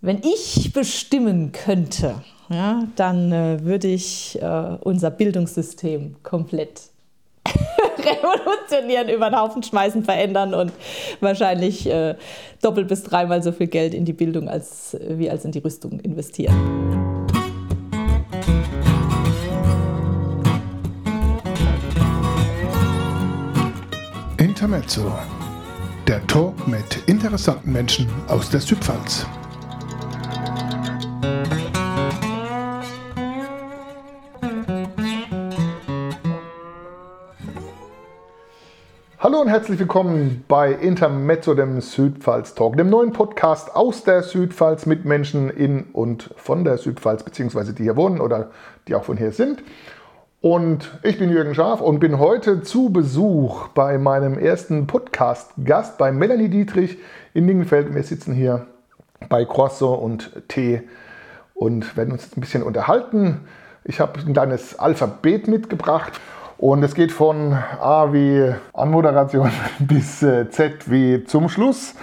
Wenn 0.00 0.20
ich 0.22 0.72
bestimmen 0.72 1.50
könnte, 1.50 2.22
ja, 2.50 2.84
dann 2.94 3.32
äh, 3.32 3.64
würde 3.64 3.88
ich 3.88 4.40
äh, 4.40 4.76
unser 4.80 5.10
Bildungssystem 5.10 6.14
komplett 6.22 6.82
revolutionieren, 7.98 9.08
über 9.08 9.28
den 9.28 9.40
Haufen 9.40 9.64
schmeißen, 9.64 10.04
verändern 10.04 10.54
und 10.54 10.72
wahrscheinlich 11.18 11.88
äh, 11.88 12.14
doppelt 12.62 12.86
bis 12.86 13.02
dreimal 13.02 13.42
so 13.42 13.50
viel 13.50 13.66
Geld 13.66 13.92
in 13.92 14.04
die 14.04 14.12
Bildung 14.12 14.48
als, 14.48 14.96
wie 15.00 15.28
als 15.28 15.44
in 15.44 15.50
die 15.50 15.58
Rüstung 15.58 15.98
investieren. 15.98 16.54
Intermezzo. 24.36 25.12
Der 26.06 26.24
Talk 26.28 26.68
mit 26.68 26.84
interessanten 27.06 27.72
Menschen 27.72 28.08
aus 28.28 28.48
der 28.48 28.60
Südpfalz. 28.60 29.26
Hallo 39.28 39.42
und 39.42 39.48
herzlich 39.48 39.78
willkommen 39.78 40.42
bei 40.48 40.72
Intermezzo, 40.72 41.52
dem 41.52 41.82
Südpfalz 41.82 42.54
Talk, 42.54 42.78
dem 42.78 42.88
neuen 42.88 43.12
Podcast 43.12 43.76
aus 43.76 44.02
der 44.02 44.22
Südpfalz 44.22 44.86
mit 44.86 45.04
Menschen 45.04 45.50
in 45.50 45.82
und 45.92 46.30
von 46.36 46.64
der 46.64 46.78
Südpfalz, 46.78 47.24
beziehungsweise 47.24 47.74
die 47.74 47.82
hier 47.82 47.96
wohnen 47.96 48.22
oder 48.22 48.48
die 48.86 48.94
auch 48.94 49.04
von 49.04 49.18
hier 49.18 49.32
sind. 49.32 49.62
Und 50.40 50.98
ich 51.02 51.18
bin 51.18 51.28
Jürgen 51.28 51.54
Schaaf 51.54 51.82
und 51.82 52.00
bin 52.00 52.18
heute 52.18 52.62
zu 52.62 52.88
Besuch 52.88 53.68
bei 53.74 53.98
meinem 53.98 54.38
ersten 54.38 54.86
Podcast-Gast, 54.86 55.98
bei 55.98 56.10
Melanie 56.10 56.48
Dietrich 56.48 56.96
in 57.34 57.46
Dingenfeld. 57.46 57.94
Wir 57.94 58.02
sitzen 58.04 58.32
hier 58.32 58.64
bei 59.28 59.44
Croissant 59.44 60.00
und 60.00 60.48
Tee 60.48 60.88
und 61.52 61.98
werden 61.98 62.12
uns 62.12 62.34
ein 62.34 62.40
bisschen 62.40 62.62
unterhalten. 62.62 63.42
Ich 63.84 64.00
habe 64.00 64.20
ein 64.20 64.32
kleines 64.32 64.78
Alphabet 64.78 65.48
mitgebracht 65.48 66.18
und 66.58 66.82
es 66.82 66.94
geht 66.94 67.12
von 67.12 67.52
A 67.52 68.12
wie 68.12 68.52
Anmoderation 68.72 69.50
bis 69.78 70.22
äh, 70.22 70.50
Z 70.50 70.90
wie 70.90 71.24
zum 71.24 71.48
Schluss. 71.48 71.94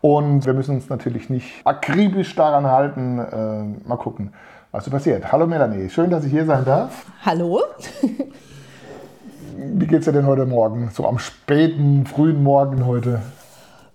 Und 0.00 0.46
wir 0.46 0.54
müssen 0.54 0.76
uns 0.76 0.88
natürlich 0.88 1.30
nicht 1.30 1.62
akribisch 1.64 2.34
daran 2.34 2.66
halten. 2.66 3.18
Äh, 3.18 3.88
mal 3.88 3.96
gucken, 3.96 4.32
was 4.70 4.84
so 4.84 4.90
passiert. 4.90 5.32
Hallo 5.32 5.46
Melanie, 5.46 5.90
schön, 5.90 6.10
dass 6.10 6.24
ich 6.24 6.30
hier 6.30 6.44
sein 6.46 6.64
darf. 6.64 7.06
Hallo. 7.24 7.60
Wie 9.56 9.86
geht's 9.86 10.04
dir 10.04 10.12
denn 10.12 10.26
heute 10.26 10.46
Morgen? 10.46 10.90
So 10.92 11.06
am 11.06 11.18
späten, 11.18 12.06
frühen 12.06 12.42
Morgen 12.42 12.84
heute? 12.86 13.22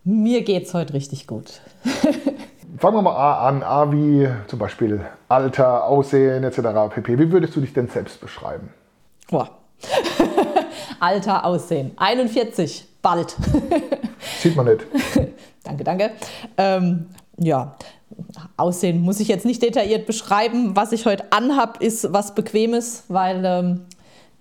Mir 0.04 0.44
geht's 0.44 0.74
heute 0.74 0.94
richtig 0.94 1.28
gut. 1.28 1.62
Fangen 2.78 2.96
wir 2.96 3.02
mal 3.02 3.16
A 3.16 3.48
an. 3.48 3.62
A 3.62 3.92
wie 3.92 4.28
zum 4.48 4.58
Beispiel 4.58 5.02
Alter, 5.28 5.86
Aussehen 5.86 6.44
etc. 6.44 6.60
pp. 6.90 7.20
Wie 7.20 7.32
würdest 7.32 7.56
du 7.56 7.62
dich 7.62 7.74
denn 7.74 7.88
selbst 7.88 8.20
beschreiben? 8.22 8.70
Boah, 9.30 9.59
Alter, 11.00 11.46
Aussehen. 11.46 11.92
41, 11.98 12.86
bald. 13.02 13.36
Sieht 14.42 14.56
man 14.56 14.66
nicht. 14.66 14.86
danke, 15.64 15.84
danke. 15.84 16.12
Ähm, 16.58 17.08
ja, 17.38 17.76
Aussehen 18.58 19.02
muss 19.02 19.20
ich 19.20 19.28
jetzt 19.28 19.46
nicht 19.46 19.62
detailliert 19.62 20.06
beschreiben. 20.06 20.76
Was 20.76 20.92
ich 20.92 21.06
heute 21.06 21.32
anhab, 21.32 21.82
ist 21.82 22.12
was 22.12 22.36
Bequemes, 22.36 23.04
weil 23.08 23.44
ähm, 23.46 23.86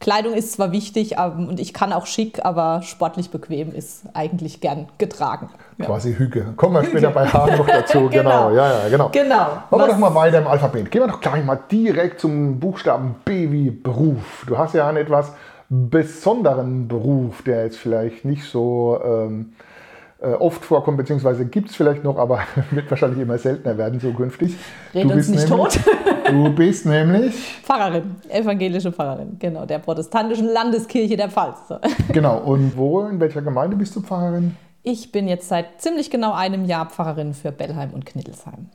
Kleidung 0.00 0.34
ist 0.34 0.52
zwar 0.52 0.70
wichtig 0.72 1.16
ähm, 1.18 1.48
und 1.48 1.58
ich 1.58 1.74
kann 1.74 1.92
auch 1.92 2.06
schick, 2.06 2.44
aber 2.44 2.82
sportlich 2.82 3.30
bequem 3.30 3.72
ist 3.74 4.04
eigentlich 4.14 4.60
gern 4.60 4.88
getragen. 4.98 5.50
Ja. 5.76 5.86
Quasi 5.86 6.14
Hüge. 6.14 6.52
Kommen 6.56 6.74
wir 6.74 6.84
später 6.84 7.10
bei 7.10 7.26
Haaren 7.26 7.56
noch 7.58 7.66
dazu. 7.66 8.08
genau. 8.10 8.48
genau. 8.48 8.50
Ja, 8.52 8.84
ja, 8.84 8.88
genau. 8.88 9.08
Genau. 9.08 9.34
Machen 9.70 9.70
wir 9.70 9.88
doch 9.88 9.98
mal 9.98 10.14
weiter 10.14 10.38
im 10.38 10.46
Alphabet. 10.46 10.90
Gehen 10.90 11.02
wir 11.02 11.08
doch 11.08 11.20
gleich 11.20 11.44
mal 11.44 11.58
direkt 11.70 12.20
zum 12.20 12.60
Buchstaben 12.60 13.16
B 13.24 13.50
wie 13.50 13.70
Beruf. 13.70 14.44
Du 14.46 14.56
hast 14.56 14.74
ja 14.74 14.88
einen 14.88 14.98
etwas 14.98 15.32
besonderen 15.68 16.88
Beruf, 16.88 17.42
der 17.42 17.64
jetzt 17.64 17.78
vielleicht 17.78 18.24
nicht 18.24 18.44
so 18.44 19.00
ähm, 19.04 19.52
äh, 19.60 19.67
oft 20.20 20.64
vorkommt, 20.64 20.96
beziehungsweise 20.96 21.46
gibt 21.46 21.70
es 21.70 21.76
vielleicht 21.76 22.02
noch, 22.02 22.18
aber 22.18 22.40
wird 22.70 22.90
wahrscheinlich 22.90 23.20
immer 23.20 23.38
seltener 23.38 23.78
werden 23.78 24.00
zukünftig. 24.00 24.56
Red 24.94 25.04
uns 25.04 25.28
nicht 25.28 25.48
nämlich, 25.48 25.74
tot. 25.74 25.80
du 26.28 26.52
bist 26.54 26.86
nämlich 26.86 27.34
Pfarrerin, 27.62 28.16
evangelische 28.28 28.92
Pfarrerin, 28.92 29.36
genau, 29.38 29.64
der 29.64 29.78
protestantischen 29.78 30.48
Landeskirche 30.48 31.16
der 31.16 31.30
Pfalz. 31.30 31.58
Genau, 32.12 32.38
und 32.38 32.76
wo, 32.76 33.02
in 33.02 33.20
welcher 33.20 33.42
Gemeinde 33.42 33.76
bist 33.76 33.94
du 33.94 34.00
Pfarrerin? 34.00 34.56
Ich 34.82 35.12
bin 35.12 35.28
jetzt 35.28 35.48
seit 35.48 35.80
ziemlich 35.80 36.10
genau 36.10 36.32
einem 36.32 36.64
Jahr 36.64 36.86
Pfarrerin 36.86 37.34
für 37.34 37.52
Bellheim 37.52 37.90
und 37.92 38.06
Knittelsheim. 38.06 38.68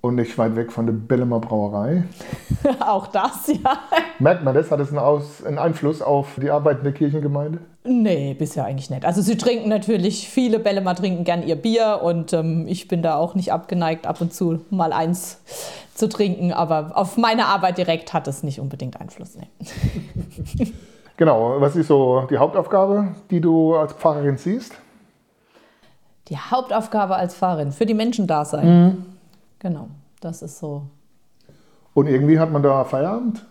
Und 0.00 0.14
nicht 0.14 0.38
weit 0.38 0.54
weg 0.54 0.70
von 0.70 0.86
der 0.86 0.92
Bellemer 0.92 1.40
Brauerei. 1.40 2.04
Auch 2.80 3.08
das, 3.08 3.48
ja. 3.48 3.78
Merkt 4.20 4.44
man 4.44 4.54
das? 4.54 4.70
Hat 4.70 4.78
es 4.78 4.90
einen, 4.90 4.98
Aus, 4.98 5.44
einen 5.44 5.58
Einfluss 5.58 6.02
auf 6.02 6.38
die 6.40 6.50
Arbeit 6.50 6.78
in 6.78 6.84
der 6.84 6.92
Kirchengemeinde? 6.92 7.58
Nee, 7.82 8.34
bisher 8.34 8.64
eigentlich 8.64 8.90
nicht. 8.90 9.04
Also 9.04 9.22
sie 9.22 9.36
trinken 9.36 9.68
natürlich, 9.68 10.28
viele 10.28 10.60
Bellemer 10.60 10.94
trinken 10.94 11.24
gern 11.24 11.42
ihr 11.42 11.56
Bier 11.56 12.00
und 12.02 12.32
ähm, 12.32 12.66
ich 12.68 12.86
bin 12.86 13.02
da 13.02 13.16
auch 13.16 13.34
nicht 13.34 13.52
abgeneigt, 13.52 14.06
ab 14.06 14.20
und 14.20 14.32
zu 14.32 14.60
mal 14.70 14.92
eins 14.92 15.40
zu 15.94 16.08
trinken. 16.08 16.52
Aber 16.52 16.92
auf 16.94 17.16
meine 17.16 17.46
Arbeit 17.46 17.78
direkt 17.78 18.14
hat 18.14 18.28
es 18.28 18.44
nicht 18.44 18.60
unbedingt 18.60 19.00
Einfluss. 19.00 19.36
Nee. 19.36 20.72
genau, 21.16 21.60
was 21.60 21.74
ist 21.74 21.88
so 21.88 22.24
die 22.30 22.38
Hauptaufgabe, 22.38 23.16
die 23.30 23.40
du 23.40 23.74
als 23.74 23.94
Pfarrerin 23.94 24.36
siehst? 24.36 24.74
Die 26.28 26.36
Hauptaufgabe 26.36 27.16
als 27.16 27.34
Pfarrerin, 27.34 27.72
für 27.72 27.86
die 27.86 27.94
Menschen 27.94 28.28
da 28.28 28.44
sein. 28.44 28.84
Mhm. 28.84 29.17
Genau, 29.58 29.88
das 30.20 30.42
ist 30.42 30.58
so. 30.58 30.82
Und 31.94 32.06
irgendwie 32.06 32.38
hat 32.38 32.52
man 32.52 32.62
da 32.62 32.84
Feierabend? 32.84 33.44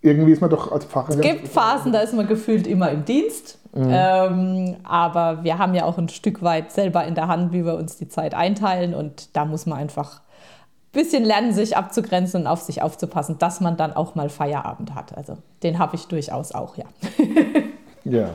Irgendwie 0.00 0.32
ist 0.32 0.40
man 0.40 0.50
doch 0.50 0.70
als 0.70 0.84
Pfarrer. 0.84 1.10
Es 1.10 1.20
gibt 1.20 1.48
Phasen, 1.48 1.92
da 1.92 2.00
ist 2.00 2.14
man 2.14 2.26
gefühlt 2.26 2.66
immer 2.66 2.90
im 2.90 3.04
Dienst. 3.04 3.58
Mhm. 3.74 3.88
Ähm, 3.90 4.76
aber 4.84 5.42
wir 5.42 5.58
haben 5.58 5.74
ja 5.74 5.84
auch 5.84 5.98
ein 5.98 6.08
Stück 6.08 6.42
weit 6.42 6.72
selber 6.72 7.04
in 7.04 7.14
der 7.14 7.28
Hand, 7.28 7.52
wie 7.52 7.64
wir 7.64 7.74
uns 7.74 7.96
die 7.96 8.08
Zeit 8.08 8.34
einteilen. 8.34 8.94
Und 8.94 9.36
da 9.36 9.44
muss 9.44 9.66
man 9.66 9.78
einfach 9.78 10.20
ein 10.20 11.02
bisschen 11.02 11.24
lernen, 11.24 11.52
sich 11.52 11.76
abzugrenzen 11.76 12.42
und 12.42 12.46
auf 12.46 12.62
sich 12.62 12.82
aufzupassen, 12.82 13.38
dass 13.38 13.60
man 13.60 13.76
dann 13.76 13.92
auch 13.92 14.14
mal 14.14 14.28
Feierabend 14.28 14.94
hat. 14.94 15.16
Also 15.16 15.38
den 15.62 15.78
habe 15.78 15.96
ich 15.96 16.06
durchaus 16.06 16.52
auch, 16.52 16.76
ja. 16.76 16.86
ja. 18.04 18.30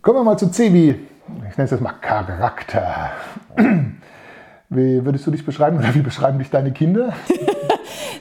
Kommen 0.00 0.20
wir 0.20 0.24
mal 0.24 0.38
zu 0.38 0.50
C 0.50 0.72
wie, 0.72 0.90
ich 0.90 1.56
nenne 1.56 1.64
es 1.64 1.72
jetzt 1.72 1.80
mal 1.82 1.92
Charakter. 2.00 3.10
Wie 4.68 5.04
würdest 5.04 5.26
du 5.26 5.30
dich 5.30 5.44
beschreiben 5.44 5.78
oder 5.78 5.94
wie 5.94 6.02
beschreiben 6.02 6.38
dich 6.38 6.50
deine 6.50 6.72
Kinder? 6.72 7.12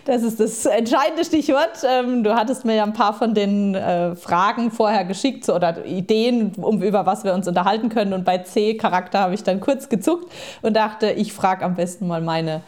Das 0.05 0.21
ist 0.21 0.39
das 0.39 0.67
entscheidende 0.67 1.25
Stichwort. 1.25 1.83
Ähm, 1.83 2.23
du 2.23 2.35
hattest 2.35 2.63
mir 2.63 2.75
ja 2.75 2.83
ein 2.83 2.93
paar 2.93 3.13
von 3.13 3.33
den 3.33 3.73
äh, 3.73 4.15
Fragen 4.15 4.69
vorher 4.69 5.03
geschickt 5.03 5.49
oder 5.49 5.83
Ideen, 5.83 6.51
um, 6.57 6.83
über 6.83 7.07
was 7.07 7.23
wir 7.23 7.33
uns 7.33 7.47
unterhalten 7.47 7.89
können. 7.89 8.13
Und 8.13 8.23
bei 8.23 8.37
C-Charakter 8.37 9.19
habe 9.19 9.33
ich 9.33 9.41
dann 9.41 9.59
kurz 9.59 9.89
gezuckt 9.89 10.31
und 10.61 10.75
dachte, 10.75 11.09
ich 11.09 11.33
frage 11.33 11.65
am 11.65 11.73
besten 11.73 12.05
mal 12.05 12.21
meine 12.21 12.61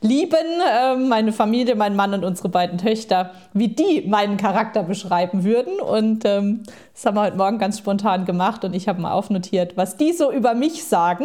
Lieben, 0.00 0.36
ähm, 0.80 1.08
meine 1.08 1.32
Familie, 1.32 1.74
meinen 1.74 1.96
Mann 1.96 2.14
und 2.14 2.24
unsere 2.24 2.50
beiden 2.50 2.78
Töchter, 2.78 3.32
wie 3.52 3.68
die 3.68 4.04
meinen 4.06 4.36
Charakter 4.36 4.84
beschreiben 4.84 5.42
würden. 5.42 5.80
Und 5.80 6.24
ähm, 6.24 6.62
das 6.94 7.04
haben 7.04 7.16
wir 7.16 7.22
heute 7.22 7.36
Morgen 7.36 7.58
ganz 7.58 7.78
spontan 7.78 8.26
gemacht 8.26 8.64
und 8.64 8.74
ich 8.74 8.86
habe 8.86 9.00
mal 9.00 9.10
aufnotiert, 9.10 9.76
was 9.76 9.96
die 9.96 10.12
so 10.12 10.30
über 10.30 10.54
mich 10.54 10.84
sagen. 10.84 11.24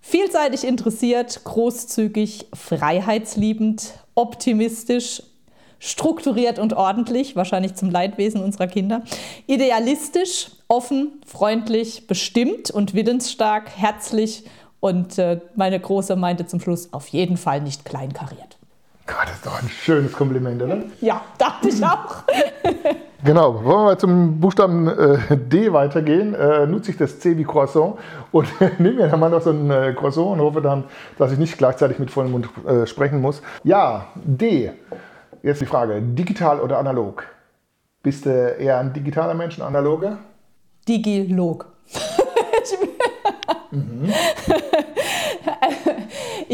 Vielseitig 0.00 0.64
interessiert, 0.64 1.44
großzügig, 1.44 2.46
freiheitsliebend, 2.54 3.92
optimistisch, 4.14 5.22
strukturiert 5.78 6.58
und 6.58 6.74
ordentlich, 6.74 7.36
wahrscheinlich 7.36 7.74
zum 7.74 7.90
Leidwesen 7.90 8.42
unserer 8.42 8.66
Kinder, 8.66 9.02
idealistisch, 9.46 10.50
offen, 10.68 11.20
freundlich, 11.26 12.06
bestimmt 12.06 12.70
und 12.70 12.94
willensstark, 12.94 13.70
herzlich 13.76 14.44
und 14.80 15.18
äh, 15.18 15.40
meine 15.54 15.78
Große 15.78 16.16
meinte 16.16 16.46
zum 16.46 16.60
Schluss 16.60 16.92
auf 16.92 17.08
jeden 17.08 17.36
Fall 17.36 17.60
nicht 17.60 17.84
kleinkariert. 17.84 18.49
Gott, 19.10 19.26
das 19.26 19.36
ist 19.36 19.46
doch 19.46 19.60
ein 19.60 19.68
schönes 19.68 20.12
Kompliment, 20.12 20.62
oder? 20.62 20.78
Ja, 21.00 21.22
dachte 21.36 21.68
ich 21.68 21.84
auch. 21.84 22.22
genau, 23.24 23.54
wollen 23.64 23.78
wir 23.78 23.84
mal 23.84 23.98
zum 23.98 24.38
Buchstaben 24.38 24.86
äh, 24.86 25.36
D 25.36 25.72
weitergehen, 25.72 26.34
äh, 26.34 26.66
nutze 26.66 26.92
ich 26.92 26.96
das 26.96 27.18
C 27.18 27.36
wie 27.36 27.44
Croissant 27.44 27.96
und 28.30 28.48
nehme 28.78 28.96
mir 28.96 29.08
dann 29.08 29.18
mal 29.18 29.30
noch 29.30 29.42
so 29.42 29.50
ein 29.50 29.70
äh, 29.70 29.94
Croissant 29.96 30.28
und 30.28 30.40
hoffe 30.40 30.62
dann, 30.62 30.84
dass 31.18 31.32
ich 31.32 31.38
nicht 31.38 31.58
gleichzeitig 31.58 31.98
mit 31.98 32.10
vollem 32.10 32.30
Mund 32.30 32.48
äh, 32.66 32.86
sprechen 32.86 33.20
muss. 33.20 33.42
Ja, 33.64 34.06
D. 34.14 34.72
Jetzt 35.42 35.60
die 35.60 35.66
Frage, 35.66 36.00
digital 36.00 36.60
oder 36.60 36.78
analog? 36.78 37.24
Bist 38.02 38.26
du 38.26 38.30
eher 38.30 38.78
ein 38.78 38.92
digitaler 38.92 39.34
Mensch, 39.34 39.58
ein 39.58 39.62
analoger? 39.62 40.18
Digilog. 40.86 41.66
mhm. 42.70 43.59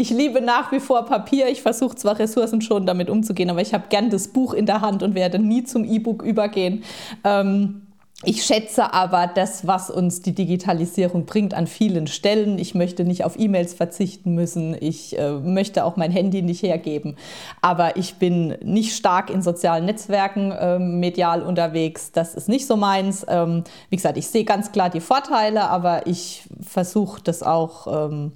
Ich 0.07 0.17
liebe 0.17 0.41
nach 0.41 0.71
wie 0.71 0.79
vor 0.79 1.05
Papier. 1.05 1.49
Ich 1.49 1.61
versuche 1.61 1.95
zwar 1.95 2.17
Ressourcen 2.17 2.61
schon 2.61 2.85
damit 2.85 3.09
umzugehen, 3.09 3.49
aber 3.49 3.61
ich 3.61 3.73
habe 3.73 3.85
gern 3.89 4.09
das 4.09 4.29
Buch 4.29 4.53
in 4.53 4.65
der 4.65 4.79
Hand 4.79 5.03
und 5.03 5.15
werde 5.15 5.37
nie 5.37 5.63
zum 5.63 5.83
E-Book 5.83 6.23
übergehen. 6.23 6.83
Ähm, 7.25 7.81
ich 8.23 8.43
schätze 8.43 8.93
aber 8.93 9.27
das, 9.27 9.67
was 9.67 9.91
uns 9.91 10.21
die 10.21 10.33
Digitalisierung 10.33 11.25
bringt 11.25 11.53
an 11.53 11.67
vielen 11.67 12.07
Stellen. 12.07 12.57
Ich 12.57 12.73
möchte 12.73 13.03
nicht 13.03 13.25
auf 13.25 13.37
E-Mails 13.37 13.73
verzichten 13.73 14.33
müssen. 14.33 14.75
Ich 14.79 15.19
äh, 15.19 15.33
möchte 15.33 15.83
auch 15.83 15.97
mein 15.97 16.09
Handy 16.09 16.41
nicht 16.41 16.63
hergeben. 16.63 17.15
Aber 17.61 17.97
ich 17.97 18.15
bin 18.15 18.55
nicht 18.63 18.95
stark 18.95 19.29
in 19.29 19.41
sozialen 19.41 19.85
Netzwerken 19.85 20.51
äh, 20.51 20.79
medial 20.79 21.43
unterwegs. 21.43 22.11
Das 22.13 22.33
ist 22.33 22.47
nicht 22.47 22.65
so 22.65 22.77
meins. 22.77 23.25
Ähm, 23.29 23.65
wie 23.89 23.97
gesagt, 23.97 24.17
ich 24.17 24.27
sehe 24.27 24.45
ganz 24.45 24.71
klar 24.71 24.89
die 24.89 25.01
Vorteile, 25.01 25.69
aber 25.69 26.07
ich 26.07 26.45
versuche 26.61 27.21
das 27.21 27.43
auch 27.43 28.07
ähm, 28.09 28.31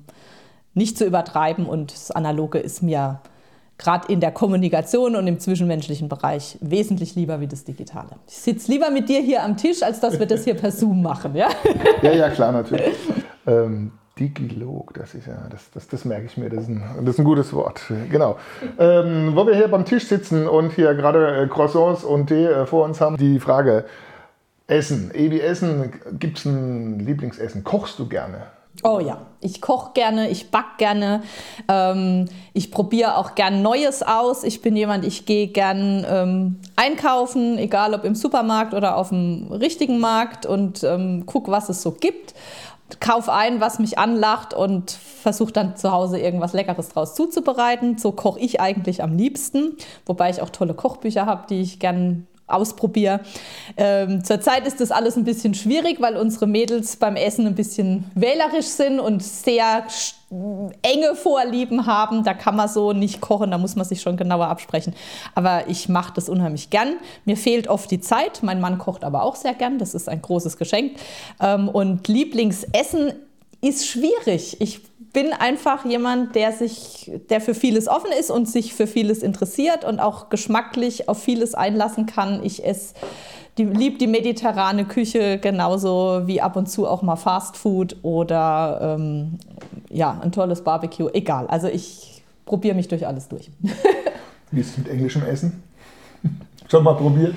nicht 0.74 0.98
zu 0.98 1.06
übertreiben 1.06 1.66
und 1.66 1.94
das 1.94 2.12
Analoge 2.12 2.60
ist 2.60 2.82
mir 2.82 3.20
gerade 3.78 4.12
in 4.12 4.20
der 4.20 4.32
Kommunikation 4.32 5.16
und 5.16 5.28
im 5.28 5.40
zwischenmenschlichen 5.40 6.08
Bereich 6.08 6.58
wesentlich 6.62 7.16
lieber 7.16 7.40
wie 7.40 7.48
das 7.48 7.64
Digitale. 7.64 8.12
Ich 8.28 8.38
sitze 8.38 8.72
lieber 8.72 8.92
mit 8.92 9.10
dir 9.10 9.22
hier 9.22 9.44
am 9.44 9.58
Tisch, 9.58 9.82
als 9.82 10.00
dass 10.00 10.20
wir 10.20 10.28
das 10.28 10.44
hier 10.44 10.54
per 10.54 10.72
Zoom 10.72 11.02
machen. 11.02 11.36
Ja, 11.36 11.50
ja, 12.02 12.12
ja 12.12 12.30
klar, 12.30 12.52
natürlich. 12.52 12.96
Ähm, 13.48 13.92
Digilog, 14.20 14.94
das 14.94 15.16
ist 15.16 15.26
ja, 15.26 15.48
das, 15.50 15.72
das, 15.72 15.88
das 15.88 16.06
merke 16.06 16.26
ich 16.26 16.38
mir, 16.38 16.50
das 16.50 16.64
ist 16.64 16.70
ein, 16.70 16.84
das 17.00 17.16
ist 17.16 17.20
ein 17.20 17.26
gutes 17.26 17.54
Wort. 17.54 17.82
Genau. 18.12 18.38
Ähm, 18.78 19.32
wo 19.36 19.48
wir 19.48 19.56
hier 19.56 19.68
beim 19.68 19.86
Tisch 19.86 20.06
sitzen 20.06 20.48
und 20.48 20.74
hier 20.74 20.94
gerade 20.94 21.44
äh, 21.44 21.48
Croissants 21.48 22.04
und 22.04 22.28
Tee 22.28 22.46
äh, 22.46 22.66
vor 22.68 22.86
uns 22.86 23.02
haben, 23.02 23.18
die 23.18 23.40
Frage: 23.40 23.86
Essen. 24.68 25.12
Ebi, 25.14 25.40
Essen, 25.40 25.94
gibt 26.20 26.38
es 26.38 26.46
ein 26.46 27.00
Lieblingsessen? 27.00 27.64
Kochst 27.64 27.98
du 27.98 28.08
gerne? 28.08 28.44
Oh 28.84 29.00
ja, 29.00 29.28
ich 29.42 29.62
koche 29.62 29.92
gerne, 29.94 30.30
ich 30.30 30.50
backe 30.50 30.78
gerne, 30.78 31.22
ähm, 31.68 32.28
ich 32.54 32.72
probiere 32.72 33.18
auch 33.18 33.36
gern 33.36 33.62
Neues 33.62 34.02
aus. 34.02 34.44
Ich 34.44 34.62
bin 34.62 34.76
jemand, 34.76 35.06
ich 35.06 35.26
gehe 35.26 35.48
gern 35.48 36.06
ähm, 36.10 36.60
einkaufen, 36.76 37.58
egal 37.58 37.94
ob 37.94 38.06
im 38.06 38.16
Supermarkt 38.16 38.74
oder 38.74 38.98
auf 38.98 39.10
dem 39.10 39.52
richtigen 39.52 40.00
Markt 40.00 40.46
und 40.46 40.84
ähm, 40.84 41.26
gucke, 41.26 41.52
was 41.52 41.70
es 41.70 41.82
so 41.82 41.92
gibt. 41.92 42.34
Kauf 43.00 43.30
ein, 43.30 43.62
was 43.62 43.78
mich 43.78 44.00
anlacht 44.00 44.54
und 44.54 44.92
versuche 44.92 45.54
dann 45.54 45.76
zu 45.76 45.92
Hause 45.92 46.20
irgendwas 46.20 46.54
Leckeres 46.54 46.90
draus 46.90 47.14
zuzubereiten. 47.14 47.98
So 47.98 48.14
koche 48.14 48.40
ich 48.40 48.60
eigentlich 48.60 49.04
am 49.04 49.16
liebsten, 49.16 49.78
wobei 50.06 50.30
ich 50.30 50.42
auch 50.42 50.50
tolle 50.50 50.74
Kochbücher 50.74 51.26
habe, 51.26 51.46
die 51.50 51.62
ich 51.62 51.80
gern 51.80 52.28
ausprobiere. 52.52 53.22
Ähm, 53.78 54.24
zurzeit 54.24 54.68
ist 54.68 54.80
das 54.80 54.92
alles 54.92 55.16
ein 55.18 55.24
bisschen 55.24 55.54
schwierig, 55.54 56.02
weil 56.02 56.18
unsere 56.18 56.48
Mädels 56.48 56.96
beim 56.96 57.16
Essen 57.16 57.48
ein 57.48 57.56
bisschen 57.56 58.06
wählerisch 58.16 58.68
sind 58.68 59.00
und 59.00 59.24
sehr 59.24 59.86
enge 60.82 61.16
Vorlieben 61.16 61.86
haben. 61.86 62.24
Da 62.24 62.34
kann 62.34 62.56
man 62.56 62.70
so 62.70 62.94
nicht 62.94 63.20
kochen, 63.22 63.52
da 63.52 63.58
muss 63.58 63.76
man 63.76 63.86
sich 63.86 64.02
schon 64.02 64.18
genauer 64.18 64.48
absprechen. 64.48 64.94
Aber 65.36 65.68
ich 65.68 65.90
mache 65.90 66.14
das 66.16 66.30
unheimlich 66.30 66.70
gern. 66.70 66.94
Mir 67.26 67.36
fehlt 67.36 67.68
oft 67.68 67.92
die 67.92 68.00
Zeit. 68.00 68.42
Mein 68.42 68.62
Mann 68.62 68.78
kocht 68.78 69.04
aber 69.04 69.24
auch 69.24 69.36
sehr 69.36 69.54
gern. 69.54 69.78
Das 69.78 69.94
ist 69.94 70.08
ein 70.08 70.22
großes 70.22 70.58
Geschenk. 70.58 70.94
Ähm, 71.42 71.68
und 71.68 72.08
Lieblingsessen 72.08 73.14
ist 73.62 73.88
schwierig. 73.88 74.60
Ich 74.60 74.82
bin 75.14 75.34
einfach 75.34 75.86
jemand, 75.86 76.36
der 76.36 76.52
sich, 76.52 77.12
der 77.30 77.42
für 77.42 77.54
vieles 77.54 77.88
offen 77.88 78.12
ist 78.18 78.32
und 78.32 78.48
sich 78.48 78.74
für 78.74 78.88
vieles 78.88 79.24
interessiert 79.24 79.84
und 79.84 80.00
auch 80.00 80.30
geschmacklich 80.30 81.10
auf 81.10 81.22
vieles 81.22 81.54
einlassen 81.54 82.06
kann. 82.06 82.44
Ich 82.44 82.66
esse 82.66 82.94
die, 83.58 83.66
lieb 83.66 84.00
die 84.00 84.08
mediterrane 84.08 84.86
Küche 84.86 85.38
genauso 85.38 86.22
wie 86.26 86.42
ab 86.42 86.56
und 86.56 86.70
zu 86.70 86.88
auch 86.88 87.02
mal 87.02 87.18
Fast 87.18 87.58
Food 87.58 87.98
oder 88.02 88.96
ähm, 88.98 89.38
ja, 89.90 90.20
ein 90.22 90.32
tolles 90.32 90.64
Barbecue. 90.64 91.10
Egal. 91.14 91.48
Also 91.48 91.68
ich 91.68 92.24
probiere 92.46 92.76
mich 92.76 92.88
durch 92.88 93.06
alles 93.06 93.28
durch. 93.28 93.50
Wie 94.52 94.62
ist 94.62 94.72
es 94.72 94.78
mit 94.78 94.88
englischem 94.88 95.24
Essen? 95.24 95.64
Schon 96.70 96.84
mal 96.84 96.96
probiert? 96.96 97.36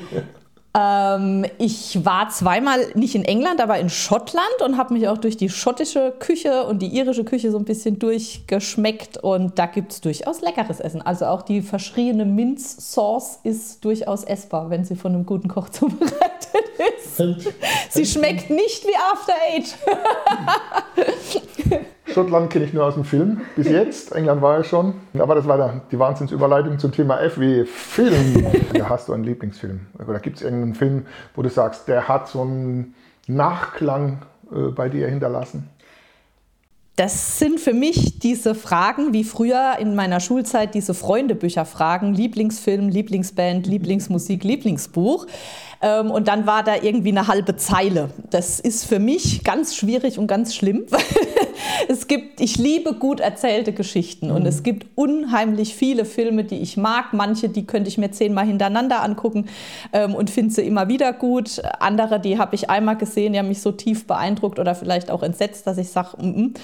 Ähm, 0.77 1.47
ich 1.59 2.05
war 2.05 2.29
zweimal 2.31 2.81
nicht 2.95 3.15
in 3.15 3.25
England, 3.25 3.61
aber 3.61 3.79
in 3.79 3.89
Schottland 3.89 4.61
und 4.65 4.77
habe 4.77 4.95
mich 4.95 5.07
auch 5.07 5.19
durch 5.19 5.37
die 5.37 5.49
schottische 5.49 6.13
Küche 6.19 6.65
und 6.65 6.83
die 6.83 6.89
irische 6.89 7.25
Küche 7.25 7.53
so 7.53 7.59
ein 7.59 7.65
bisschen 7.65 8.01
durchgeschmeckt. 8.01 9.19
Und 9.19 9.59
da 9.59 9.67
gibt 9.67 9.93
es 9.93 10.01
durchaus 10.01 10.41
leckeres 10.41 10.81
Essen. 10.81 11.01
Also 11.01 11.27
auch 11.27 11.43
die 11.43 11.63
verschriene 11.63 12.25
Minzsauce 12.25 13.39
ist 13.45 13.85
durchaus 13.85 14.25
essbar, 14.25 14.69
wenn 14.71 14.85
sie 14.85 14.97
von 14.97 15.15
einem 15.15 15.27
guten 15.27 15.49
Koch 15.49 15.69
zubereitet 15.71 16.19
ist. 16.99 17.23
sie 17.91 18.07
schmeckt 18.07 18.51
nicht 18.51 18.85
wie 18.85 18.97
After 18.97 19.35
Eight. 19.53 19.77
Schottland 22.15 22.51
kenne 22.51 22.65
ich 22.65 22.73
nur 22.73 22.85
aus 22.85 22.95
dem 22.95 23.05
Film 23.05 23.41
bis 23.57 23.69
jetzt. 23.69 24.15
England 24.15 24.41
war 24.41 24.59
ja 24.59 24.65
schon. 24.65 24.95
Aber 25.19 25.35
das 25.35 25.47
war 25.47 25.83
die 25.91 25.99
Wahnsinnsüberleitung 25.99 26.79
zum 26.79 26.93
Thema 26.93 27.21
F 27.21 27.39
wie 27.39 27.65
Film. 27.65 28.47
Hast 28.89 29.09
du 29.09 29.13
einen 29.13 29.25
Lieblingsfilm? 29.25 29.81
Oder 30.07 30.21
gibt 30.21 30.37
es 30.37 30.43
irgendeinen 30.43 30.75
Film, 30.75 31.07
wo 31.35 31.43
du 31.43 31.51
sagst, 31.51 31.89
der 31.89 32.07
hat 32.09 32.29
so 32.29 32.43
einen 32.43 32.95
Nachklang 33.27 34.23
äh, 34.53 34.71
bei 34.71 34.89
dir 34.89 35.09
hinterlassen? 35.09 35.69
Das 36.97 37.41
sind 37.41 37.59
für 37.59 37.73
mich 37.73 38.21
diese 38.21 38.55
Fragen, 38.55 39.13
wie 39.13 39.25
früher 39.25 39.75
in 39.81 39.97
meiner 39.97 40.21
Schulzeit 40.21 40.77
diese 40.77 40.95
Freundebücher-Fragen, 40.95 42.15
Lieblingsfilm, 42.15 42.89
Lieblingsband, 42.89 43.67
Lieblingsmusik, 43.67 44.45
Lieblingsbuch. 44.45 45.27
Ähm, 45.85 46.11
und 46.11 46.29
dann 46.29 46.47
war 46.47 46.63
da 46.63 46.77
irgendwie 46.81 47.11
eine 47.11 47.29
halbe 47.29 47.57
Zeile. 47.57 48.09
Das 48.31 48.59
ist 48.59 48.87
für 48.87 48.99
mich 48.99 49.45
ganz 49.45 49.77
schwierig 49.77 50.19
und 50.19 50.27
ganz 50.27 50.55
schlimm, 50.55 50.87
es 51.89 52.09
gibt, 52.09 52.41
ich 52.41 52.57
liebe 52.57 52.95
gut 52.95 53.21
erzählte 53.21 53.75
Geschichten 53.75 54.29
mhm. 54.29 54.37
und 54.37 54.47
es 54.47 54.63
gibt 54.63 54.87
unheimlich 54.95 55.75
viele 55.75 56.07
Filme, 56.07 56.45
die 56.45 56.61
ich 56.61 56.79
mag. 56.79 57.13
Manche, 57.13 57.51
die 57.51 57.67
könnte 57.67 57.89
ich 57.89 57.99
mir 57.99 58.11
zehnmal 58.13 58.47
hintereinander 58.47 59.03
angucken 59.03 59.47
ähm, 59.93 60.15
und 60.15 60.31
finde 60.31 60.55
sie 60.55 60.63
immer 60.63 60.89
wieder 60.89 61.13
gut. 61.13 61.61
Andere, 61.81 62.19
die 62.19 62.39
habe 62.39 62.55
ich 62.55 62.71
einmal 62.71 62.97
gesehen, 62.97 63.35
die 63.35 63.39
haben 63.39 63.49
mich 63.49 63.61
so 63.61 63.71
tief 63.71 64.07
beeindruckt 64.07 64.59
oder 64.59 64.75
vielleicht 64.75 65.11
auch 65.11 65.23
entsetzt, 65.23 65.67
dass 65.67 65.77
ich 65.77 65.91
sage, 65.91 66.17
mm 66.17 66.25
-mm. 66.25 66.55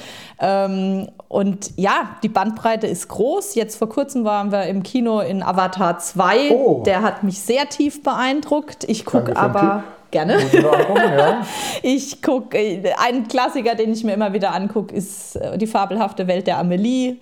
ähm, 0.40 1.08
und 1.28 1.72
ja, 1.76 2.16
die 2.22 2.28
Bandbreite 2.28 2.86
ist 2.86 3.06
groß. 3.08 3.54
Jetzt 3.54 3.76
vor 3.76 3.88
kurzem 3.88 4.24
waren 4.24 4.50
wir 4.50 4.64
im 4.64 4.82
Kino 4.82 5.20
in 5.20 5.42
Avatar 5.42 5.98
2. 5.98 6.50
Oh. 6.50 6.82
Der 6.84 7.02
hat 7.02 7.22
mich 7.22 7.38
sehr 7.38 7.68
tief 7.68 8.02
beeindruckt. 8.02 8.84
Ich 8.88 9.04
gucke 9.10 9.36
aber. 9.36 9.84
Gerne. 10.10 10.38
Ja. 10.52 11.46
Ich 11.82 12.20
gucke, 12.20 12.58
äh, 12.58 12.92
ein 12.98 13.28
Klassiker, 13.28 13.74
den 13.74 13.92
ich 13.92 14.04
mir 14.04 14.14
immer 14.14 14.32
wieder 14.32 14.52
angucke, 14.54 14.94
ist 14.94 15.36
äh, 15.36 15.56
die 15.56 15.66
fabelhafte 15.66 16.26
Welt 16.26 16.46
der 16.46 16.58
Amelie. 16.58 17.16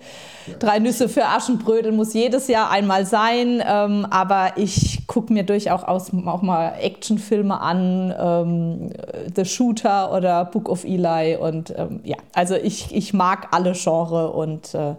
Ja. 0.47 0.53
Drei 0.57 0.79
Nüsse 0.79 1.07
für 1.07 1.25
Aschenbrödel 1.25 1.91
muss 1.91 2.13
jedes 2.13 2.47
Jahr 2.47 2.71
einmal 2.71 3.05
sein, 3.05 3.63
ähm, 3.65 4.07
aber 4.09 4.53
ich 4.55 5.05
gucke 5.07 5.31
mir 5.31 5.43
durchaus 5.43 5.83
auch 5.83 6.41
mal 6.41 6.73
Actionfilme 6.81 7.61
an, 7.61 8.13
ähm, 8.19 8.89
The 9.35 9.45
Shooter 9.45 10.11
oder 10.11 10.45
Book 10.45 10.67
of 10.67 10.83
Eli 10.83 11.37
und 11.37 11.73
ähm, 11.77 12.01
ja, 12.03 12.17
also 12.33 12.55
ich, 12.55 12.93
ich 12.95 13.13
mag 13.13 13.49
alle 13.51 13.73
Genre 13.73 14.31
und 14.31 14.73
äh, 14.73 14.95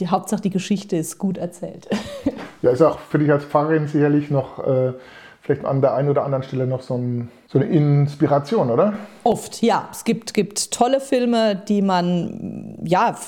die 0.00 0.08
Hauptsache 0.08 0.42
die 0.42 0.50
Geschichte 0.50 0.96
ist 0.96 1.18
gut 1.18 1.38
erzählt. 1.38 1.88
Ja, 2.60 2.70
ist 2.70 2.82
auch 2.82 2.98
für 2.98 3.20
dich 3.20 3.30
als 3.30 3.44
Pfarrerin 3.44 3.86
sicherlich 3.86 4.30
noch 4.30 4.58
äh, 4.58 4.92
vielleicht 5.48 5.64
an 5.64 5.80
der 5.80 5.94
einen 5.94 6.10
oder 6.10 6.24
anderen 6.24 6.44
Stelle 6.44 6.66
noch 6.66 6.82
so, 6.82 6.94
ein, 6.94 7.30
so, 7.46 7.58
eine 7.58 7.68
Inspiration, 7.68 8.70
oder? 8.70 8.92
Oft, 9.24 9.62
ja. 9.62 9.88
Es 9.90 10.04
gibt, 10.04 10.34
gibt 10.34 10.72
tolle 10.72 11.00
Filme, 11.00 11.56
die 11.56 11.80
man, 11.80 12.76
ja, 12.84 13.18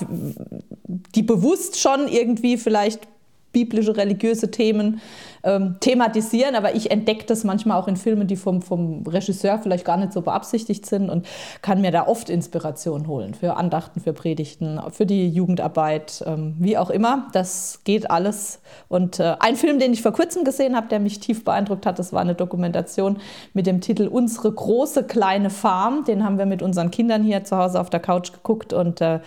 die 1.15 1.23
bewusst 1.23 1.79
schon 1.79 2.07
irgendwie 2.07 2.57
vielleicht 2.57 3.07
biblische, 3.51 3.95
religiöse 3.97 4.51
Themen 4.51 5.01
ähm, 5.43 5.77
thematisieren, 5.79 6.55
aber 6.55 6.75
ich 6.75 6.91
entdecke 6.91 7.25
das 7.25 7.43
manchmal 7.43 7.79
auch 7.79 7.87
in 7.87 7.97
Filmen, 7.97 8.27
die 8.27 8.35
vom, 8.35 8.61
vom 8.61 9.03
Regisseur 9.07 9.59
vielleicht 9.59 9.85
gar 9.85 9.97
nicht 9.97 10.13
so 10.13 10.21
beabsichtigt 10.21 10.85
sind 10.85 11.09
und 11.09 11.25
kann 11.61 11.81
mir 11.81 11.91
da 11.91 12.07
oft 12.07 12.29
Inspiration 12.29 13.07
holen 13.07 13.33
für 13.33 13.57
Andachten, 13.57 13.99
für 13.99 14.13
Predigten, 14.13 14.79
für 14.91 15.05
die 15.05 15.29
Jugendarbeit, 15.29 16.23
ähm, 16.25 16.55
wie 16.59 16.77
auch 16.77 16.89
immer. 16.89 17.27
Das 17.33 17.81
geht 17.83 18.09
alles. 18.11 18.61
Und 18.87 19.19
äh, 19.19 19.35
ein 19.39 19.55
Film, 19.55 19.79
den 19.79 19.93
ich 19.93 20.01
vor 20.01 20.13
kurzem 20.13 20.43
gesehen 20.43 20.75
habe, 20.75 20.87
der 20.87 20.99
mich 20.99 21.19
tief 21.19 21.43
beeindruckt 21.43 21.85
hat, 21.85 21.99
das 21.99 22.13
war 22.13 22.21
eine 22.21 22.35
Dokumentation 22.35 23.17
mit 23.53 23.67
dem 23.67 23.81
Titel 23.81 24.07
Unsere 24.07 24.51
große 24.51 25.03
kleine 25.03 25.49
Farm. 25.49 26.03
Den 26.05 26.23
haben 26.23 26.37
wir 26.37 26.45
mit 26.45 26.61
unseren 26.61 26.91
Kindern 26.91 27.23
hier 27.23 27.43
zu 27.43 27.57
Hause 27.57 27.79
auf 27.79 27.89
der 27.89 27.99
Couch 27.99 28.31
geguckt 28.31 28.73
und 28.73 29.01
äh, 29.01 29.19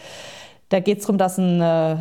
da 0.75 0.81
geht 0.81 0.99
es 0.99 1.05
darum, 1.05 1.19
dass 1.19 1.39
ein 1.39 1.61
äh, 1.61 1.97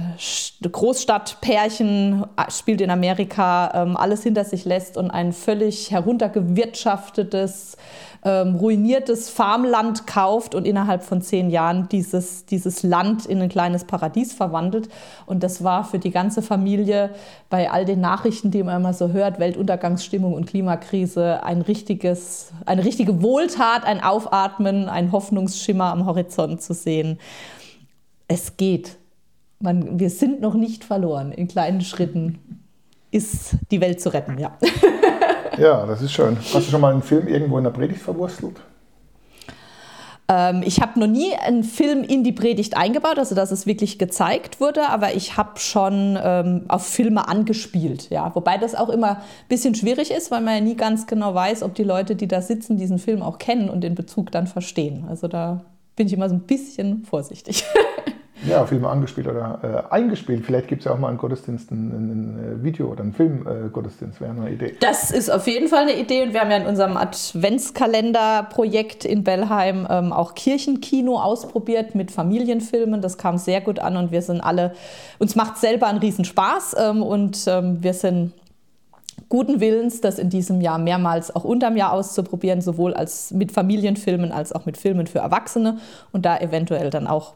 Großstadtpärchen 0.67 2.25
äh, 2.35 2.51
spielt 2.51 2.81
in 2.81 2.89
Amerika, 2.89 3.71
ähm, 3.75 3.95
alles 3.95 4.23
hinter 4.23 4.45
sich 4.45 4.65
lässt 4.65 4.97
und 4.97 5.11
ein 5.11 5.31
völlig 5.31 5.91
heruntergewirtschaftetes, 5.91 7.77
ähm, 8.25 8.55
ruiniertes 8.55 9.29
Farmland 9.29 10.07
kauft 10.07 10.55
und 10.55 10.65
innerhalb 10.65 11.03
von 11.03 11.21
zehn 11.21 11.51
Jahren 11.51 11.87
dieses, 11.89 12.47
dieses 12.47 12.81
Land 12.81 13.27
in 13.27 13.43
ein 13.43 13.49
kleines 13.49 13.83
Paradies 13.83 14.33
verwandelt. 14.33 14.89
Und 15.27 15.43
das 15.43 15.63
war 15.63 15.83
für 15.83 15.99
die 15.99 16.09
ganze 16.09 16.41
Familie 16.41 17.11
bei 17.51 17.69
all 17.69 17.85
den 17.85 18.01
Nachrichten, 18.01 18.49
die 18.49 18.63
man 18.63 18.77
immer 18.77 18.93
so 18.95 19.09
hört, 19.09 19.39
Weltuntergangsstimmung 19.39 20.33
und 20.33 20.47
Klimakrise, 20.47 21.43
ein 21.43 21.61
richtiges, 21.61 22.53
eine 22.65 22.83
richtige 22.83 23.21
Wohltat, 23.21 23.85
ein 23.85 24.01
Aufatmen, 24.01 24.89
ein 24.89 25.11
Hoffnungsschimmer 25.11 25.91
am 25.91 26.07
Horizont 26.07 26.63
zu 26.63 26.73
sehen 26.73 27.19
es 28.27 28.57
geht. 28.57 28.97
Man, 29.59 29.99
wir 29.99 30.09
sind 30.09 30.41
noch 30.41 30.55
nicht 30.55 30.83
verloren. 30.83 31.31
In 31.31 31.47
kleinen 31.47 31.81
Schritten 31.81 32.59
ist 33.11 33.55
die 33.71 33.79
Welt 33.79 34.01
zu 34.01 34.13
retten, 34.13 34.37
ja. 34.37 34.57
ja, 35.57 35.85
das 35.85 36.01
ist 36.01 36.11
schön. 36.11 36.37
Hast 36.37 36.67
du 36.67 36.71
schon 36.71 36.81
mal 36.81 36.91
einen 36.91 37.03
Film 37.03 37.27
irgendwo 37.27 37.57
in 37.57 37.63
der 37.63 37.71
Predigt 37.71 38.01
verwurstelt? 38.01 38.59
Ähm, 40.29 40.63
ich 40.65 40.81
habe 40.81 40.99
noch 40.99 41.07
nie 41.07 41.35
einen 41.35 41.63
Film 41.63 42.03
in 42.03 42.23
die 42.23 42.31
Predigt 42.31 42.77
eingebaut, 42.77 43.19
also 43.19 43.35
dass 43.35 43.51
es 43.51 43.65
wirklich 43.65 43.99
gezeigt 43.99 44.59
wurde, 44.59 44.89
aber 44.89 45.15
ich 45.15 45.37
habe 45.37 45.59
schon 45.59 46.17
ähm, 46.21 46.63
auf 46.69 46.87
Filme 46.87 47.27
angespielt. 47.27 48.09
Ja. 48.09 48.33
Wobei 48.33 48.57
das 48.57 48.73
auch 48.73 48.89
immer 48.89 49.17
ein 49.17 49.23
bisschen 49.49 49.75
schwierig 49.75 50.11
ist, 50.11 50.31
weil 50.31 50.41
man 50.41 50.55
ja 50.55 50.61
nie 50.61 50.75
ganz 50.75 51.07
genau 51.07 51.35
weiß, 51.35 51.61
ob 51.63 51.75
die 51.75 51.83
Leute, 51.83 52.15
die 52.15 52.27
da 52.27 52.41
sitzen, 52.41 52.77
diesen 52.77 52.99
Film 52.99 53.21
auch 53.21 53.37
kennen 53.37 53.69
und 53.69 53.81
den 53.81 53.95
Bezug 53.95 54.31
dann 54.31 54.47
verstehen. 54.47 55.05
Also 55.09 55.27
da 55.27 55.65
bin 55.95 56.07
ich 56.07 56.13
immer 56.13 56.29
so 56.29 56.35
ein 56.35 56.41
bisschen 56.41 57.03
vorsichtig. 57.03 57.65
Ja, 58.47 58.65
Filme 58.65 58.87
angespielt 58.89 59.27
oder 59.27 59.85
äh, 59.89 59.93
eingespielt. 59.93 60.45
Vielleicht 60.45 60.67
gibt 60.67 60.81
es 60.81 60.85
ja 60.85 60.91
auch 60.91 60.99
mal 60.99 61.07
einen 61.07 61.17
Gottesdienst, 61.17 61.71
ein, 61.71 61.91
ein 61.91 62.61
Video 62.63 62.87
oder 62.87 63.01
einen 63.01 63.13
Filmgottesdienst. 63.13 64.17
Äh, 64.17 64.21
Wäre 64.21 64.31
eine 64.31 64.51
Idee. 64.51 64.75
Das 64.81 65.11
ist 65.11 65.29
auf 65.29 65.47
jeden 65.47 65.69
Fall 65.69 65.83
eine 65.83 65.97
Idee. 65.97 66.23
Und 66.23 66.33
wir 66.33 66.41
haben 66.41 66.51
ja 66.51 66.57
in 66.57 66.65
unserem 66.65 66.97
Adventskalender-Projekt 66.97 69.05
in 69.05 69.23
Bellheim 69.23 69.87
ähm, 69.89 70.11
auch 70.11 70.35
Kirchenkino 70.35 71.21
ausprobiert 71.21 71.95
mit 71.95 72.11
Familienfilmen. 72.11 72.99
Das 73.01 73.17
kam 73.17 73.37
sehr 73.37 73.61
gut 73.61 73.79
an 73.79 73.95
und 73.95 74.11
wir 74.11 74.21
sind 74.21 74.41
alle, 74.41 74.73
uns 75.19 75.35
macht 75.35 75.57
selber 75.57 75.87
einen 75.87 75.99
Riesenspaß 75.99 76.75
ähm, 76.79 77.01
und 77.01 77.45
ähm, 77.47 77.81
wir 77.81 77.93
sind 77.93 78.33
guten 79.33 79.59
Willens, 79.59 79.99
das 79.99 80.19
in 80.19 80.29
diesem 80.29 80.61
Jahr 80.61 80.77
mehrmals 80.77 81.35
auch 81.35 81.43
unterm 81.43 81.75
Jahr 81.75 81.91
auszuprobieren, 81.91 82.61
sowohl 82.61 82.93
als 82.93 83.31
mit 83.31 83.51
Familienfilmen 83.51 84.31
als 84.31 84.53
auch 84.53 84.67
mit 84.67 84.77
Filmen 84.77 85.07
für 85.07 85.17
Erwachsene 85.17 85.79
und 86.11 86.23
da 86.23 86.37
eventuell 86.37 86.91
dann 86.91 87.07
auch 87.07 87.33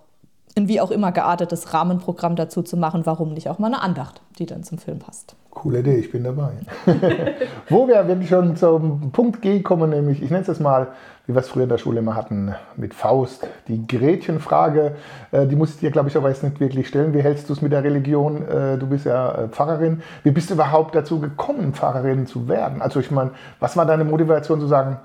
ein 0.56 0.68
wie 0.68 0.80
auch 0.80 0.92
immer 0.92 1.12
geartetes 1.12 1.74
Rahmenprogramm 1.74 2.36
dazu 2.36 2.62
zu 2.62 2.78
machen. 2.78 3.08
Warum 3.08 3.34
nicht 3.34 3.50
auch 3.50 3.58
mal 3.58 3.66
eine 3.66 3.82
Andacht, 3.82 4.22
die 4.38 4.46
dann 4.46 4.64
zum 4.64 4.78
Film 4.78 5.00
passt? 5.00 5.36
Coole 5.58 5.80
Idee, 5.80 5.96
ich 5.96 6.12
bin 6.12 6.24
dabei. 6.24 6.52
Wo 7.70 7.88
wir 7.88 8.08
wirklich 8.08 8.30
schon 8.30 8.56
zum 8.56 9.12
Punkt 9.12 9.42
G 9.42 9.62
kommen, 9.62 9.90
nämlich, 9.90 10.22
ich 10.22 10.30
nenne 10.30 10.42
es 10.42 10.48
jetzt 10.48 10.62
mal, 10.62 10.90
wie 11.26 11.34
wir 11.34 11.40
es 11.40 11.50
früher 11.50 11.64
in 11.64 11.70
der 11.70 11.80
Schule 11.80 12.00
immer 12.00 12.16
hatten, 12.16 12.54
mit 12.76 12.94
Faust. 12.94 13.48
Die 13.68 13.88
Gretchenfrage, 13.88 14.96
äh, 15.32 15.48
die 15.48 15.56
muss 15.56 15.72
ich 15.72 15.80
dir, 15.80 15.90
glaube 15.90 16.10
ich, 16.10 16.16
aber 16.16 16.30
jetzt 16.30 16.44
nicht 16.44 16.60
wirklich 16.60 16.88
stellen. 16.88 17.16
Wie 17.16 17.24
hältst 17.24 17.50
du 17.50 17.54
es 17.54 17.64
mit 17.64 17.72
der 17.72 17.84
Religion? 17.84 18.48
Äh, 18.48 18.78
du 18.78 18.86
bist 18.86 19.06
ja 19.06 19.32
äh, 19.32 19.48
Pfarrerin. 19.48 20.04
Wie 20.24 20.30
bist 20.30 20.52
du 20.52 20.54
überhaupt 20.54 20.94
dazu 20.94 21.20
gekommen, 21.20 21.74
Pfarrerin 21.74 22.28
zu 22.28 22.48
werden? 22.48 22.80
Also 22.80 23.00
ich 23.00 23.10
meine, 23.10 23.32
was 23.60 23.76
war 23.76 23.88
deine 23.88 24.04
Motivation 24.04 24.60
zu 24.60 24.68
sagen, 24.68 25.00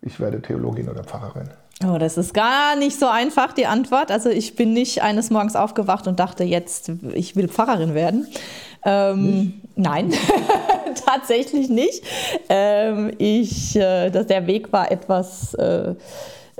ich 0.00 0.18
werde 0.20 0.40
Theologin 0.40 0.88
oder 0.88 1.04
Pfarrerin? 1.04 1.50
Oh, 1.86 1.98
das 1.98 2.16
ist 2.16 2.32
gar 2.32 2.76
nicht 2.76 2.98
so 2.98 3.08
einfach, 3.08 3.52
die 3.52 3.66
Antwort. 3.66 4.10
Also 4.10 4.30
ich 4.30 4.56
bin 4.56 4.72
nicht 4.72 5.02
eines 5.02 5.28
Morgens 5.28 5.54
aufgewacht 5.54 6.08
und 6.08 6.18
dachte, 6.18 6.44
jetzt, 6.44 6.90
ich 7.12 7.36
will 7.36 7.48
Pfarrerin 7.48 7.94
werden. 7.94 8.26
Ähm, 8.84 9.60
nein, 9.78 10.12
tatsächlich 11.06 11.68
nicht. 11.68 12.02
Ähm, 12.48 13.12
ich, 13.18 13.76
äh, 13.76 14.10
dass 14.10 14.26
der 14.26 14.46
Weg 14.46 14.72
war 14.72 14.90
etwas... 14.90 15.54
Äh, 15.54 15.94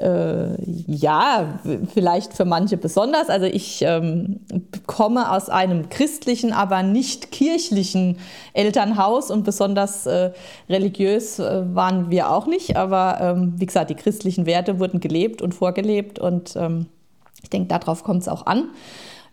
äh, 0.01 0.55
ja, 0.87 1.59
vielleicht 1.93 2.33
für 2.33 2.45
manche 2.45 2.77
besonders. 2.77 3.29
Also 3.29 3.47
ich 3.47 3.83
ähm, 3.83 4.41
komme 4.87 5.33
aus 5.33 5.49
einem 5.49 5.89
christlichen, 5.89 6.53
aber 6.53 6.83
nicht 6.83 7.33
kirchlichen 7.33 8.19
Elternhaus 8.53 9.31
und 9.31 9.45
besonders 9.45 10.07
äh, 10.07 10.31
religiös 10.69 11.39
äh, 11.39 11.63
waren 11.75 12.11
wir 12.11 12.31
auch 12.31 12.47
nicht. 12.47 12.77
Aber 12.77 13.19
ähm, 13.21 13.55
wie 13.57 13.67
gesagt, 13.67 13.91
die 13.91 13.97
christlichen 13.97 14.47
Werte 14.47 14.79
wurden 14.79 15.01
gelebt 15.01 15.43
und 15.43 15.55
vorgelebt 15.55 16.19
und 16.19 16.55
ähm, 16.57 16.87
ich 17.43 17.51
denke, 17.51 17.69
darauf 17.69 18.05
kommt 18.05 18.23
es 18.23 18.29
auch 18.29 18.47
an. 18.47 18.71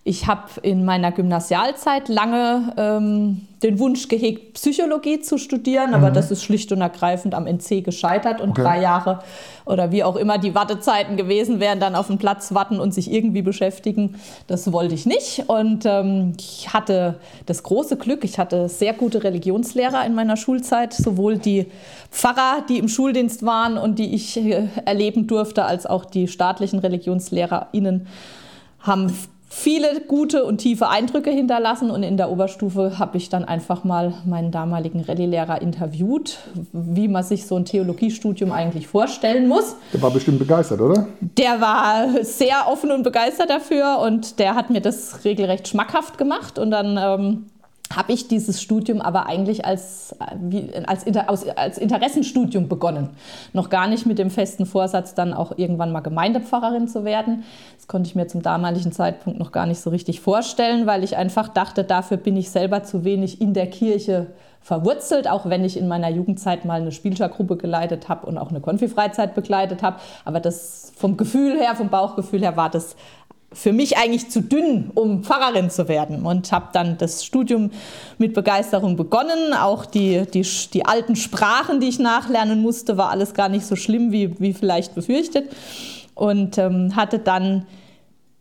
Ich 0.08 0.28
habe 0.28 0.44
in 0.62 0.86
meiner 0.86 1.12
Gymnasialzeit 1.12 2.10
lange 2.10 2.74
ähm, 2.78 3.48
den 3.64 3.80
Wunsch 3.80 4.08
gehegt, 4.08 4.54
Psychologie 4.54 5.20
zu 5.20 5.40
studieren, 5.40 5.90
mhm. 5.90 5.96
aber 5.96 6.12
das 6.12 6.30
ist 6.30 6.44
schlicht 6.44 6.72
und 6.72 6.80
ergreifend 6.80 7.34
am 7.34 7.48
NC 7.48 7.84
gescheitert 7.84 8.40
und 8.40 8.52
okay. 8.52 8.62
drei 8.62 8.82
Jahre 8.82 9.24
oder 9.66 9.92
wie 9.92 10.04
auch 10.04 10.16
immer 10.16 10.38
die 10.38 10.54
Wartezeiten 10.54 11.18
gewesen 11.18 11.60
wären, 11.60 11.80
dann 11.80 11.96
auf 11.96 12.06
den 12.06 12.20
Platz 12.20 12.54
warten 12.54 12.80
und 12.80 12.94
sich 12.94 13.12
irgendwie 13.12 13.42
beschäftigen. 13.42 14.14
Das 14.46 14.72
wollte 14.72 14.94
ich 14.94 15.08
nicht 15.08 15.46
und 15.48 15.88
ähm, 15.88 16.34
ich 16.40 16.72
hatte 16.72 17.20
das 17.48 17.64
große 17.64 17.98
Glück, 17.98 18.24
ich 18.24 18.38
hatte 18.38 18.70
sehr 18.70 18.94
gute 18.94 19.24
Religionslehrer 19.24 20.06
in 20.06 20.14
meiner 20.14 20.38
Schulzeit, 20.38 20.94
sowohl 20.94 21.40
die 21.40 21.66
Pfarrer, 22.12 22.64
die 22.70 22.78
im 22.78 22.90
Schuldienst 22.90 23.44
waren 23.44 23.80
und 23.80 23.98
die 23.98 24.14
ich 24.14 24.38
äh, 24.38 24.68
erleben 24.86 25.26
durfte, 25.26 25.66
als 25.66 25.88
auch 25.88 26.06
die 26.06 26.28
staatlichen 26.28 26.78
ReligionslehrerInnen 26.78 28.06
haben 28.82 29.12
viele 29.48 30.02
gute 30.02 30.44
und 30.44 30.58
tiefe 30.58 30.90
Eindrücke 30.90 31.30
hinterlassen. 31.30 31.92
Und 31.92 32.04
in 32.04 32.18
der 32.18 32.30
Oberstufe 32.30 32.98
habe 33.00 33.18
ich 33.18 33.30
dann 33.30 33.46
einfach 33.46 33.84
mal 33.84 34.14
meinen 34.26 34.52
damaligen 34.52 35.02
Rallye-Lehrer 35.02 35.62
interviewt, 35.62 36.40
wie 36.74 37.08
man 37.08 37.24
sich 37.24 37.46
so 37.46 37.56
ein 37.56 37.66
Theologiestudium 37.66 38.52
eigentlich 38.52 38.88
vorstellen 38.88 39.48
muss. 39.48 39.76
Der 39.94 40.02
war 40.02 40.12
bestimmt 40.12 40.40
begeistert, 40.40 40.82
oder? 40.82 41.08
Der 41.22 41.62
war 41.62 42.24
sehr 42.24 42.68
offen 42.68 42.92
und 42.92 43.04
begeistert 43.04 43.50
dafür 43.50 44.00
und 44.00 44.40
der 44.40 44.56
hat 44.56 44.70
mir 44.70 44.82
das 44.82 45.24
regelrecht 45.24 45.68
schmackhaft 45.68 46.18
gemacht. 46.18 46.60
Und 46.60 46.72
dann 46.72 46.98
ähm, 47.02 47.46
habe 47.94 48.14
ich 48.14 48.28
dieses 48.28 48.62
Studium 48.62 49.02
aber 49.02 49.28
eigentlich 49.28 49.66
als, 49.66 50.16
als, 50.86 51.06
als 51.56 51.78
Interessenstudium 51.78 52.68
begonnen. 52.68 53.10
Noch 53.54 53.70
gar 53.70 53.88
nicht 53.88 54.06
mit 54.06 54.20
dem 54.20 54.30
festen 54.30 54.66
Vorsatz, 54.66 55.14
dann 55.14 55.34
auch 55.34 55.58
irgendwann 55.58 55.92
mal 55.92 56.02
Gemeindepfarrerin 56.02 56.88
zu 56.88 57.06
werden. 57.06 57.44
Das 57.78 57.88
konnte 57.88 58.08
ich 58.08 58.16
mir 58.16 58.28
zum 58.28 58.42
damaligen 58.42 58.92
Zeitpunkt 58.92 59.40
noch 59.40 59.52
gar 59.52 59.66
nicht 59.66 59.80
so 59.80 59.90
richtig 59.90 60.20
vorstellen, 60.20 60.88
weil 60.88 61.04
ich 61.04 61.16
einfach 61.16 61.48
dachte, 61.48 61.84
dafür 61.84 62.18
bin 62.18 62.36
ich 62.38 62.50
selber 62.50 62.84
zu 62.84 63.04
wenig 63.04 63.40
in 63.40 63.54
der 63.54 63.68
Kirche 63.68 64.28
verwurzelt, 64.62 65.30
auch 65.30 65.48
wenn 65.48 65.64
ich 65.64 65.78
in 65.78 65.88
meiner 65.88 66.10
Jugendzeit 66.10 66.66
mal 66.66 66.82
eine 66.82 66.92
Spielschargruppe 66.92 67.56
geleitet 67.56 68.10
habe 68.10 68.26
und 68.26 68.40
auch 68.40 68.50
eine 68.50 68.62
Konfi-Freizeit 68.62 69.36
begleitet 69.36 69.84
habe. 69.84 69.98
Aber 70.26 70.40
das 70.40 70.92
vom 70.96 71.18
Gefühl 71.18 71.60
her, 71.60 71.76
vom 71.76 71.90
Bauchgefühl 71.90 72.42
her 72.42 72.58
war 72.58 72.72
das 72.72 72.96
für 73.54 73.72
mich 73.72 73.98
eigentlich 73.98 74.30
zu 74.30 74.42
dünn, 74.42 74.92
um 74.94 75.24
Pfarrerin 75.24 75.70
zu 75.70 75.88
werden. 75.88 76.26
Und 76.26 76.52
habe 76.52 76.68
dann 76.74 76.98
das 76.98 77.24
Studium 77.24 77.72
mit 78.18 78.34
Begeisterung 78.34 78.96
begonnen. 78.98 79.54
Auch 79.54 79.86
die, 79.86 80.26
die, 80.26 80.46
die 80.74 80.86
alten 80.86 81.16
Sprachen, 81.16 81.80
die 81.80 81.88
ich 81.88 82.00
nachlernen 82.00 82.62
musste, 82.62 82.98
war 82.98 83.10
alles 83.10 83.34
gar 83.34 83.50
nicht 83.50 83.66
so 83.66 83.76
schlimm, 83.76 84.12
wie, 84.12 84.40
wie 84.40 84.54
vielleicht 84.54 84.96
befürchtet. 84.96 85.52
Und 86.16 86.58
ähm, 86.58 86.96
hatte 86.96 87.20
dann 87.20 87.66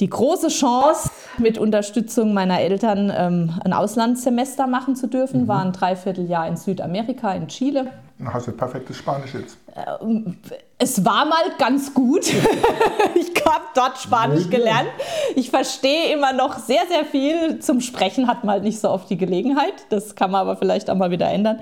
die 0.01 0.11
große 0.11 0.49
Chance, 0.49 1.11
mit 1.39 1.59
Unterstützung 1.59 2.35
meiner 2.35 2.61
Eltern 2.61 3.13
ähm, 3.15 3.61
ein 3.65 3.73
Auslandssemester 3.73 4.67
machen 4.67 4.97
zu 4.97 5.09
dürfen. 5.09 5.43
Mhm. 5.43 5.49
War 5.49 5.65
ein 5.65 5.73
Dreivierteljahr 5.73 6.47
in 6.49 6.57
Südamerika, 6.57 7.33
in 7.33 7.49
Chile. 7.49 7.89
Hast 8.25 8.47
du 8.47 8.53
perfektes 8.53 8.97
Spanisch 8.97 9.35
jetzt? 9.35 9.59
Ähm, 9.75 10.37
es 10.79 11.05
war 11.05 11.25
mal 11.25 11.45
ganz 11.59 11.95
gut. 11.95 12.27
ich 13.15 13.45
habe 13.45 13.65
dort 13.75 13.99
Spanisch 13.99 14.49
gelernt. 14.51 14.89
Ich 15.35 15.51
verstehe 15.51 16.13
immer 16.13 16.33
noch 16.33 16.59
sehr, 16.59 16.83
sehr 16.89 17.05
viel. 17.05 17.59
Zum 17.61 17.81
Sprechen 17.81 18.29
hat 18.29 18.45
man 18.45 18.55
halt 18.55 18.65
nicht 18.65 18.81
so 18.81 18.91
oft 18.91 19.09
die 19.11 19.17
Gelegenheit. 19.17 19.75
Das 19.91 20.15
kann 20.15 20.31
man 20.31 20.43
aber 20.43 20.57
vielleicht 20.57 20.91
auch 20.91 20.95
mal 20.95 21.11
wieder 21.11 21.29
ändern. 21.29 21.61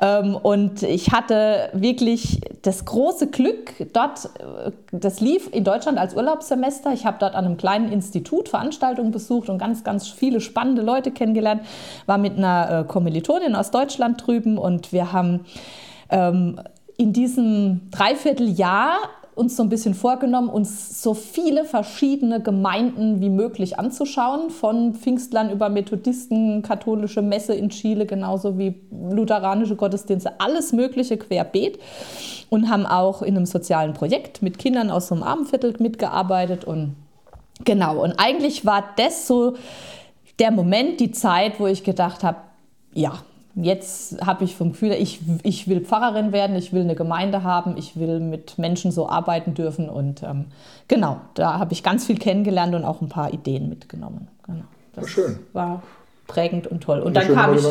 Ähm, 0.00 0.36
und 0.36 0.82
ich 0.82 1.10
hatte 1.12 1.70
wirklich 1.72 2.40
das 2.62 2.84
große 2.84 3.28
Glück, 3.28 3.74
dort, 3.92 4.26
äh, 4.26 4.70
das 4.92 5.20
lief 5.20 5.48
in 5.52 5.64
Deutschland 5.64 5.98
als 5.98 6.14
Urlaubssemester. 6.14 6.92
Ich 6.92 7.06
habe 7.06 7.16
dort 7.20 7.34
an 7.34 7.44
einem 7.44 7.56
kleinen 7.56 7.92
Institut 7.92 8.48
Veranstaltungen 8.48 9.10
besucht 9.10 9.48
und 9.48 9.58
ganz, 9.58 9.84
ganz 9.84 10.08
viele 10.08 10.40
spannende 10.40 10.82
Leute 10.82 11.10
kennengelernt. 11.10 11.62
War 12.06 12.18
mit 12.18 12.36
einer 12.36 12.80
äh, 12.80 12.84
Kommilitonin 12.84 13.54
aus 13.54 13.70
Deutschland 13.70 14.26
drüben 14.26 14.56
und 14.56 14.92
wir 14.92 15.12
haben 15.12 15.44
ähm, 16.10 16.60
in 17.00 17.14
diesem 17.14 17.90
Dreivierteljahr 17.90 18.98
uns 19.34 19.56
so 19.56 19.62
ein 19.62 19.70
bisschen 19.70 19.94
vorgenommen, 19.94 20.50
uns 20.50 21.02
so 21.02 21.14
viele 21.14 21.64
verschiedene 21.64 22.42
Gemeinden 22.42 23.22
wie 23.22 23.30
möglich 23.30 23.78
anzuschauen, 23.78 24.50
von 24.50 24.92
Pfingstlern 24.92 25.50
über 25.50 25.70
Methodisten, 25.70 26.60
katholische 26.60 27.22
Messe 27.22 27.54
in 27.54 27.70
Chile, 27.70 28.04
genauso 28.04 28.58
wie 28.58 28.82
lutheranische 28.90 29.76
Gottesdienste, 29.76 30.38
alles 30.40 30.74
Mögliche 30.74 31.16
querbeet 31.16 31.78
und 32.50 32.68
haben 32.68 32.84
auch 32.84 33.22
in 33.22 33.34
einem 33.34 33.46
sozialen 33.46 33.94
Projekt 33.94 34.42
mit 34.42 34.58
Kindern 34.58 34.90
aus 34.90 35.08
so 35.08 35.14
einem 35.14 35.24
Armenviertel 35.24 35.74
mitgearbeitet 35.78 36.66
und 36.66 36.96
genau. 37.64 38.02
Und 38.02 38.16
eigentlich 38.18 38.66
war 38.66 38.84
das 38.98 39.26
so 39.26 39.54
der 40.38 40.50
Moment, 40.50 41.00
die 41.00 41.12
Zeit, 41.12 41.58
wo 41.60 41.66
ich 41.66 41.82
gedacht 41.82 42.24
habe, 42.24 42.36
ja, 42.92 43.14
jetzt 43.54 44.24
habe 44.24 44.44
ich 44.44 44.56
vom 44.56 44.72
Gefühl, 44.72 44.92
ich, 44.92 45.20
ich 45.42 45.68
will 45.68 45.80
Pfarrerin 45.80 46.32
werden, 46.32 46.56
ich 46.56 46.72
will 46.72 46.82
eine 46.82 46.94
Gemeinde 46.94 47.42
haben, 47.42 47.76
ich 47.76 47.98
will 47.98 48.20
mit 48.20 48.58
Menschen 48.58 48.92
so 48.92 49.08
arbeiten 49.08 49.54
dürfen. 49.54 49.88
Und 49.88 50.22
ähm, 50.22 50.46
genau, 50.88 51.20
da 51.34 51.58
habe 51.58 51.72
ich 51.72 51.82
ganz 51.82 52.06
viel 52.06 52.18
kennengelernt 52.18 52.74
und 52.74 52.84
auch 52.84 53.00
ein 53.00 53.08
paar 53.08 53.32
Ideen 53.32 53.68
mitgenommen. 53.68 54.28
Genau, 54.46 54.64
das 54.94 55.08
Schön. 55.08 55.38
war 55.52 55.82
prägend 56.30 56.66
und 56.66 56.82
toll. 56.82 57.00
Und 57.00 57.16
dann 57.16 57.34
kam 57.34 57.54
ich, 57.54 57.64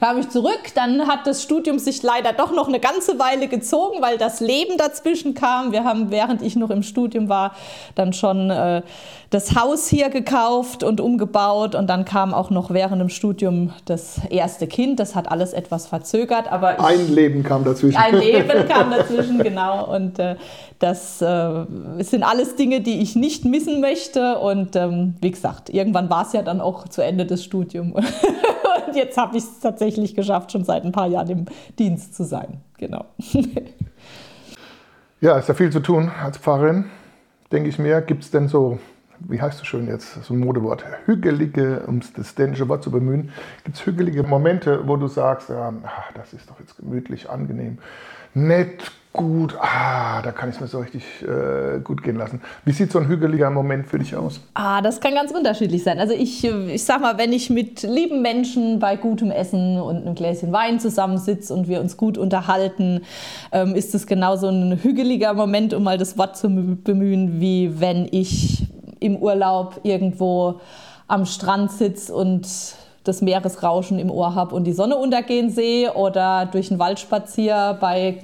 kam 0.00 0.18
ich 0.18 0.28
zurück, 0.30 0.60
dann 0.74 1.06
hat 1.06 1.26
das 1.26 1.42
Studium 1.42 1.78
sich 1.78 2.02
leider 2.02 2.32
doch 2.32 2.52
noch 2.52 2.68
eine 2.68 2.80
ganze 2.80 3.18
Weile 3.18 3.48
gezogen, 3.48 4.00
weil 4.00 4.18
das 4.18 4.40
Leben 4.40 4.78
dazwischen 4.78 5.34
kam. 5.34 5.72
Wir 5.72 5.84
haben, 5.84 6.10
während 6.10 6.42
ich 6.42 6.56
noch 6.56 6.70
im 6.70 6.82
Studium 6.82 7.28
war, 7.28 7.52
dann 7.94 8.12
schon 8.12 8.50
äh, 8.50 8.82
das 9.30 9.56
Haus 9.56 9.88
hier 9.88 10.08
gekauft 10.08 10.82
und 10.82 11.00
umgebaut 11.00 11.74
und 11.74 11.88
dann 11.88 12.04
kam 12.04 12.32
auch 12.32 12.50
noch 12.50 12.70
während 12.70 13.00
dem 13.00 13.08
Studium 13.08 13.72
das 13.84 14.20
erste 14.30 14.66
Kind. 14.66 15.00
Das 15.00 15.14
hat 15.14 15.30
alles 15.30 15.52
etwas 15.52 15.86
verzögert, 15.86 16.50
aber 16.50 16.78
ich, 16.78 16.84
ein 16.84 17.14
Leben 17.14 17.42
kam 17.42 17.64
dazwischen. 17.64 17.98
Ein 17.98 18.16
Leben 18.18 18.68
kam 18.68 18.90
dazwischen, 18.90 19.38
genau. 19.38 19.94
Und 19.94 20.18
äh, 20.18 20.36
das 20.78 21.22
äh, 21.22 21.64
sind 22.00 22.22
alles 22.22 22.56
Dinge, 22.56 22.80
die 22.80 23.00
ich 23.00 23.16
nicht 23.16 23.44
missen 23.44 23.80
möchte. 23.80 24.38
Und 24.38 24.76
ähm, 24.76 25.14
wie 25.20 25.30
gesagt, 25.30 25.70
irgendwann 25.70 26.10
war 26.10 26.26
es 26.26 26.32
ja 26.32 26.42
dann 26.42 26.60
auch 26.60 26.88
zu 26.88 27.02
Ende 27.02 27.26
des 27.26 27.44
Studiums. 27.44 27.94
und 28.86 28.96
jetzt 28.96 29.16
habe 29.16 29.36
ich 29.36 29.44
es 29.44 29.60
tatsächlich 29.60 30.14
geschafft, 30.14 30.52
schon 30.52 30.64
seit 30.64 30.84
ein 30.84 30.92
paar 30.92 31.08
Jahren 31.08 31.30
im 31.30 31.44
Dienst 31.78 32.14
zu 32.14 32.24
sein. 32.24 32.60
Genau. 32.78 33.04
ja, 35.20 35.38
ist 35.38 35.48
ja 35.48 35.54
viel 35.54 35.70
zu 35.70 35.80
tun 35.80 36.10
als 36.22 36.38
Pfarrerin, 36.38 36.86
denke 37.52 37.68
ich 37.68 37.78
mir. 37.78 38.00
Gibt 38.00 38.24
es 38.24 38.30
denn 38.30 38.48
so 38.48 38.78
wie 39.20 39.40
heißt 39.40 39.60
es 39.60 39.66
schön 39.66 39.86
jetzt, 39.86 40.22
so 40.24 40.34
ein 40.34 40.40
Modewort, 40.40 40.84
hügelige, 41.06 41.84
um 41.86 42.00
das 42.16 42.34
dänische 42.34 42.68
Wort 42.68 42.82
zu 42.82 42.90
bemühen, 42.90 43.30
gibt 43.64 43.76
es 43.76 43.86
hügelige 43.86 44.22
Momente, 44.22 44.86
wo 44.86 44.96
du 44.96 45.08
sagst, 45.08 45.48
ja, 45.48 45.72
ach, 45.84 46.12
das 46.14 46.32
ist 46.32 46.50
doch 46.50 46.60
jetzt 46.60 46.76
gemütlich, 46.76 47.30
angenehm, 47.30 47.78
nett, 48.34 48.92
gut, 49.16 49.56
ah, 49.58 50.20
da 50.22 50.30
kann 50.30 50.50
ich 50.50 50.56
es 50.56 50.60
mir 50.60 50.66
so 50.68 50.78
richtig 50.78 51.02
äh, 51.22 51.80
gut 51.80 52.02
gehen 52.02 52.16
lassen. 52.16 52.40
Wie 52.64 52.72
sieht 52.72 52.92
so 52.92 52.98
ein 52.98 53.08
hügeliger 53.08 53.50
Moment 53.50 53.86
für 53.86 53.98
dich 53.98 54.14
aus? 54.14 54.40
Ah, 54.54 54.82
das 54.82 55.00
kann 55.00 55.14
ganz 55.14 55.32
unterschiedlich 55.32 55.82
sein. 55.82 55.98
Also 55.98 56.12
ich, 56.12 56.44
ich 56.44 56.84
sag 56.84 57.00
mal, 57.00 57.18
wenn 57.18 57.32
ich 57.32 57.50
mit 57.50 57.82
lieben 57.82 58.22
Menschen 58.22 58.78
bei 58.78 58.96
gutem 58.96 59.30
Essen 59.30 59.80
und 59.80 59.96
einem 59.96 60.14
Gläschen 60.14 60.52
Wein 60.52 60.78
zusammensitze 60.78 61.54
und 61.54 61.66
wir 61.66 61.80
uns 61.80 61.96
gut 61.96 62.18
unterhalten, 62.18 63.00
ähm, 63.52 63.74
ist 63.74 63.94
es 63.94 64.06
genauso 64.06 64.48
ein 64.48 64.82
hügeliger 64.82 65.34
Moment, 65.34 65.72
um 65.72 65.82
mal 65.82 65.98
das 65.98 66.18
Wort 66.18 66.36
zu 66.36 66.48
bemühen, 66.48 67.40
wie 67.40 67.80
wenn 67.80 68.06
ich 68.10 68.66
im 69.00 69.16
Urlaub 69.16 69.80
irgendwo 69.82 70.60
am 71.08 71.24
Strand 71.24 71.72
sitze 71.72 72.14
und 72.14 72.46
das 73.04 73.22
Meeresrauschen 73.22 73.98
im 73.98 74.10
Ohr 74.10 74.34
habe 74.34 74.54
und 74.54 74.64
die 74.64 74.72
Sonne 74.72 74.96
untergehen 74.96 75.50
sehe 75.50 75.94
oder 75.94 76.46
durch 76.46 76.68
den 76.68 76.78
Wald 76.78 76.98
spaziere 76.98 77.76
bei 77.80 78.18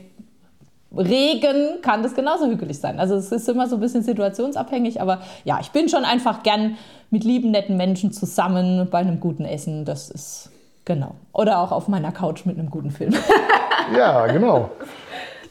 Regen 0.96 1.80
kann 1.82 2.02
das 2.02 2.14
genauso 2.14 2.46
hügelig 2.46 2.78
sein. 2.78 3.00
Also 3.00 3.14
es 3.14 3.32
ist 3.32 3.48
immer 3.48 3.68
so 3.68 3.76
ein 3.76 3.80
bisschen 3.80 4.02
situationsabhängig, 4.02 5.00
aber 5.00 5.20
ja, 5.44 5.58
ich 5.60 5.70
bin 5.70 5.88
schon 5.88 6.04
einfach 6.04 6.42
gern 6.42 6.76
mit 7.10 7.24
lieben, 7.24 7.50
netten 7.50 7.76
Menschen 7.76 8.12
zusammen 8.12 8.88
bei 8.90 8.98
einem 8.98 9.20
guten 9.20 9.44
Essen. 9.44 9.84
Das 9.84 10.10
ist 10.10 10.50
genau. 10.84 11.14
Oder 11.32 11.58
auch 11.60 11.72
auf 11.72 11.88
meiner 11.88 12.12
Couch 12.12 12.44
mit 12.44 12.58
einem 12.58 12.70
guten 12.70 12.90
Film. 12.90 13.14
ja, 13.96 14.26
genau. 14.26 14.70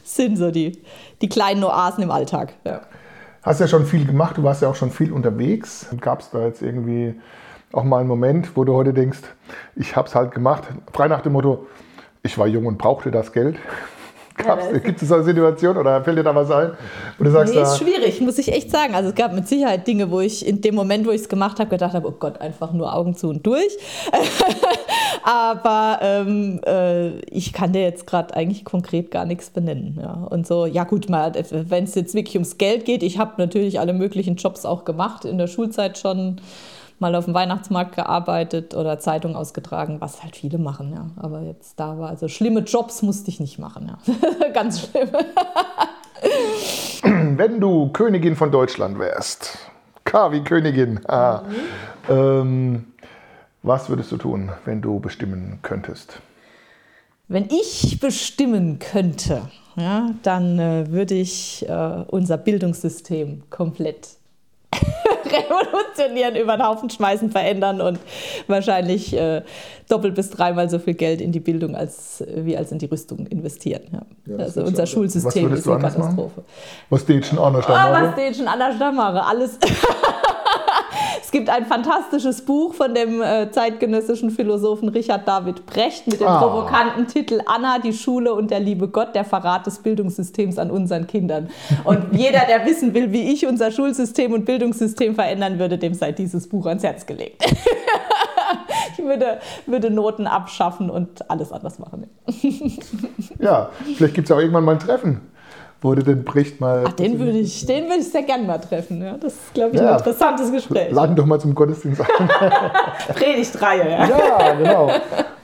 sind 0.04 0.36
so 0.36 0.50
die, 0.50 0.80
die 1.20 1.28
kleinen 1.28 1.64
Oasen 1.64 2.02
im 2.02 2.10
Alltag. 2.10 2.54
Ja. 2.64 2.82
Hast 3.42 3.60
ja 3.60 3.66
schon 3.66 3.86
viel 3.86 4.06
gemacht, 4.06 4.36
du 4.38 4.44
warst 4.44 4.62
ja 4.62 4.68
auch 4.68 4.76
schon 4.76 4.90
viel 4.90 5.12
unterwegs. 5.12 5.88
Gab 6.00 6.20
es 6.20 6.30
da 6.30 6.44
jetzt 6.44 6.62
irgendwie 6.62 7.16
auch 7.72 7.82
mal 7.82 7.98
einen 7.98 8.08
Moment, 8.08 8.56
wo 8.56 8.64
du 8.64 8.74
heute 8.74 8.92
denkst, 8.92 9.20
ich 9.74 9.96
habe 9.96 10.06
es 10.06 10.14
halt 10.14 10.32
gemacht, 10.32 10.64
frei 10.92 11.08
nach 11.08 11.22
dem 11.22 11.32
Motto, 11.32 11.66
ich 12.22 12.38
war 12.38 12.46
jung 12.46 12.66
und 12.66 12.78
brauchte 12.78 13.10
das 13.10 13.32
Geld? 13.32 13.56
Gibt 14.82 15.02
es 15.02 15.08
so 15.08 15.14
eine 15.14 15.24
Situation 15.24 15.76
oder 15.76 16.02
fällt 16.02 16.18
dir 16.18 16.22
da 16.22 16.34
was 16.34 16.50
ein? 16.50 16.72
Wo 17.18 17.24
du 17.24 17.30
sagst, 17.30 17.54
nee, 17.54 17.60
ist 17.60 17.78
schwierig, 17.78 18.20
muss 18.20 18.38
ich 18.38 18.52
echt 18.52 18.70
sagen. 18.70 18.94
Also 18.94 19.10
es 19.10 19.14
gab 19.14 19.34
mit 19.34 19.46
Sicherheit 19.48 19.86
Dinge, 19.86 20.10
wo 20.10 20.20
ich 20.20 20.46
in 20.46 20.60
dem 20.60 20.74
Moment, 20.74 21.06
wo 21.06 21.10
ich 21.10 21.22
es 21.22 21.28
gemacht 21.28 21.58
habe, 21.58 21.70
gedacht 21.70 21.94
habe, 21.94 22.08
oh 22.08 22.14
Gott, 22.18 22.40
einfach 22.40 22.72
nur 22.72 22.94
Augen 22.94 23.14
zu 23.14 23.28
und 23.28 23.46
durch. 23.46 23.76
Aber 25.24 25.98
ähm, 26.02 26.60
äh, 26.66 27.18
ich 27.30 27.52
kann 27.52 27.72
dir 27.72 27.82
jetzt 27.82 28.06
gerade 28.06 28.34
eigentlich 28.34 28.64
konkret 28.64 29.10
gar 29.10 29.24
nichts 29.24 29.50
benennen. 29.50 29.98
Ja. 30.00 30.26
Und 30.30 30.46
so, 30.46 30.66
ja 30.66 30.84
gut, 30.84 31.08
wenn 31.08 31.84
es 31.84 31.94
jetzt 31.94 32.14
wirklich 32.14 32.36
ums 32.36 32.58
Geld 32.58 32.84
geht, 32.84 33.02
ich 33.02 33.18
habe 33.18 33.34
natürlich 33.38 33.78
alle 33.78 33.92
möglichen 33.92 34.36
Jobs 34.36 34.64
auch 34.64 34.84
gemacht, 34.84 35.24
in 35.24 35.38
der 35.38 35.46
Schulzeit 35.46 35.98
schon 35.98 36.40
mal 37.02 37.14
auf 37.14 37.26
dem 37.26 37.34
Weihnachtsmarkt 37.34 37.96
gearbeitet 37.96 38.74
oder 38.74 38.98
Zeitung 38.98 39.36
ausgetragen, 39.36 40.00
was 40.00 40.22
halt 40.22 40.36
viele 40.36 40.56
machen, 40.56 40.92
ja. 40.94 41.10
Aber 41.16 41.42
jetzt 41.42 41.78
da 41.78 41.98
war, 41.98 42.08
also 42.08 42.28
schlimme 42.28 42.60
Jobs 42.60 43.02
musste 43.02 43.28
ich 43.28 43.40
nicht 43.40 43.58
machen, 43.58 43.90
ja. 43.90 44.48
Ganz 44.54 44.80
schlimm. 44.80 45.10
Wenn 47.36 47.60
du 47.60 47.90
Königin 47.90 48.36
von 48.36 48.50
Deutschland 48.50 48.98
wärst, 48.98 49.58
K 50.04 50.32
wie 50.32 50.42
Königin, 50.42 51.00
ah, 51.08 51.42
mhm. 52.08 52.14
ähm, 52.14 52.84
was 53.62 53.88
würdest 53.88 54.10
du 54.12 54.16
tun, 54.16 54.50
wenn 54.64 54.80
du 54.80 54.98
bestimmen 54.98 55.58
könntest? 55.62 56.20
Wenn 57.28 57.46
ich 57.46 58.00
bestimmen 58.00 58.78
könnte, 58.78 59.42
ja, 59.76 60.10
dann 60.22 60.58
äh, 60.58 60.90
würde 60.90 61.14
ich 61.14 61.68
äh, 61.68 62.04
unser 62.08 62.36
Bildungssystem 62.38 63.44
komplett 63.50 64.16
revolutionieren, 65.24 66.36
über 66.36 66.56
den 66.56 66.66
Haufen 66.66 66.90
schmeißen, 66.90 67.30
verändern 67.30 67.80
und 67.80 67.98
wahrscheinlich 68.46 69.16
äh, 69.16 69.42
doppelt 69.88 70.14
bis 70.14 70.30
dreimal 70.30 70.68
so 70.68 70.78
viel 70.78 70.94
Geld 70.94 71.20
in 71.20 71.32
die 71.32 71.40
Bildung 71.40 71.74
als, 71.74 72.24
wie 72.34 72.56
als 72.56 72.72
in 72.72 72.78
die 72.78 72.86
Rüstung 72.86 73.26
investieren. 73.26 73.82
Ja. 73.92 74.02
Ja, 74.26 74.44
also 74.44 74.62
unser 74.62 74.86
Schulsystem 74.86 75.52
ist 75.52 75.68
eine 75.68 75.80
Katastrophe. 75.80 76.40
Machen? 76.40 76.44
Was 76.90 77.04
die 77.04 77.22
schon 77.22 77.38
anders 77.38 77.66
ah, 77.68 77.92
Was 77.92 78.14
die 78.14 78.34
schon 78.34 78.48
anders 78.48 78.80
Alles. 78.80 79.58
Es 81.20 81.30
gibt 81.30 81.48
ein 81.48 81.66
fantastisches 81.66 82.44
Buch 82.44 82.74
von 82.74 82.94
dem 82.94 83.22
äh, 83.22 83.50
zeitgenössischen 83.50 84.30
Philosophen 84.30 84.88
Richard 84.88 85.26
David 85.26 85.66
Brecht 85.66 86.06
mit 86.06 86.20
dem 86.20 86.28
ah. 86.28 86.40
provokanten 86.40 87.06
Titel 87.06 87.40
Anna, 87.46 87.78
die 87.78 87.92
Schule 87.92 88.34
und 88.34 88.50
der 88.50 88.60
liebe 88.60 88.88
Gott, 88.88 89.14
der 89.14 89.24
Verrat 89.24 89.66
des 89.66 89.78
Bildungssystems 89.78 90.58
an 90.58 90.70
unseren 90.70 91.06
Kindern. 91.06 91.48
Und 91.84 92.12
jeder, 92.12 92.40
der 92.46 92.66
wissen 92.66 92.94
will, 92.94 93.12
wie 93.12 93.32
ich 93.32 93.46
unser 93.46 93.70
Schulsystem 93.70 94.32
und 94.32 94.44
Bildungssystem 94.44 95.14
verändern 95.14 95.58
würde, 95.58 95.78
dem 95.78 95.94
sei 95.94 96.12
dieses 96.12 96.48
Buch 96.48 96.66
ans 96.66 96.82
Herz 96.82 97.06
gelegt. 97.06 97.44
ich 98.98 99.04
würde, 99.04 99.38
würde 99.66 99.90
Noten 99.90 100.26
abschaffen 100.26 100.90
und 100.90 101.30
alles 101.30 101.52
anders 101.52 101.78
machen. 101.78 102.08
ja, 103.38 103.70
vielleicht 103.96 104.14
gibt 104.14 104.28
es 104.28 104.32
auch 104.32 104.40
irgendwann 104.40 104.64
mal 104.64 104.72
ein 104.72 104.78
Treffen 104.78 105.31
wurde 105.82 106.02
den 106.02 106.24
Bricht 106.24 106.60
mal. 106.60 106.84
Ach, 106.86 106.92
den 106.92 107.18
würde 107.18 107.38
ich, 107.38 107.66
den 107.66 107.84
würde 107.84 108.00
ich 108.00 108.10
sehr 108.10 108.22
gerne 108.22 108.44
mal 108.44 108.58
treffen. 108.58 109.02
Ja. 109.02 109.16
Das 109.18 109.34
ist, 109.34 109.54
glaube 109.54 109.74
ich, 109.74 109.80
ja. 109.80 109.92
ein 109.92 109.98
interessantes 109.98 110.50
Gespräch. 110.52 110.92
Laden 110.92 111.16
doch 111.16 111.26
mal 111.26 111.40
zum 111.40 111.54
Gottesdienst 111.54 112.00
ein. 112.00 112.28
Predigtreihe, 113.14 113.90
ja. 113.90 114.08
Ja, 114.08 114.54
genau. 114.54 114.90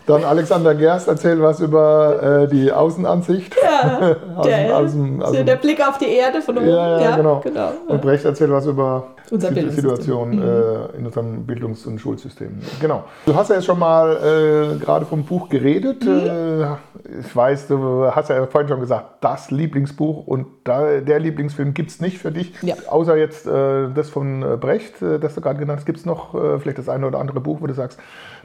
Dann 0.08 0.24
Alexander 0.24 0.74
Gerst 0.74 1.06
erzählt 1.06 1.38
was 1.42 1.60
über 1.60 2.44
äh, 2.44 2.48
die 2.48 2.72
Außenansicht. 2.72 3.54
Ja, 3.62 4.16
aus, 4.36 4.46
der, 4.46 4.76
aus, 4.76 4.94
aus, 5.20 5.32
der 5.32 5.56
Blick 5.56 5.86
auf 5.86 5.98
die 5.98 6.06
Erde 6.06 6.40
von 6.40 6.56
oben. 6.56 6.66
Ja, 6.66 6.98
ja, 6.98 7.16
genau. 7.16 7.40
genau. 7.40 7.72
Und 7.86 8.00
Brecht 8.00 8.24
erzählt 8.24 8.50
was 8.50 8.64
über 8.64 9.08
Unser 9.30 9.50
die 9.50 9.68
Situation 9.68 10.36
mhm. 10.36 10.42
äh, 10.42 10.96
in 10.96 11.04
unserem 11.04 11.44
Bildungs- 11.44 11.84
und 11.84 12.00
Schulsystem. 12.00 12.58
Genau. 12.80 13.04
Du 13.26 13.34
hast 13.34 13.50
ja 13.50 13.56
jetzt 13.56 13.66
schon 13.66 13.78
mal 13.78 14.16
äh, 14.16 14.78
gerade 14.82 15.04
vom 15.04 15.24
Buch 15.24 15.50
geredet. 15.50 16.02
Mhm. 16.06 16.26
Äh, 16.26 17.20
ich 17.20 17.36
weiß, 17.36 17.68
du 17.68 18.06
hast 18.10 18.30
ja 18.30 18.46
vorhin 18.46 18.68
schon 18.68 18.80
gesagt, 18.80 19.22
das 19.22 19.50
Lieblingsbuch 19.50 20.26
und 20.26 20.46
da, 20.64 21.00
der 21.00 21.20
Lieblingsfilm 21.20 21.74
gibt 21.74 21.90
es 21.90 22.00
nicht 22.00 22.16
für 22.16 22.32
dich. 22.32 22.54
Ja. 22.62 22.76
Außer 22.88 23.14
jetzt 23.16 23.46
äh, 23.46 23.90
das 23.94 24.08
von 24.08 24.42
äh, 24.42 24.56
Brecht, 24.56 25.02
das 25.02 25.34
du 25.34 25.42
gerade 25.42 25.58
genannt 25.58 25.80
hast. 25.80 25.86
Gibt 25.86 25.98
es 25.98 26.06
noch 26.06 26.30
vielleicht 26.60 26.78
das 26.78 26.88
eine 26.88 27.06
oder 27.06 27.18
andere 27.18 27.40
Buch, 27.40 27.60
wo 27.60 27.66
du 27.66 27.74
sagst, 27.74 27.98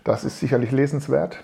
das 0.03 0.25
ist 0.25 0.41
sicherlich 0.41 0.71
lesenswert? 0.71 1.37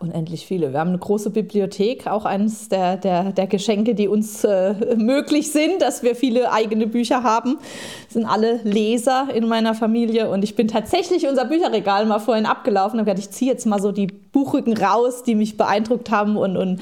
Unendlich 0.00 0.46
viele. 0.46 0.72
Wir 0.72 0.80
haben 0.80 0.88
eine 0.88 0.98
große 0.98 1.30
Bibliothek, 1.30 2.08
auch 2.08 2.24
eines 2.24 2.68
der, 2.68 2.96
der, 2.96 3.30
der 3.30 3.46
Geschenke, 3.46 3.94
die 3.94 4.08
uns 4.08 4.42
äh, 4.42 4.74
möglich 4.96 5.52
sind, 5.52 5.80
dass 5.80 6.02
wir 6.02 6.16
viele 6.16 6.50
eigene 6.50 6.88
Bücher 6.88 7.22
haben. 7.22 7.56
Das 8.06 8.14
sind 8.14 8.24
alle 8.24 8.60
Leser 8.64 9.28
in 9.32 9.46
meiner 9.46 9.74
Familie 9.74 10.28
und 10.28 10.42
ich 10.42 10.56
bin 10.56 10.66
tatsächlich 10.66 11.28
unser 11.28 11.44
Bücherregal 11.44 12.04
mal 12.06 12.18
vorhin 12.18 12.46
abgelaufen 12.46 12.98
und 12.98 13.06
habe 13.06 13.10
gedacht, 13.12 13.24
ich 13.24 13.30
ziehe 13.30 13.52
jetzt 13.52 13.64
mal 13.64 13.80
so 13.80 13.92
die 13.92 14.08
Buchrücken 14.08 14.76
raus, 14.76 15.22
die 15.22 15.36
mich 15.36 15.56
beeindruckt 15.56 16.10
haben 16.10 16.36
und, 16.36 16.56
und 16.56 16.80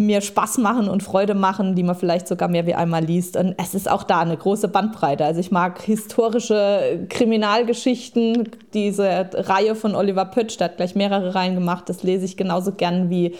mir 0.00 0.22
Spaß 0.22 0.58
machen 0.58 0.88
und 0.88 1.02
Freude 1.02 1.34
machen, 1.34 1.74
die 1.74 1.82
man 1.82 1.94
vielleicht 1.94 2.26
sogar 2.26 2.48
mehr 2.48 2.66
wie 2.66 2.74
einmal 2.74 3.04
liest. 3.04 3.36
Und 3.36 3.54
es 3.58 3.74
ist 3.74 3.90
auch 3.90 4.02
da 4.02 4.20
eine 4.20 4.36
große 4.36 4.68
Bandbreite. 4.68 5.26
Also 5.26 5.40
ich 5.40 5.50
mag 5.50 5.80
historische 5.82 7.06
Kriminalgeschichten, 7.10 8.48
diese 8.72 9.28
Reihe 9.34 9.74
von 9.74 9.94
Oliver 9.94 10.24
Pötsch, 10.24 10.56
der 10.58 10.68
hat 10.68 10.78
gleich 10.78 10.94
mehrere 10.94 11.34
Reihen 11.34 11.54
gemacht, 11.54 11.88
das 11.88 12.02
lese 12.02 12.24
ich 12.24 12.38
genauso 12.38 12.72
gern 12.72 13.10
wie 13.10 13.34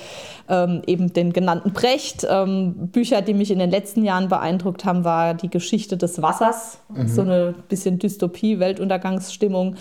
ähm, 0.51 0.83
eben 0.87 1.15
den 1.15 1.33
genannten 1.33 1.73
Brecht. 1.73 2.27
Ähm, 2.29 2.91
Bücher, 2.93 3.23
die 3.23 3.33
mich 3.33 3.51
in 3.51 3.59
den 3.59 3.71
letzten 3.71 4.05
Jahren 4.05 4.29
beeindruckt 4.29 4.85
haben, 4.85 5.05
war 5.05 5.33
die 5.33 5.49
Geschichte 5.49 5.97
des 5.97 6.21
Wassers, 6.21 6.79
mhm. 6.91 7.09
so 7.09 7.23
eine 7.23 7.55
bisschen 7.71 7.99
Dystopie, 7.99 8.59
Weltuntergangsstimmung. 8.59 9.77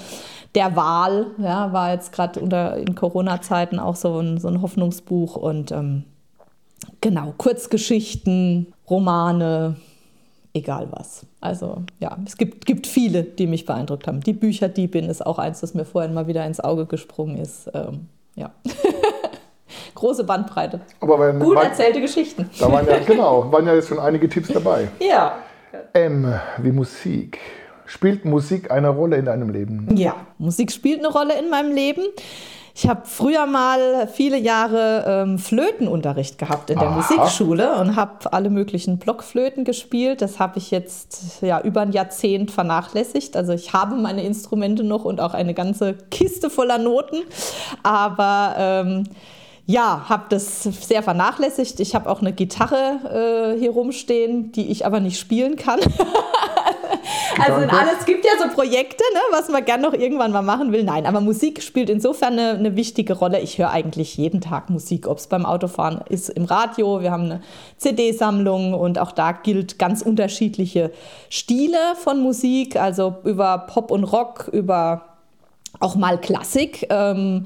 Der 0.56 0.78
Wahl 0.78 1.28
ja, 1.40 1.74
war 1.74 1.92
jetzt 1.92 2.14
gerade 2.14 2.40
in 2.40 2.96
Corona-Zeiten 2.96 3.80
auch 3.80 3.98
so 3.98 4.18
ein, 4.20 4.40
so 4.40 4.48
ein 4.48 4.62
Hoffnungsbuch 4.62 5.36
und 5.36 5.72
ähm, 5.72 6.06
genau, 7.02 7.34
Kurzgeschichten, 7.38 8.74
Romane, 8.90 9.76
egal 10.54 10.88
was. 10.92 11.26
Also 11.42 11.84
ja, 12.00 12.18
es 12.26 12.38
gibt, 12.38 12.66
gibt 12.66 12.88
viele, 12.88 13.24
die 13.24 13.48
mich 13.48 13.66
beeindruckt 13.66 14.08
haben. 14.08 14.22
Die 14.22 14.34
Bücher, 14.34 14.68
die 14.70 14.88
bin, 14.88 15.10
ist 15.10 15.26
auch 15.26 15.40
eins, 15.40 15.62
das 15.62 15.74
mir 15.74 15.86
vorhin 15.86 16.14
mal 16.14 16.28
wieder 16.28 16.46
ins 16.46 16.60
Auge 16.60 16.86
gesprungen 16.86 17.38
ist. 17.38 17.70
Ähm, 17.74 18.08
ja. 18.36 18.52
Große 19.96 20.24
Bandbreite. 20.24 20.82
Aber 21.02 21.20
wenn, 21.20 21.40
Gut 21.40 21.58
erzählte 21.58 22.02
Geschichten. 22.02 22.50
Da 22.60 22.72
waren 22.72 22.88
ja, 22.88 23.00
genau, 23.00 23.52
waren 23.52 23.68
ja 23.68 23.76
jetzt 23.76 23.90
schon 23.90 24.00
einige 24.00 24.30
Tipps 24.30 24.50
dabei. 24.50 24.88
Ja. 25.00 25.38
M 25.94 26.34
wie 26.58 26.72
Musik. 26.72 27.40
Spielt 27.86 28.26
Musik 28.26 28.72
eine 28.72 28.90
Rolle 28.90 29.18
in 29.18 29.26
deinem 29.26 29.50
Leben? 29.50 29.96
Ja, 29.96 30.16
Musik 30.38 30.72
spielt 30.72 31.00
eine 31.00 31.10
Rolle 31.10 31.38
in 31.40 31.50
meinem 31.50 31.74
Leben. 31.74 32.02
Ich 32.82 32.88
habe 32.88 33.02
früher 33.04 33.46
mal 33.46 34.08
viele 34.08 34.38
Jahre 34.38 35.04
ähm, 35.06 35.38
Flötenunterricht 35.38 36.38
gehabt 36.38 36.70
in 36.70 36.80
der 36.80 36.88
Aha. 36.88 36.96
Musikschule 36.96 37.76
und 37.76 37.98
habe 37.98 38.32
alle 38.32 38.50
möglichen 38.50 39.00
Blockflöten 39.00 39.66
gespielt. 39.66 40.22
Das 40.22 40.40
habe 40.40 40.60
ich 40.60 40.72
jetzt 40.72 41.42
ja 41.42 41.60
über 41.60 41.82
ein 41.82 41.92
Jahrzehnt 41.92 42.52
vernachlässigt. 42.52 43.36
Also 43.36 43.52
ich 43.52 43.74
habe 43.74 43.98
meine 43.98 44.24
Instrumente 44.24 44.86
noch 44.86 45.04
und 45.04 45.20
auch 45.20 45.34
eine 45.34 45.54
ganze 45.54 45.96
Kiste 46.10 46.50
voller 46.50 46.78
Noten, 46.78 47.18
aber 47.84 48.56
ähm, 48.58 49.04
ja, 49.66 50.06
habe 50.08 50.24
das 50.30 50.64
sehr 50.64 51.04
vernachlässigt. 51.04 51.82
Ich 51.82 51.96
habe 51.96 52.10
auch 52.10 52.22
eine 52.22 52.32
Gitarre 52.32 53.56
äh, 53.56 53.60
hier 53.60 53.72
rumstehen, 53.72 54.54
die 54.54 54.72
ich 54.72 54.86
aber 54.86 55.02
nicht 55.02 55.20
spielen 55.20 55.58
kann. 55.58 55.80
also 57.40 57.68
alles, 57.68 58.00
es 58.00 58.06
gibt 58.06 58.26
ja 58.26 58.32
so 58.40 58.54
Projekte, 58.54 59.04
ne, 59.14 59.20
was 59.32 59.50
man 59.50 59.64
gerne 59.66 59.84
noch 59.84 59.94
irgendwann 59.94 60.32
mal 60.32 60.42
machen 60.42 60.72
will. 60.72 60.84
Nein, 60.84 61.06
aber 61.06 61.22
Musik 61.22 61.62
spielt 61.62 61.90
insofern 61.90 62.34
eine, 62.34 62.52
eine 62.52 62.76
wichtige 62.76 63.14
Rolle. 63.14 63.40
Ich 63.40 63.58
höre 63.58 63.72
eigentlich 63.72 64.18
jeden 64.18 64.42
Tag 64.42 64.70
Musik, 64.70 65.08
ob 65.08 65.18
es 65.18 65.28
beim 65.28 65.46
Autofahren 65.46 66.02
ist, 66.10 66.30
im 66.30 66.46
Radio. 66.46 67.02
Wir 67.02 67.12
haben 67.12 67.26
eine 67.26 67.42
CD-Sammlung 67.78 68.74
und 68.74 69.00
auch 69.00 69.12
da 69.12 69.32
gilt 69.32 69.80
ganz 69.80 70.02
unterschiedliche 70.02 70.92
Stile 71.30 71.78
von 71.96 72.22
Musik, 72.22 72.76
also 72.76 73.16
über 73.24 73.58
Pop 73.60 73.92
und 73.92 74.04
Rock, 74.04 74.50
über 74.52 75.06
auch 75.80 75.96
mal 75.96 76.20
Klassik. 76.20 76.88
Ähm, 76.90 77.46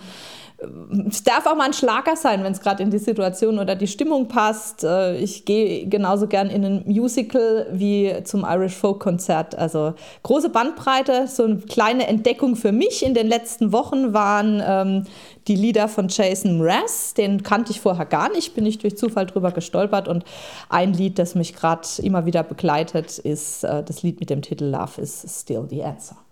es 1.07 1.23
darf 1.23 1.45
auch 1.45 1.55
mal 1.55 1.65
ein 1.65 1.73
Schlager 1.73 2.15
sein, 2.15 2.43
wenn 2.43 2.51
es 2.51 2.61
gerade 2.61 2.83
in 2.83 2.89
die 2.89 2.97
Situation 2.97 3.59
oder 3.59 3.75
die 3.75 3.87
Stimmung 3.87 4.27
passt. 4.27 4.83
Äh, 4.83 5.17
ich 5.17 5.45
gehe 5.45 5.87
genauso 5.87 6.27
gern 6.27 6.49
in 6.49 6.65
ein 6.65 6.83
Musical 6.85 7.67
wie 7.71 8.13
zum 8.23 8.45
Irish 8.47 8.75
Folk 8.75 8.99
Konzert. 8.99 9.55
Also 9.55 9.93
große 10.23 10.49
Bandbreite. 10.49 11.27
So 11.27 11.43
eine 11.43 11.57
kleine 11.57 12.07
Entdeckung 12.07 12.55
für 12.55 12.71
mich 12.71 13.05
in 13.05 13.13
den 13.13 13.27
letzten 13.27 13.71
Wochen 13.71 14.13
waren 14.13 14.61
ähm, 14.65 15.05
die 15.47 15.55
Lieder 15.55 15.87
von 15.87 16.07
Jason 16.07 16.57
Mraz. 16.57 17.13
Den 17.13 17.43
kannte 17.43 17.71
ich 17.71 17.81
vorher 17.81 18.05
gar 18.05 18.31
nicht, 18.31 18.55
bin 18.55 18.65
ich 18.65 18.77
durch 18.77 18.97
Zufall 18.97 19.25
drüber 19.25 19.51
gestolpert. 19.51 20.07
Und 20.07 20.23
ein 20.69 20.93
Lied, 20.93 21.19
das 21.19 21.35
mich 21.35 21.55
gerade 21.55 21.87
immer 22.01 22.25
wieder 22.25 22.43
begleitet, 22.43 23.17
ist 23.17 23.63
äh, 23.63 23.83
das 23.83 24.03
Lied 24.03 24.19
mit 24.19 24.29
dem 24.29 24.41
Titel 24.41 24.65
Love 24.65 25.01
is 25.01 25.25
Still 25.41 25.67
the 25.69 25.83
Answer. 25.83 26.22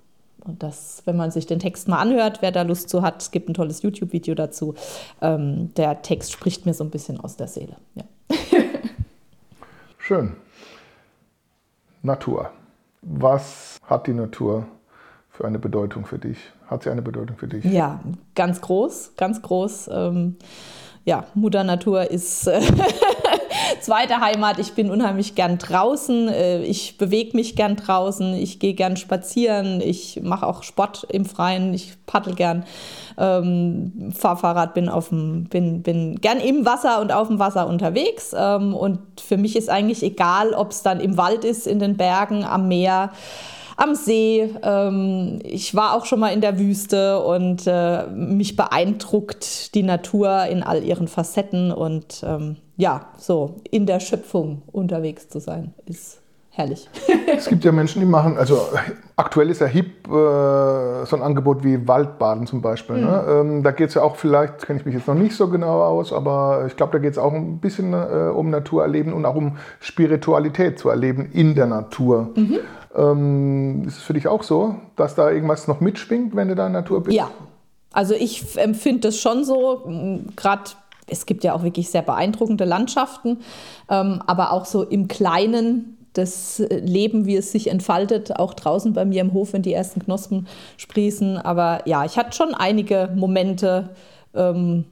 Und 0.44 0.64
das, 0.64 1.04
wenn 1.06 1.18
man 1.18 1.32
sich 1.32 1.46
den 1.46 1.60
Text 1.60 1.88
mal 1.88 2.00
anhört, 2.00 2.42
wer 2.42 2.52
da 2.52 2.64
Lust 2.64 2.90
zu 2.90 3.02
hat, 3.02 3.22
es 3.22 3.32
gibt 3.32 3.50
ein 3.50 3.54
tolles 3.54 3.82
YouTube-Video 3.82 4.36
dazu. 4.36 4.76
Ähm, 5.22 5.74
der 5.76 6.02
Text 6.02 6.32
spricht 6.32 6.66
mir 6.66 6.74
so 6.74 6.84
ein 6.84 6.90
bisschen 6.90 7.20
aus 7.20 7.38
der 7.38 7.48
Seele. 7.48 7.76
Ja. 7.96 8.04
Schön. 9.98 10.36
Natur. 12.02 12.52
Was 13.02 13.80
hat 13.86 14.08
die 14.08 14.14
Natur 14.14 14.68
für 15.30 15.46
eine 15.46 15.60
Bedeutung 15.60 16.06
für 16.06 16.20
dich? 16.20 16.38
Hat 16.68 16.84
sie 16.84 16.90
eine 16.90 17.02
Bedeutung 17.02 17.38
für 17.38 17.48
dich? 17.48 17.64
Ja, 17.66 18.00
ganz 18.36 18.62
groß, 18.62 19.14
ganz 19.18 19.42
groß. 19.42 19.90
Ähm, 19.92 20.38
ja, 21.06 21.26
Mutter 21.34 21.64
Natur 21.64 22.10
ist 22.10 22.48
zweite 23.82 24.20
Heimat. 24.20 24.60
Ich 24.60 24.74
bin 24.74 24.90
unheimlich 24.90 25.36
gern 25.36 25.58
draußen. 25.58 26.28
Äh, 26.28 26.64
ich 26.64 26.98
bewege 26.98 27.36
mich 27.36 27.56
gern 27.56 27.76
draußen. 27.76 28.34
Ich 28.34 28.60
gehe 28.60 28.74
gern 28.74 28.98
spazieren. 28.98 29.82
Ich 29.82 30.22
mache 30.24 30.48
auch 30.48 30.64
Sport 30.64 31.06
im 31.10 31.26
Freien. 31.26 31.74
Ich 31.74 31.94
paddel 32.06 32.36
gern. 32.36 32.66
Ähm, 33.18 34.14
fahr 34.16 34.38
Fahrrad, 34.38 34.74
bin, 34.74 34.90
bin, 35.50 35.84
bin 35.84 36.16
gern 36.22 36.40
im 36.40 36.66
Wasser 36.66 37.02
und 37.02 37.12
auf 37.12 37.28
dem 37.28 37.40
Wasser 37.40 37.68
unterwegs. 37.68 38.34
Ähm, 38.38 38.74
und 38.74 39.00
für 39.20 39.38
mich 39.38 39.56
ist 39.56 39.70
eigentlich 39.70 40.04
egal, 40.04 40.54
ob 40.54 40.72
es 40.72 40.84
dann 40.84 41.00
im 41.00 41.18
Wald 41.18 41.44
ist, 41.44 41.68
in 41.68 41.80
den 41.80 41.98
Bergen, 41.98 42.44
am 42.44 42.68
Meer 42.68 43.12
am 43.82 43.96
See. 43.96 44.50
Ähm, 44.62 45.40
ich 45.44 45.76
war 45.76 45.96
auch 45.96 46.06
schon 46.06 46.20
mal 46.20 46.30
in 46.30 46.42
der 46.42 46.60
Wüste 46.60 47.20
und 47.20 47.64
äh, 47.66 48.06
mich 48.08 48.56
beeindruckt 48.56 49.74
die 49.76 49.84
Natur 49.84 50.46
in 50.46 50.64
all 50.64 50.84
ihren 50.84 51.08
Facetten 51.08 51.72
und 51.72 52.24
ähm, 52.24 52.58
ja, 52.82 53.10
so 53.16 53.58
in 53.70 53.86
der 53.86 54.00
Schöpfung 54.00 54.64
unterwegs 54.72 55.30
zu 55.30 55.40
sein, 55.40 55.76
ist 55.86 56.20
herrlich. 56.50 56.90
es 57.38 57.46
gibt 57.46 57.64
ja 57.64 57.72
Menschen, 57.72 58.00
die 58.00 58.08
machen, 58.08 58.40
also 58.40 58.60
aktuell 59.16 59.52
ist 59.52 59.62
ja 59.62 59.68
hip 59.68 60.08
äh, 60.08 60.10
so 60.10 61.16
ein 61.16 61.22
Angebot 61.22 61.64
wie 61.64 61.88
Waldbaden 61.88 62.48
zum 62.48 62.64
Beispiel. 62.64 62.98
Ne? 62.98 63.02
Mhm. 63.02 63.12
Ne? 63.12 63.40
Ähm, 63.40 63.64
da 63.64 63.70
geht 63.70 63.90
es 63.90 63.94
ja 63.94 64.02
auch 64.02 64.16
vielleicht, 64.16 64.66
kenne 64.66 64.80
ich 64.80 64.86
mich 64.88 64.96
jetzt 64.96 65.08
noch 65.08 65.14
nicht 65.14 65.36
so 65.36 65.48
genau 65.48 65.80
aus, 65.84 66.12
aber 66.12 66.64
ich 66.66 66.76
glaube, 66.76 66.94
da 66.94 66.98
geht 66.98 67.12
es 67.12 67.20
auch 67.20 67.32
ein 67.32 67.60
bisschen 67.60 67.94
äh, 67.94 68.32
um 68.34 68.50
Naturerleben 68.50 69.14
und 69.14 69.28
auch 69.28 69.36
um 69.36 69.60
Spiritualität 69.80 70.80
zu 70.80 70.90
erleben 70.90 71.30
in 71.32 71.54
der 71.54 71.68
Natur. 71.68 72.32
Mhm. 72.34 72.60
Ähm, 72.96 73.84
ist 73.86 73.98
es 73.98 74.04
für 74.04 74.14
dich 74.14 74.28
auch 74.28 74.42
so, 74.42 74.74
dass 74.96 75.14
da 75.14 75.30
irgendwas 75.30 75.68
noch 75.68 75.82
mitschwingt, 75.82 76.36
wenn 76.36 76.48
du 76.48 76.56
da 76.56 76.66
in 76.66 76.74
der 76.74 76.82
Natur 76.82 77.04
bist? 77.04 77.16
Ja, 77.16 77.30
also 77.94 78.16
ich 78.16 78.58
empfinde 78.58 79.02
das 79.02 79.18
schon 79.18 79.44
so, 79.44 79.84
gerade 80.36 80.64
es 81.08 81.26
gibt 81.26 81.44
ja 81.44 81.54
auch 81.54 81.64
wirklich 81.64 81.90
sehr 81.90 82.02
beeindruckende 82.02 82.66
Landschaften, 82.66 83.40
ähm, 83.90 84.22
aber 84.26 84.52
auch 84.52 84.66
so 84.66 84.84
im 84.84 85.08
Kleinen 85.08 85.98
das 86.14 86.62
Leben, 86.70 87.26
wie 87.26 87.38
es 87.38 87.52
sich 87.52 87.70
entfaltet, 87.70 88.38
auch 88.38 88.54
draußen 88.54 88.94
bei 88.94 89.06
mir 89.06 89.22
im 89.22 89.34
Hof, 89.34 89.54
wenn 89.54 89.62
die 89.62 89.74
ersten 89.74 90.02
Knospen 90.02 90.48
sprießen. 90.78 91.38
Aber 91.38 91.82
ja, 91.86 92.04
ich 92.06 92.18
hatte 92.18 92.36
schon 92.36 92.54
einige 92.54 93.10
Momente, 93.16 93.92
ähm, 94.34 94.86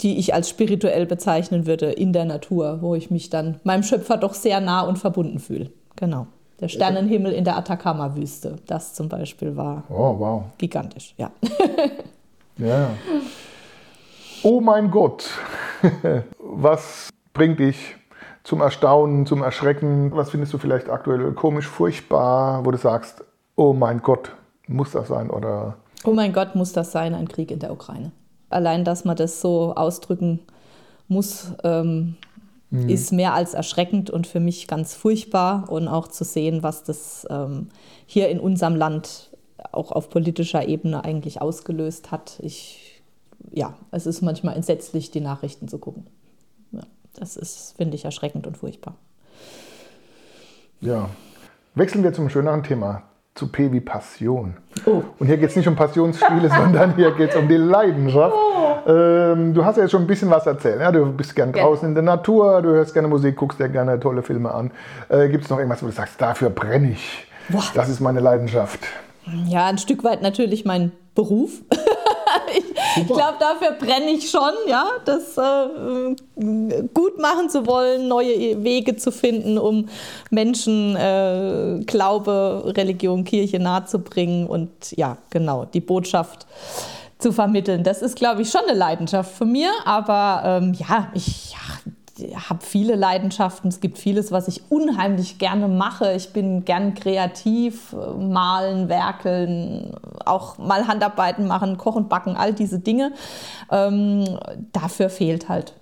die 0.00 0.18
ich 0.18 0.34
als 0.34 0.48
spirituell 0.48 1.06
bezeichnen 1.06 1.66
würde 1.66 1.86
in 1.86 2.12
der 2.12 2.24
Natur, 2.24 2.78
wo 2.80 2.94
ich 2.94 3.10
mich 3.10 3.30
dann 3.30 3.60
meinem 3.64 3.82
Schöpfer 3.82 4.16
doch 4.16 4.34
sehr 4.34 4.60
nah 4.60 4.82
und 4.82 4.98
verbunden 4.98 5.38
fühle. 5.38 5.70
Genau. 5.96 6.26
Der 6.60 6.68
Sternenhimmel 6.68 7.32
in 7.32 7.44
der 7.44 7.56
Atacama-Wüste, 7.56 8.56
das 8.66 8.94
zum 8.94 9.08
Beispiel 9.08 9.56
war 9.56 9.84
oh, 9.90 10.18
wow. 10.18 10.42
gigantisch, 10.58 11.14
ja. 11.16 11.30
ja. 12.58 12.90
Oh 14.42 14.60
mein 14.60 14.90
Gott, 14.90 15.30
was 16.38 17.08
bringt 17.32 17.58
dich 17.58 17.96
zum 18.44 18.60
Erstaunen, 18.60 19.26
zum 19.26 19.42
Erschrecken? 19.42 20.12
Was 20.14 20.30
findest 20.30 20.52
du 20.52 20.58
vielleicht 20.58 20.88
aktuell 20.88 21.32
komisch, 21.32 21.66
furchtbar, 21.66 22.64
wo 22.64 22.70
du 22.70 22.78
sagst, 22.78 23.24
oh 23.56 23.72
mein 23.72 24.00
Gott, 24.00 24.32
muss 24.66 24.92
das 24.92 25.08
sein? 25.08 25.30
Oder? 25.30 25.76
Oh 26.04 26.12
mein 26.12 26.32
Gott, 26.32 26.54
muss 26.54 26.72
das 26.72 26.92
sein, 26.92 27.14
ein 27.14 27.28
Krieg 27.28 27.50
in 27.50 27.58
der 27.58 27.72
Ukraine. 27.72 28.12
Allein, 28.50 28.84
dass 28.84 29.04
man 29.04 29.16
das 29.16 29.40
so 29.40 29.74
ausdrücken 29.74 30.40
muss, 31.08 31.52
ähm, 31.64 32.16
mhm. 32.70 32.88
ist 32.88 33.12
mehr 33.12 33.34
als 33.34 33.54
erschreckend 33.54 34.08
und 34.08 34.26
für 34.26 34.40
mich 34.40 34.68
ganz 34.68 34.94
furchtbar. 34.94 35.68
Und 35.68 35.88
auch 35.88 36.08
zu 36.08 36.24
sehen, 36.24 36.62
was 36.62 36.84
das 36.84 37.26
ähm, 37.28 37.68
hier 38.06 38.28
in 38.28 38.40
unserem 38.40 38.76
Land 38.76 39.30
auch 39.72 39.92
auf 39.92 40.08
politischer 40.08 40.66
Ebene 40.66 41.04
eigentlich 41.04 41.42
ausgelöst 41.42 42.12
hat. 42.12 42.38
Ich 42.40 42.87
ja, 43.52 43.74
es 43.90 44.06
ist 44.06 44.22
manchmal 44.22 44.56
entsetzlich, 44.56 45.10
die 45.10 45.20
Nachrichten 45.20 45.68
zu 45.68 45.78
gucken. 45.78 46.06
Ja, 46.72 46.82
das 47.14 47.36
ist, 47.36 47.74
finde 47.76 47.96
ich, 47.96 48.04
erschreckend 48.04 48.46
und 48.46 48.56
furchtbar. 48.56 48.94
Ja. 50.80 51.08
Wechseln 51.74 52.02
wir 52.02 52.12
zum 52.12 52.28
schöneren 52.28 52.62
Thema, 52.62 53.02
zu 53.34 53.48
P 53.48 53.70
wie 53.72 53.80
Passion. 53.80 54.56
Oh. 54.84 55.02
Und 55.18 55.26
hier 55.26 55.36
geht 55.36 55.50
es 55.50 55.56
nicht 55.56 55.68
um 55.68 55.76
Passionsspiele, 55.76 56.48
sondern 56.56 56.96
hier 56.96 57.12
geht 57.12 57.30
es 57.30 57.36
um 57.36 57.48
die 57.48 57.56
Leidenschaft. 57.56 58.34
Oh. 58.36 58.90
Ähm, 58.90 59.54
du 59.54 59.64
hast 59.64 59.76
ja 59.76 59.84
jetzt 59.84 59.92
schon 59.92 60.02
ein 60.02 60.06
bisschen 60.06 60.30
was 60.30 60.46
erzählt. 60.46 60.80
Ja? 60.80 60.90
Du 60.90 61.12
bist 61.12 61.34
gern 61.36 61.52
draußen 61.52 61.88
in 61.88 61.94
der 61.94 62.02
Natur, 62.02 62.62
du 62.62 62.70
hörst 62.70 62.94
gerne 62.94 63.08
Musik, 63.08 63.36
guckst 63.36 63.60
dir 63.60 63.68
gerne 63.68 64.00
tolle 64.00 64.22
Filme 64.22 64.52
an. 64.52 64.70
Äh, 65.08 65.28
Gibt 65.28 65.44
es 65.44 65.50
noch 65.50 65.58
irgendwas, 65.58 65.82
wo 65.82 65.86
du 65.86 65.92
sagst, 65.92 66.20
dafür 66.20 66.50
brenne 66.50 66.92
ich? 66.92 67.26
Boah. 67.48 67.62
Das 67.74 67.88
ist 67.88 68.00
meine 68.00 68.20
Leidenschaft. 68.20 68.80
Ja, 69.46 69.66
ein 69.66 69.78
Stück 69.78 70.04
weit 70.04 70.22
natürlich 70.22 70.64
mein 70.64 70.92
Beruf. 71.14 71.62
ich 72.96 73.06
glaube, 73.06 73.36
dafür 73.38 73.72
brenne 73.72 74.10
ich 74.10 74.30
schon, 74.30 74.52
ja, 74.66 74.86
das 75.04 75.36
äh, 75.36 76.14
gut 76.94 77.18
machen 77.18 77.50
zu 77.50 77.66
wollen, 77.66 78.08
neue 78.08 78.62
Wege 78.62 78.96
zu 78.96 79.12
finden, 79.12 79.58
um 79.58 79.88
Menschen 80.30 80.96
äh, 80.96 81.80
Glaube, 81.86 82.62
Religion, 82.76 83.24
Kirche 83.24 83.58
nahezubringen 83.58 84.46
und 84.46 84.70
ja, 84.96 85.18
genau, 85.30 85.64
die 85.64 85.80
Botschaft 85.80 86.46
zu 87.18 87.32
vermitteln. 87.32 87.82
Das 87.82 88.02
ist, 88.02 88.16
glaube 88.16 88.42
ich, 88.42 88.50
schon 88.50 88.62
eine 88.68 88.78
Leidenschaft 88.78 89.32
von 89.36 89.50
mir, 89.50 89.70
aber 89.84 90.42
ähm, 90.44 90.74
ja, 90.74 91.10
ich 91.14 91.52
ja, 91.52 91.92
habe 92.48 92.60
viele 92.64 92.94
Leidenschaften. 92.94 93.68
Es 93.68 93.80
gibt 93.80 93.98
vieles, 93.98 94.32
was 94.32 94.48
ich 94.48 94.70
unheimlich 94.70 95.38
gerne 95.38 95.68
mache. 95.68 96.12
Ich 96.12 96.32
bin 96.32 96.64
gern 96.64 96.94
kreativ, 96.94 97.94
malen, 98.18 98.88
werkeln, 98.88 99.92
auch 100.24 100.58
mal 100.58 100.86
Handarbeiten 100.86 101.46
machen, 101.46 101.78
kochen, 101.78 102.08
backen, 102.08 102.36
all 102.36 102.52
diese 102.52 102.78
Dinge. 102.78 103.12
Ähm, 103.70 104.38
dafür 104.72 105.10
fehlt 105.10 105.48
halt 105.48 105.74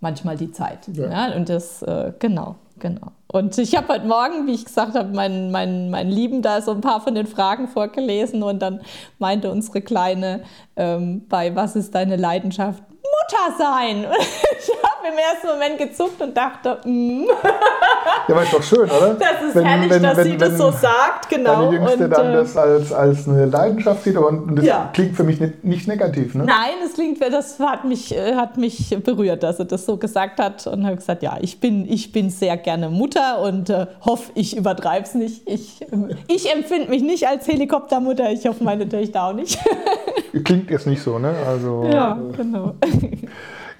manchmal 0.00 0.36
die 0.36 0.52
Zeit. 0.52 0.88
Ja. 0.88 1.10
ja 1.10 1.36
und 1.36 1.48
das, 1.48 1.82
äh, 1.82 2.12
genau, 2.18 2.56
genau. 2.78 3.12
Und 3.28 3.56
ich 3.56 3.74
habe 3.76 3.88
heute 3.88 4.06
Morgen, 4.06 4.46
wie 4.46 4.52
ich 4.52 4.66
gesagt 4.66 4.94
habe, 4.94 5.14
meinen 5.14 5.50
mein, 5.50 5.88
mein 5.88 6.10
Lieben 6.10 6.42
da 6.42 6.60
so 6.60 6.72
ein 6.72 6.82
paar 6.82 7.00
von 7.00 7.14
den 7.14 7.26
Fragen 7.26 7.66
vorgelesen 7.66 8.42
und 8.42 8.60
dann 8.60 8.82
meinte 9.18 9.50
unsere 9.50 9.80
Kleine 9.80 10.42
ähm, 10.76 11.26
bei 11.28 11.56
Was 11.56 11.76
ist 11.76 11.94
deine 11.94 12.16
Leidenschaft? 12.16 12.82
Mutter 12.90 13.56
sein. 13.58 14.06
Ich 14.62 14.68
habe 14.68 14.91
im 15.10 15.18
ersten 15.18 15.46
Moment 15.46 15.78
gezuckt 15.78 16.20
und 16.20 16.36
dachte, 16.36 16.78
mm. 16.84 17.24
Ja, 18.28 18.34
aber 18.34 18.42
ist 18.44 18.52
doch 18.52 18.62
schön, 18.62 18.84
oder? 18.90 19.14
Das 19.14 19.48
ist 19.48 19.54
wenn, 19.54 19.64
herrlich, 19.64 19.90
wenn, 19.90 20.02
dass 20.02 20.16
wenn, 20.18 20.24
sie 20.24 20.36
das 20.36 20.56
so 20.56 20.70
sagt, 20.70 21.28
genau. 21.28 21.62
Deine 21.62 21.76
Jüngste 21.76 22.04
und, 22.04 22.10
dann 22.10 22.30
äh, 22.30 22.36
das 22.36 22.56
als, 22.56 22.92
als 22.92 23.28
eine 23.28 23.46
Leidenschaft 23.46 24.04
sieht 24.04 24.16
und 24.16 24.56
das 24.56 24.64
ja. 24.64 24.90
klingt 24.92 25.16
für 25.16 25.24
mich 25.24 25.40
nicht, 25.40 25.64
nicht 25.64 25.88
negativ, 25.88 26.34
ne? 26.34 26.44
Nein, 26.44 26.74
es 26.84 26.94
klingt, 26.94 27.20
das 27.20 27.58
hat 27.58 27.84
mich, 27.84 28.14
äh, 28.16 28.34
hat 28.34 28.56
mich 28.56 28.96
berührt, 29.02 29.42
dass 29.42 29.58
er 29.58 29.64
das 29.64 29.86
so 29.86 29.96
gesagt 29.96 30.38
hat 30.38 30.66
und 30.66 30.86
habe 30.86 30.96
gesagt, 30.96 31.22
ja, 31.22 31.36
ich 31.40 31.60
bin, 31.60 31.90
ich 31.90 32.12
bin 32.12 32.30
sehr 32.30 32.56
gerne 32.56 32.88
Mutter 32.88 33.40
und 33.42 33.70
äh, 33.70 33.86
hoffe, 34.02 34.30
ich 34.34 34.56
übertreibe 34.56 35.06
es 35.06 35.14
nicht. 35.14 35.42
Ich, 35.48 35.84
ich 36.28 36.52
empfinde 36.54 36.88
mich 36.88 37.02
nicht 37.02 37.26
als 37.26 37.46
Helikoptermutter, 37.48 38.30
ich 38.30 38.46
hoffe, 38.46 38.62
meine 38.62 38.88
Töchter 38.88 39.24
auch 39.24 39.32
nicht. 39.32 39.58
Klingt 40.44 40.70
jetzt 40.70 40.86
nicht 40.86 41.02
so, 41.02 41.18
ne? 41.18 41.34
Also, 41.46 41.88
ja, 41.92 42.18
genau. 42.36 42.74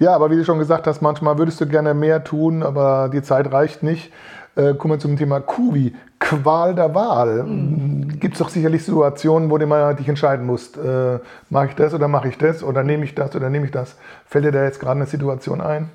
Ja, 0.03 0.13
aber 0.13 0.29
wie 0.29 0.35
du 0.35 0.43
schon 0.43 0.59
gesagt 0.59 0.85
hast, 0.85 1.01
manchmal 1.01 1.37
würdest 1.37 1.61
du 1.61 1.65
gerne 1.65 1.93
mehr 1.93 2.25
tun, 2.25 2.61
aber 2.61 3.07
die 3.07 3.21
Zeit 3.21 3.53
reicht 3.53 3.83
nicht. 3.83 4.11
Äh, 4.57 4.73
kommen 4.73 4.95
wir 4.95 4.99
zum 4.99 5.15
Thema 5.15 5.39
Kubi, 5.39 5.95
Qual 6.19 6.75
der 6.75 6.93
Wahl. 6.93 7.43
Mhm. 7.43 8.19
Gibt 8.19 8.33
es 8.33 8.39
doch 8.39 8.49
sicherlich 8.49 8.83
Situationen, 8.83 9.49
wo 9.49 9.57
du 9.57 9.65
mal 9.65 9.95
dich 9.95 10.09
entscheiden 10.09 10.45
musst, 10.45 10.75
äh, 10.75 11.19
mache 11.49 11.67
ich 11.67 11.75
das 11.75 11.93
oder 11.93 12.09
mache 12.09 12.27
ich 12.27 12.37
das 12.37 12.63
oder 12.63 12.83
nehme 12.83 13.05
ich 13.05 13.15
das 13.15 13.33
oder 13.33 13.49
nehme 13.49 13.63
ich 13.65 13.71
das. 13.71 13.95
Fällt 14.25 14.43
dir 14.43 14.51
da 14.51 14.65
jetzt 14.65 14.81
gerade 14.81 14.97
eine 14.97 15.05
Situation 15.05 15.61
ein? 15.61 15.89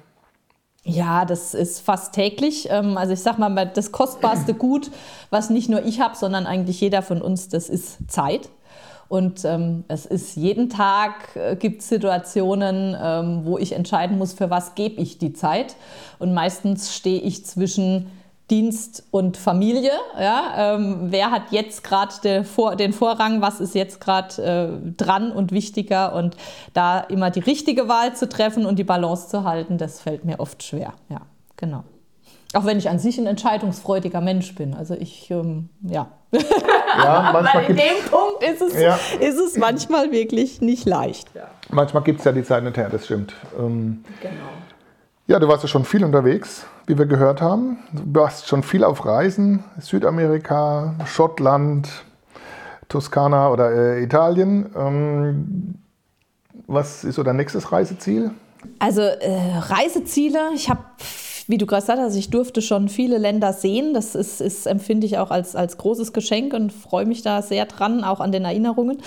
Ja, 0.85 1.27
das 1.27 1.53
ist 1.53 1.81
fast 1.81 2.14
täglich. 2.14 2.66
Ähm, 2.71 2.97
also 2.97 3.12
ich 3.12 3.21
sage 3.21 3.38
mal, 3.38 3.71
das 3.75 3.92
kostbarste 3.92 4.55
Gut, 4.55 4.90
was 5.29 5.51
nicht 5.51 5.68
nur 5.68 5.85
ich 5.85 6.01
habe, 6.01 6.16
sondern 6.16 6.47
eigentlich 6.47 6.81
jeder 6.81 7.03
von 7.03 7.21
uns, 7.21 7.51
das 7.51 7.68
ist 7.68 8.11
Zeit. 8.11 8.49
Und 9.09 9.44
ähm, 9.44 9.85
es 9.88 10.05
ist 10.05 10.37
jeden 10.37 10.68
Tag 10.68 11.35
äh, 11.35 11.57
gibt 11.57 11.83
Situationen, 11.83 12.97
ähm, 13.01 13.40
wo 13.44 13.57
ich 13.57 13.73
entscheiden 13.73 14.18
muss, 14.18 14.35
für 14.35 14.51
was 14.51 14.75
gebe 14.75 15.01
ich 15.01 15.18
die 15.18 15.33
Zeit. 15.33 15.77
Und 16.18 16.35
meistens 16.35 16.94
stehe 16.94 17.21
ich 17.21 17.47
zwischen 17.47 18.11
Dienst 18.51 19.05
und 19.11 19.37
Familie. 19.37 19.92
Ja? 20.18 20.75
Ähm, 20.75 21.07
wer 21.11 21.31
hat 21.31 21.53
jetzt 21.53 21.85
gerade 21.85 22.14
den, 22.23 22.44
Vor 22.44 22.77
den 22.77 22.92
Vorrang? 22.92 23.40
Was 23.40 23.61
ist 23.61 23.75
jetzt 23.75 24.01
gerade 24.01 24.42
äh, 24.42 24.92
dran 24.97 25.33
und 25.33 25.53
wichtiger? 25.53 26.14
Und 26.14 26.37
da 26.73 27.01
immer 27.01 27.31
die 27.31 27.40
richtige 27.40 27.88
Wahl 27.88 28.14
zu 28.14 28.29
treffen 28.29 28.66
und 28.66 28.79
die 28.79 28.85
Balance 28.85 29.29
zu 29.29 29.44
halten, 29.44 29.79
das 29.79 30.01
fällt 30.01 30.25
mir 30.25 30.40
oft 30.40 30.62
schwer. 30.62 30.94
Ja, 31.09 31.23
genau. 31.57 31.85
Auch 32.55 32.65
wenn 32.65 32.79
ich 32.79 32.89
an 32.89 32.99
sich 32.99 33.19
ein 33.19 33.27
entscheidungsfreudiger 33.27 34.21
Mensch 34.21 34.55
bin. 34.55 34.75
Also 34.75 34.95
ich, 34.95 35.31
ähm, 35.31 35.69
ja. 35.83 36.09
ja 36.33 37.31
manchmal 37.33 37.65
in 37.65 37.77
dem 37.77 38.11
Punkt 38.11 38.43
ist 38.43 38.63
es, 38.63 38.81
ja. 38.81 38.99
ist 39.21 39.39
es 39.39 39.59
manchmal 39.59 40.11
wirklich 40.13 40.61
nicht 40.63 40.87
leicht. 40.87 41.29
Ja. 41.35 41.49
Manchmal 41.71 42.03
gibt 42.05 42.21
es 42.21 42.25
ja 42.25 42.33
die 42.33 42.45
Zeit 42.45 42.65
nicht 42.65 42.77
her, 42.79 42.89
das 42.91 43.05
stimmt. 43.05 43.35
Ähm, 43.59 44.03
genau. 44.21 44.33
Ja, 45.27 45.39
du 45.39 45.47
warst 45.47 45.63
ja 45.63 45.69
schon 45.69 45.85
viel 45.85 46.03
unterwegs, 46.05 46.65
wie 46.87 46.97
wir 46.97 47.05
gehört 47.05 47.43
haben. 47.43 47.81
Du 47.93 48.19
warst 48.19 48.49
schon 48.49 48.63
viel 48.63 48.83
auf 48.83 49.05
Reisen, 49.05 49.63
Südamerika, 49.79 50.95
Schottland, 51.05 51.91
Toskana 52.89 53.51
oder 53.51 53.71
äh, 53.71 54.03
Italien. 54.03 54.71
Ähm, 54.75 55.75
was 56.67 57.05
ist 57.05 57.17
so 57.17 57.23
dein 57.23 57.37
nächstes 57.37 57.73
Reiseziel? 57.73 58.31
Also 58.79 59.03
äh, 59.03 59.59
Reiseziele, 59.59 60.51
ich 60.55 60.71
habe 60.71 60.81
wie 61.49 61.59
du 61.59 61.67
gerade 61.67 61.83
gesagt 61.83 61.99
hast, 61.99 62.15
ich 62.15 62.31
durfte 62.31 62.63
schon 62.63 62.89
viele 62.89 63.17
Länder 63.19 63.55
sehen. 63.55 63.95
Das 63.95 64.15
ist, 64.15 64.41
ist 64.41 64.67
empfinde 64.67 65.07
ich 65.07 65.19
auch 65.19 65.31
als, 65.31 65.57
als 65.57 65.79
großes 65.79 66.13
Geschenk 66.13 66.53
und 66.53 66.73
freue 66.73 67.07
mich 67.07 67.23
da 67.23 67.41
sehr 67.41 67.65
dran, 67.65 68.05
auch 68.05 68.21
an 68.21 68.33
den 68.33 68.45
Erinnerungen. 68.45 68.99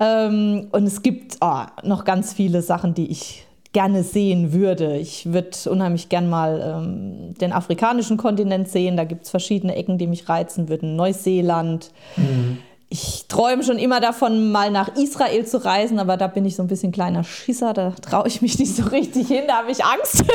Ähm, 0.00 0.68
und 0.72 0.84
es 0.86 1.02
gibt 1.02 1.36
oh, 1.42 1.62
noch 1.82 2.04
ganz 2.04 2.32
viele 2.32 2.62
Sachen, 2.62 2.94
die 2.94 3.10
ich 3.10 3.46
gerne 3.72 4.02
sehen 4.02 4.54
würde. 4.54 4.96
Ich 4.96 5.32
würde 5.32 5.50
unheimlich 5.70 6.08
gern 6.08 6.28
mal 6.28 6.82
ähm, 6.82 7.34
den 7.38 7.52
afrikanischen 7.52 8.16
Kontinent 8.16 8.68
sehen. 8.68 8.96
Da 8.96 9.04
gibt 9.04 9.24
es 9.24 9.30
verschiedene 9.30 9.76
Ecken, 9.76 9.98
die 9.98 10.06
mich 10.06 10.28
reizen 10.28 10.70
würden. 10.70 10.96
Neuseeland. 10.96 11.92
Mhm 12.16 12.58
ich 12.92 13.26
träume 13.28 13.62
schon 13.62 13.78
immer 13.78 14.00
davon, 14.00 14.50
mal 14.50 14.72
nach 14.72 14.96
Israel 14.96 15.46
zu 15.46 15.64
reisen, 15.64 16.00
aber 16.00 16.16
da 16.16 16.26
bin 16.26 16.44
ich 16.44 16.56
so 16.56 16.62
ein 16.64 16.66
bisschen 16.66 16.90
kleiner 16.90 17.22
Schisser, 17.22 17.72
da 17.72 17.92
traue 18.02 18.26
ich 18.26 18.42
mich 18.42 18.58
nicht 18.58 18.74
so 18.74 18.82
richtig 18.88 19.28
hin, 19.28 19.44
da 19.46 19.58
habe 19.58 19.70
ich 19.70 19.84
Angst. 19.84 20.24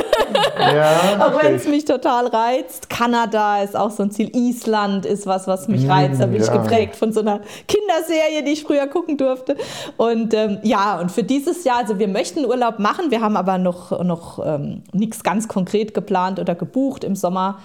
Ja, 0.58 1.20
auch 1.20 1.44
wenn 1.44 1.56
es 1.56 1.68
mich 1.68 1.86
total 1.86 2.28
reizt. 2.28 2.90
Kanada 2.90 3.62
ist 3.62 3.76
auch 3.76 3.92
so 3.92 4.04
ein 4.04 4.12
Ziel. 4.12 4.32
Island 4.34 5.06
ist 5.06 5.28
was, 5.28 5.48
was 5.48 5.68
mich 5.68 5.88
reizt. 5.88 6.22
Da 6.22 6.26
bin 6.26 6.42
ja. 6.42 6.46
ich 6.46 6.52
geprägt 6.52 6.96
von 6.96 7.12
so 7.12 7.20
einer 7.20 7.42
Kinderserie, 7.68 8.44
die 8.44 8.52
ich 8.52 8.64
früher 8.64 8.88
gucken 8.88 9.18
durfte. 9.18 9.56
Und 9.98 10.34
ähm, 10.34 10.60
ja, 10.64 11.00
und 11.00 11.12
für 11.12 11.24
dieses 11.24 11.64
Jahr, 11.66 11.80
also 11.80 12.00
wir 12.00 12.08
möchten 12.08 12.46
Urlaub 12.46 12.80
machen, 12.80 13.12
wir 13.12 13.22
haben 13.22 13.38
aber 13.38 13.58
noch, 13.58 14.04
noch 14.04 14.40
ähm, 14.46 14.84
nichts 14.94 15.24
ganz 15.24 15.48
konkret 15.48 15.94
geplant 15.94 16.40
oder 16.40 16.56
gebucht 16.56 17.04
im 17.04 17.16
Sommer 17.16 17.60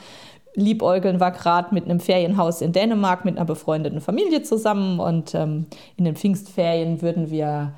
liebäugeln 0.54 1.20
war 1.20 1.30
gerade 1.30 1.74
mit 1.74 1.84
einem 1.84 2.00
Ferienhaus 2.00 2.60
in 2.60 2.72
Dänemark 2.72 3.24
mit 3.24 3.36
einer 3.36 3.46
befreundeten 3.46 4.00
Familie 4.00 4.42
zusammen 4.42 4.98
und 5.00 5.34
ähm, 5.34 5.66
in 5.96 6.04
den 6.04 6.16
Pfingstferien 6.16 7.02
würden 7.02 7.30
wir 7.30 7.72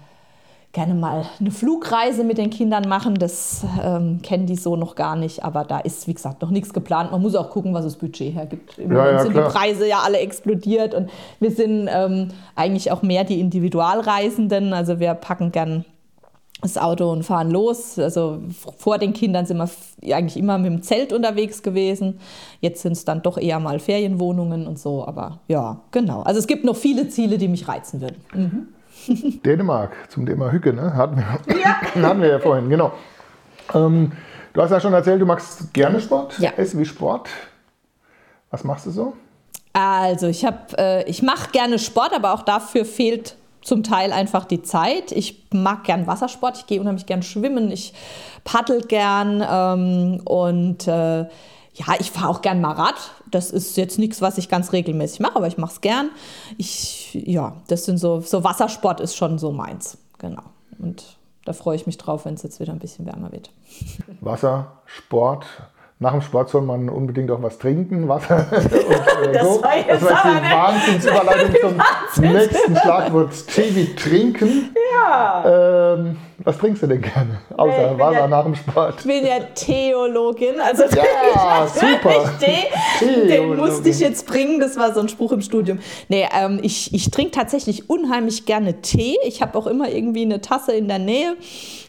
gerne 0.73 0.95
mal 0.95 1.27
eine 1.39 1.51
Flugreise 1.51 2.25
mit 2.25 2.39
den 2.39 2.49
Kindern 2.49 2.89
machen. 2.89 3.17
Das 3.17 3.65
ähm, 3.83 4.21
kennen 4.23 4.47
die 4.47 4.57
so 4.57 4.75
noch 4.77 4.95
gar 4.95 5.17
nicht, 5.17 5.45
aber 5.45 5.65
da 5.65 5.79
ist, 5.79 6.09
wie 6.09 6.15
gesagt, 6.15 6.41
noch 6.41 6.51
nichts 6.51 6.73
geplant. 6.73 7.13
Man 7.13 7.21
muss 7.21 7.35
auch 7.35 7.51
gucken, 7.51 7.75
was 7.75 7.85
das 7.85 7.97
Budget 7.97 8.35
hergibt. 8.35 8.79
Im 8.79 8.91
ja, 8.91 8.97
Moment 8.97 9.19
ja, 9.19 9.23
sind 9.23 9.33
klar. 9.33 9.49
die 9.49 9.55
Preise 9.55 9.87
ja 9.87 10.01
alle 10.03 10.19
explodiert 10.19 10.95
und 10.95 11.11
wir 11.41 11.51
sind 11.51 11.89
ähm, 11.93 12.29
eigentlich 12.57 12.91
auch 12.91 13.03
mehr 13.03 13.25
die 13.25 13.39
Individualreisenden. 13.39 14.73
Also 14.73 14.99
wir 14.99 15.13
packen 15.15 15.53
gern 15.53 15.85
das 16.63 16.79
Auto 16.79 17.11
und 17.11 17.25
fahren 17.25 17.51
los. 17.51 17.99
Also 17.99 18.41
vor 18.79 18.99
den 18.99 19.13
Kindern 19.13 19.47
sind 19.47 19.59
wir 19.59 19.69
eigentlich 20.15 20.37
immer 20.37 20.59
mit 20.59 20.73
dem 20.73 20.83
Zelt 20.83 21.13
unterwegs 21.13 21.63
gewesen. 21.63 22.21
Jetzt 22.61 22.83
sind 22.83 22.93
es 22.93 23.05
dann 23.05 23.23
doch 23.23 23.37
eher 23.37 23.61
mal 23.61 23.81
Ferienwohnungen 23.81 24.67
und 24.67 24.79
so. 24.79 25.07
Aber 25.07 25.41
ja, 25.49 25.81
genau. 25.91 26.23
Also 26.23 26.39
es 26.39 26.47
gibt 26.47 26.65
noch 26.65 26.77
viele 26.77 27.09
Ziele, 27.09 27.37
die 27.37 27.49
mich 27.49 27.69
reizen 27.69 28.01
würden. 28.01 28.25
Mhm. 28.33 29.41
Dänemark, 29.45 29.93
zum 30.09 30.25
Thema 30.25 30.53
Hücke, 30.53 30.73
ne? 30.73 30.95
hatten, 30.95 31.17
wir, 31.17 31.59
ja. 31.59 31.81
hatten 32.09 32.23
wir 32.23 32.29
ja 32.29 32.39
vorhin, 32.39 32.69
genau. 32.69 32.93
Ähm, 33.75 34.13
du 34.53 34.63
hast 34.63 34.71
ja 34.71 34.81
schon 34.81 34.93
erzählt, 34.93 35.21
du 35.21 35.27
magst 35.27 35.75
gerne 35.75 36.01
Sport, 36.01 36.39
ja. 36.39 36.53
Essen 36.57 36.79
wie 36.79 36.85
Sport. 36.85 37.29
Was 38.51 38.63
machst 38.63 38.87
du 38.87 38.91
so? 38.91 39.15
Also 39.73 40.29
ich, 40.29 40.47
äh, 40.77 41.03
ich 41.09 41.23
mache 41.23 41.51
gerne 41.51 41.79
Sport, 41.79 42.13
aber 42.15 42.35
auch 42.35 42.43
dafür 42.43 42.85
fehlt 42.85 43.37
zum 43.63 43.83
Teil 43.83 44.13
einfach 44.13 44.45
die 44.45 44.63
Zeit. 44.63 45.13
Ich 45.13 45.47
mag 45.53 45.85
gern 45.85 46.07
Wassersport, 46.07 46.59
ich 46.59 46.67
gehe 46.67 46.81
unheimlich 46.81 47.07
gern 47.07 47.23
schwimmen, 47.23 47.71
ich 47.71 47.95
paddel 48.45 48.83
gern 48.83 49.45
ähm, 49.49 50.21
und 50.25 50.87
äh, 50.89 51.27
ja, 51.75 51.87
ich 51.99 52.11
fahre 52.11 52.29
auch 52.29 52.43
gern 52.43 52.61
mal 52.61 52.73
Rad. 52.73 52.97
Das 53.31 53.51
ist 53.51 53.77
jetzt 53.77 53.99
nichts, 53.99 54.21
was 54.21 54.37
ich 54.37 54.49
ganz 54.49 54.73
regelmäßig 54.73 55.21
mache, 55.21 55.37
aber 55.37 55.47
ich 55.47 55.57
mache 55.57 55.73
es 55.73 55.81
gern. 55.81 56.11
Ich, 56.59 57.15
ja, 57.15 57.57
das 57.69 57.85
sind 57.87 57.99
so, 57.99 58.21
so 58.21 58.45
Wassersport 58.45 59.01
ist 59.01 59.17
schon 59.17 59.39
so 59.39 59.53
meins. 59.53 59.97
Genau. 60.19 60.43
Und 60.79 61.17
da 61.45 61.53
freue 61.53 61.77
ich 61.77 61.87
mich 61.87 61.99
drauf, 61.99 62.25
wenn 62.25 62.35
es 62.35 62.43
jetzt 62.43 62.61
wieder 62.61 62.73
ein 62.73 62.79
bisschen 62.79 63.07
wärmer 63.07 63.33
wird. 63.33 63.51
Wassersport, 64.21 65.47
nach 66.03 66.13
dem 66.13 66.21
Sport 66.21 66.51
soll 66.51 66.63
man 66.63 66.89
unbedingt 66.89 67.31
auch 67.31 67.41
was 67.43 67.59
trinken, 67.59 68.09
Wasser 68.09 68.47
und 68.51 69.29
äh, 69.29 69.33
das 69.33 69.43
so. 69.43 69.63
War 69.63 69.77
jetzt 69.77 69.89
das 69.89 70.03
war 70.03 70.41
die 70.41 70.51
Wahnsinnsüberleitung 70.51 71.81
zum 72.13 72.25
nächsten 72.33 72.77
Schlagwort 72.77 73.47
Tee 73.47 73.75
wie 73.75 73.95
trinken. 73.95 74.75
Ja. 74.93 75.95
Ähm, 75.95 76.17
was 76.45 76.59
trinkst 76.59 76.83
du 76.83 76.87
denn 76.87 77.01
gerne? 77.01 77.39
Außer 77.57 77.99
Wasser 77.99 78.13
ja, 78.13 78.29
nach 78.29 78.45
dem 78.45 78.55
Sport. 78.55 78.95
Ich 78.99 79.07
bin 79.07 79.25
ja 79.25 79.41
Theologin. 79.55 80.61
Also 80.61 80.85
ja, 80.85 81.67
super. 81.75 82.33
Tee, 82.41 83.29
den 83.29 83.57
musste 83.57 83.89
ich 83.89 84.01
jetzt 84.01 84.27
bringen. 84.27 84.61
Das 84.61 84.77
war 84.77 84.93
so 84.93 85.01
ein 85.01 85.09
Spruch 85.09 85.33
im 85.33 85.41
Studium. 85.41 85.79
Nee, 86.09 86.29
ähm, 86.37 86.59
ich, 86.63 86.93
ich 86.95 87.11
trinke 87.11 87.33
tatsächlich 87.33 87.89
unheimlich 87.89 88.47
gerne 88.47 88.81
Tee. 88.83 89.17
Ich 89.25 89.43
habe 89.43 89.57
auch 89.57 89.67
immer 89.67 89.91
irgendwie 89.91 90.23
eine 90.23 90.41
Tasse 90.41 90.73
in 90.73 90.89
der 90.89 90.99
Nähe. 90.99 91.37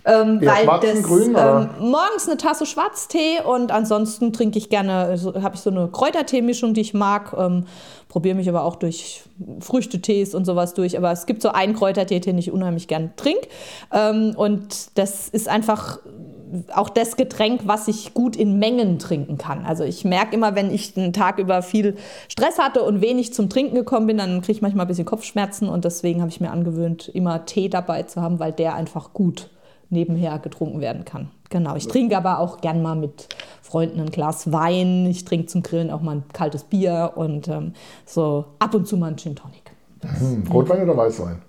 Ähm, 0.06 0.40
ja, 0.42 0.56
weil 0.66 0.80
das, 0.82 1.04
grün, 1.04 1.36
ähm, 1.38 1.70
morgens 1.80 2.28
eine 2.28 2.38
Tasse 2.38 2.66
Schwarztee 2.66 3.40
und 3.42 3.72
ansonsten 3.72 4.34
trinke 4.34 4.58
ich 4.58 4.70
gerne, 4.70 5.18
so, 5.18 5.42
habe 5.42 5.56
ich 5.56 5.62
so 5.62 5.70
eine 5.70 5.88
Kräutertee-Mischung, 5.88 6.74
die 6.74 6.82
ich 6.82 6.94
mag. 6.94 7.34
Ähm, 7.38 7.66
Probiere 8.14 8.36
mich 8.36 8.48
aber 8.48 8.64
auch 8.64 8.76
durch 8.76 9.24
Früchtetees 9.60 10.36
und 10.36 10.46
sowas 10.46 10.76
durch. 10.76 11.00
Aber 11.00 11.12
es 11.12 11.26
gibt 11.26 11.42
so 11.42 11.50
einen 11.50 11.74
Kräutertee, 11.74 12.20
den 12.20 12.38
ich 12.38 12.52
unheimlich 12.52 12.88
gern 12.88 13.12
trinke. 13.16 13.48
Ähm, 13.92 14.36
und 14.38 14.96
das 15.00 15.30
ist 15.30 15.48
einfach 15.48 15.98
auch 16.76 16.90
das 16.90 17.18
Getränk, 17.18 17.62
was 17.66 17.88
ich 17.88 18.14
gut 18.14 18.36
in 18.36 18.60
Mengen 18.60 19.00
trinken 19.00 19.40
kann. 19.40 19.66
Also 19.66 19.84
ich 19.84 20.06
merke 20.06 20.36
immer, 20.36 20.54
wenn 20.54 20.72
ich 20.72 20.96
einen 20.96 21.12
Tag 21.12 21.40
über 21.40 21.64
viel 21.64 21.98
Stress 22.30 22.60
hatte 22.60 22.84
und 22.84 23.02
wenig 23.02 23.34
zum 23.34 23.50
Trinken 23.50 23.74
gekommen 23.74 24.06
bin, 24.06 24.20
dann 24.20 24.42
kriege 24.42 24.58
ich 24.58 24.62
manchmal 24.62 24.86
ein 24.86 24.90
bisschen 24.90 25.06
Kopfschmerzen 25.06 25.68
und 25.68 25.84
deswegen 25.84 26.22
habe 26.22 26.30
ich 26.30 26.40
mir 26.40 26.52
angewöhnt, 26.52 27.08
immer 27.08 27.48
Tee 27.48 27.68
dabei 27.68 28.04
zu 28.04 28.22
haben, 28.22 28.38
weil 28.38 28.52
der 28.52 28.76
einfach 28.76 29.14
gut 29.14 29.50
nebenher 29.90 30.40
getrunken 30.40 30.82
werden 30.82 31.06
kann. 31.06 31.30
Genau, 31.50 31.76
ich 31.76 31.88
trinke 31.88 32.18
aber 32.18 32.40
auch 32.40 32.62
gern 32.62 32.82
mal 32.82 32.96
mit 32.96 33.30
Freunden 33.62 34.00
ein 34.00 34.10
Glas 34.10 34.52
Wein. 34.52 35.06
Ich 35.06 35.26
trinke 35.26 35.48
zum 35.48 35.64
Grillen 35.64 35.92
auch 35.92 36.02
mal 36.02 36.18
ein 36.18 36.24
kaltes 36.34 36.64
Bier 36.64 37.14
und 37.16 37.48
ähm, 37.48 37.74
so 38.06 38.46
ab 38.60 38.74
und 38.74 38.88
zu 38.88 38.98
mal 38.98 39.08
ein 39.08 39.18
Gin 39.18 39.36
Tonic. 39.36 39.72
Hm, 40.02 40.46
Rotwein 40.52 40.84
oder 40.84 40.98
Weißwein? 40.98 41.42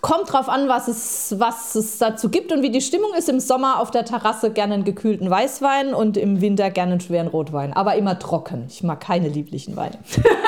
Kommt 0.00 0.32
drauf 0.32 0.48
an, 0.48 0.68
was 0.68 0.88
es, 0.88 1.34
was 1.38 1.74
es 1.74 1.98
dazu 1.98 2.28
gibt 2.28 2.52
und 2.52 2.62
wie 2.62 2.70
die 2.70 2.80
Stimmung 2.80 3.10
ist. 3.16 3.28
Im 3.28 3.40
Sommer 3.40 3.80
auf 3.80 3.90
der 3.90 4.04
Terrasse 4.04 4.50
gerne 4.50 4.74
einen 4.74 4.84
gekühlten 4.84 5.30
Weißwein 5.30 5.94
und 5.94 6.16
im 6.16 6.40
Winter 6.40 6.70
gerne 6.70 6.92
einen 6.92 7.00
schweren 7.00 7.28
Rotwein. 7.28 7.72
Aber 7.72 7.94
immer 7.94 8.18
trocken. 8.18 8.64
Ich 8.68 8.82
mag 8.82 9.00
keine 9.00 9.28
lieblichen 9.28 9.76
Weine. 9.76 9.98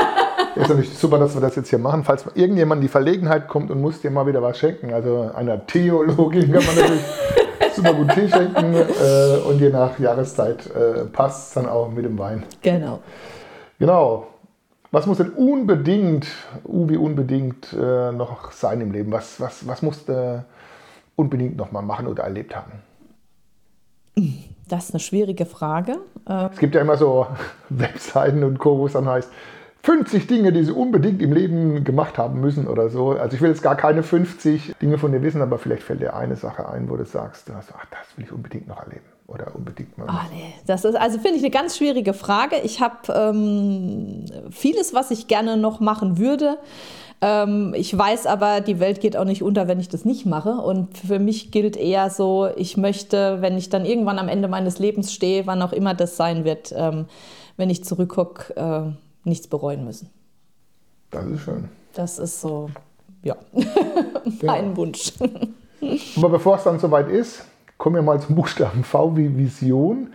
Ist 0.57 0.69
natürlich 0.69 0.99
super, 0.99 1.19
dass 1.19 1.35
wir 1.35 1.41
das 1.43 1.55
jetzt 1.55 1.69
hier 1.69 1.79
machen. 1.79 2.03
Falls 2.03 2.25
irgendjemand 2.35 2.79
in 2.79 2.83
die 2.83 2.89
Verlegenheit 2.89 3.47
kommt 3.47 3.71
und 3.71 3.81
muss 3.81 4.01
dir 4.01 4.11
mal 4.11 4.27
wieder 4.27 4.41
was 4.43 4.59
schenken. 4.59 4.93
Also 4.93 5.31
einer 5.35 5.67
Theologin 5.67 6.51
kann 6.51 6.65
man 6.65 6.75
natürlich 6.77 7.05
super 7.75 7.93
gut 7.93 8.11
Tee 8.15 8.29
schenken. 8.29 8.75
Äh, 8.75 9.39
und 9.47 9.61
je 9.61 9.69
nach 9.69 9.99
Jahreszeit 9.99 10.67
äh, 10.75 11.05
passt 11.05 11.49
es 11.49 11.55
dann 11.55 11.67
auch 11.67 11.91
mit 11.91 12.07
dem 12.07 12.19
Wein. 12.19 12.45
Genau. 12.63 13.01
Genau. 13.79 14.29
Was 14.91 15.05
muss 15.05 15.19
denn 15.19 15.31
unbedingt, 15.31 16.27
uh, 16.65 16.89
wie 16.89 16.97
unbedingt 16.97 17.75
äh, 17.75 18.13
noch 18.13 18.53
sein 18.53 18.81
im 18.81 18.93
Leben? 18.93 19.13
Was, 19.13 19.39
was, 19.39 19.67
was 19.69 19.83
musst 19.83 20.09
du 20.09 20.43
unbedingt 21.17 21.57
noch 21.59 21.71
mal 21.71 21.83
machen 21.83 22.07
oder 22.07 22.23
erlebt 22.23 22.57
haben? 22.57 22.73
Das 24.69 24.85
ist 24.85 24.93
eine 24.93 25.01
schwierige 25.01 25.45
Frage. 25.45 25.99
Äh, 26.27 26.49
es 26.51 26.59
gibt 26.59 26.75
ja 26.75 26.81
immer 26.81 26.97
so 26.97 27.27
Webseiten 27.69 28.43
und 28.43 28.59
Co., 28.59 28.79
wo 28.79 28.87
es 28.87 28.95
dann 28.95 29.07
heißt, 29.07 29.31
50 29.87 30.27
Dinge, 30.27 30.53
die 30.53 30.65
sie 30.65 30.73
unbedingt 30.73 31.23
im 31.23 31.33
Leben 31.33 31.85
gemacht 31.85 32.19
haben 32.19 32.41
müssen 32.41 32.67
oder 32.67 32.89
so. 32.89 33.11
Also 33.11 33.37
ich 33.37 33.41
will 33.41 33.51
jetzt 33.51 33.63
gar 33.63 33.77
keine 33.77 34.03
50 34.03 34.75
Dinge 34.83 34.99
von 34.99 35.13
dir 35.13 35.23
wissen, 35.23 35.41
aber 35.41 35.59
vielleicht 35.59 35.85
fällt 35.85 36.01
dir 36.01 36.17
eine 36.17 36.35
Sache 36.35 36.69
ein, 36.69 36.91
wo 36.91 36.97
du 36.97 37.05
sagst, 37.05 37.49
ach, 37.57 37.87
das 37.93 38.17
will 38.17 38.25
ich 38.25 38.33
unbedingt 38.33 38.67
noch 38.67 38.83
erleben 38.83 39.05
oder 39.29 39.55
unbedingt 39.55 39.97
mal. 39.97 40.09
Oh, 40.09 40.35
nee. 40.35 40.55
Das 40.67 40.85
ist 40.85 40.97
also 40.97 41.21
finde 41.21 41.37
ich 41.37 41.45
eine 41.45 41.53
ganz 41.53 41.77
schwierige 41.77 42.15
Frage. 42.15 42.57
Ich 42.65 42.81
habe 42.81 43.13
ähm, 43.15 44.25
vieles, 44.51 44.93
was 44.93 45.13
ich 45.13 45.29
gerne 45.29 45.57
noch 45.57 45.79
machen 45.79 46.19
würde. 46.19 46.59
Ähm, 47.23 47.73
ich 47.77 47.97
weiß 47.97 48.27
aber, 48.27 48.63
die 48.63 48.81
Welt 48.81 49.01
geht 49.01 49.17
auch 49.17 49.25
nicht 49.25 49.45
unter, 49.45 49.69
wenn 49.69 49.79
ich 49.79 49.89
das 49.89 50.05
nicht 50.05 50.27
mache. 50.27 50.55
Und 50.55 50.99
für 50.99 51.21
mich 51.21 51.53
gilt 51.53 51.77
eher 51.77 52.11
so, 52.11 52.49
ich 52.57 52.77
möchte, 52.77 53.41
wenn 53.41 53.57
ich 53.57 53.69
dann 53.69 53.85
irgendwann 53.85 54.19
am 54.19 54.27
Ende 54.29 54.49
meines 54.49 54.81
Lebens 54.81 55.13
stehe, 55.13 55.47
wann 55.47 55.63
auch 55.63 55.73
immer 55.73 55.95
das 55.95 56.17
sein 56.17 56.45
wird, 56.45 56.75
ähm, 56.77 57.07
wenn 57.57 57.71
ich 57.71 57.85
zurückgucke, 57.85 58.57
äh, 58.57 59.06
nichts 59.27 59.49
bereuen 59.49 59.85
müssen. 59.85 60.11
Das 61.11 61.27
ist 61.27 61.41
schön. 61.41 61.69
Das 61.95 62.19
ist 62.19 62.41
so, 62.41 62.71
ja, 63.23 63.37
mein. 64.43 64.77
Wunsch. 64.77 65.13
Aber 66.17 66.29
bevor 66.29 66.57
es 66.57 66.65
dann 66.65 66.79
soweit 66.79 67.09
ist, 67.09 67.45
kommen 67.79 67.97
wir 67.97 68.03
mal 68.03 68.21
zum 68.21 68.35
Buchstaben 68.35 68.85
V 68.85 69.17
wie 69.17 69.37
Vision. 69.37 70.13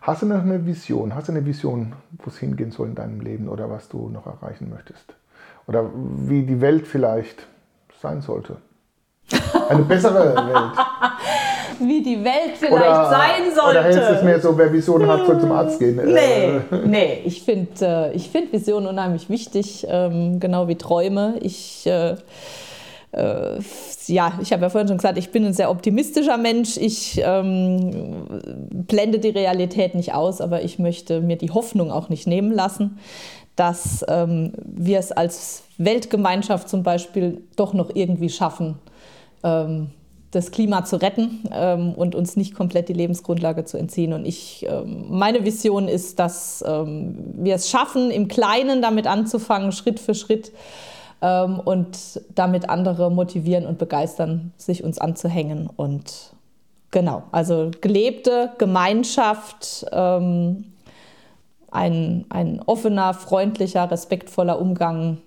Hast 0.00 0.22
du 0.22 0.26
noch 0.26 0.42
eine 0.42 0.66
Vision? 0.66 1.14
Hast 1.14 1.28
du 1.28 1.32
eine 1.32 1.46
Vision, 1.46 1.94
wo 2.18 2.28
es 2.28 2.38
hingehen 2.38 2.70
soll 2.70 2.88
in 2.88 2.94
deinem 2.94 3.20
Leben 3.20 3.48
oder 3.48 3.70
was 3.70 3.88
du 3.88 4.08
noch 4.08 4.26
erreichen 4.26 4.68
möchtest? 4.68 5.14
Oder 5.66 5.90
wie 5.94 6.42
die 6.42 6.60
Welt 6.60 6.86
vielleicht 6.86 7.46
sein 8.02 8.20
sollte? 8.20 8.58
Eine 9.68 9.82
bessere 9.82 10.36
Welt. 10.36 10.76
wie 11.80 12.02
die 12.02 12.22
Welt 12.24 12.56
vielleicht 12.58 12.74
oder, 12.74 13.10
sein 13.10 13.54
sollte. 13.54 13.78
Oder 13.78 13.82
hältst 13.84 14.10
du 14.10 14.14
es 14.14 14.22
mir 14.22 14.40
so, 14.40 14.56
wer 14.56 14.72
Visionen 14.72 15.08
hat, 15.08 15.26
soll 15.26 15.40
zum 15.40 15.52
Arzt 15.52 15.78
gehen? 15.78 15.96
Nee, 15.96 16.20
äh. 16.20 16.60
nee. 16.86 17.18
ich 17.24 17.42
finde 17.42 18.12
äh, 18.14 18.18
find 18.18 18.52
Visionen 18.52 18.88
unheimlich 18.88 19.28
wichtig, 19.30 19.86
ähm, 19.88 20.40
genau 20.40 20.68
wie 20.68 20.76
Träume. 20.76 21.34
Ich, 21.40 21.86
äh, 21.86 22.16
ja, 24.06 24.32
ich 24.42 24.52
habe 24.52 24.62
ja 24.62 24.68
vorhin 24.70 24.88
schon 24.88 24.96
gesagt, 24.96 25.18
ich 25.18 25.30
bin 25.30 25.44
ein 25.46 25.52
sehr 25.52 25.70
optimistischer 25.70 26.36
Mensch. 26.36 26.76
Ich 26.76 27.20
ähm, 27.24 28.26
blende 28.70 29.18
die 29.20 29.30
Realität 29.30 29.94
nicht 29.94 30.14
aus, 30.14 30.40
aber 30.40 30.62
ich 30.62 30.78
möchte 30.78 31.20
mir 31.20 31.36
die 31.36 31.50
Hoffnung 31.50 31.92
auch 31.92 32.08
nicht 32.08 32.26
nehmen 32.26 32.50
lassen, 32.50 32.98
dass 33.56 34.04
ähm, 34.08 34.52
wir 34.64 34.98
es 34.98 35.12
als 35.12 35.62
Weltgemeinschaft 35.78 36.68
zum 36.68 36.82
Beispiel 36.82 37.42
doch 37.56 37.72
noch 37.72 37.90
irgendwie 37.94 38.28
schaffen, 38.28 38.78
ähm, 39.42 39.90
das 40.34 40.50
Klima 40.50 40.84
zu 40.84 40.96
retten 40.96 41.44
ähm, 41.52 41.92
und 41.94 42.14
uns 42.14 42.36
nicht 42.36 42.54
komplett 42.54 42.88
die 42.88 42.94
Lebensgrundlage 42.94 43.64
zu 43.64 43.76
entziehen. 43.76 44.12
Und 44.12 44.26
ich, 44.26 44.66
ähm, 44.68 45.06
meine 45.08 45.44
Vision 45.44 45.88
ist, 45.88 46.18
dass 46.18 46.64
ähm, 46.66 47.16
wir 47.36 47.54
es 47.54 47.70
schaffen, 47.70 48.10
im 48.10 48.28
Kleinen 48.28 48.82
damit 48.82 49.06
anzufangen, 49.06 49.72
Schritt 49.72 50.00
für 50.00 50.14
Schritt 50.14 50.52
ähm, 51.22 51.60
und 51.60 52.20
damit 52.34 52.68
andere 52.68 53.10
motivieren 53.10 53.66
und 53.66 53.78
begeistern, 53.78 54.52
sich 54.56 54.84
uns 54.84 54.98
anzuhängen. 54.98 55.70
Und 55.74 56.32
genau, 56.90 57.24
also 57.32 57.70
gelebte 57.80 58.50
Gemeinschaft, 58.58 59.86
ähm, 59.92 60.64
ein, 61.70 62.24
ein 62.28 62.62
offener, 62.64 63.14
freundlicher, 63.14 63.90
respektvoller 63.90 64.60
Umgang 64.60 65.18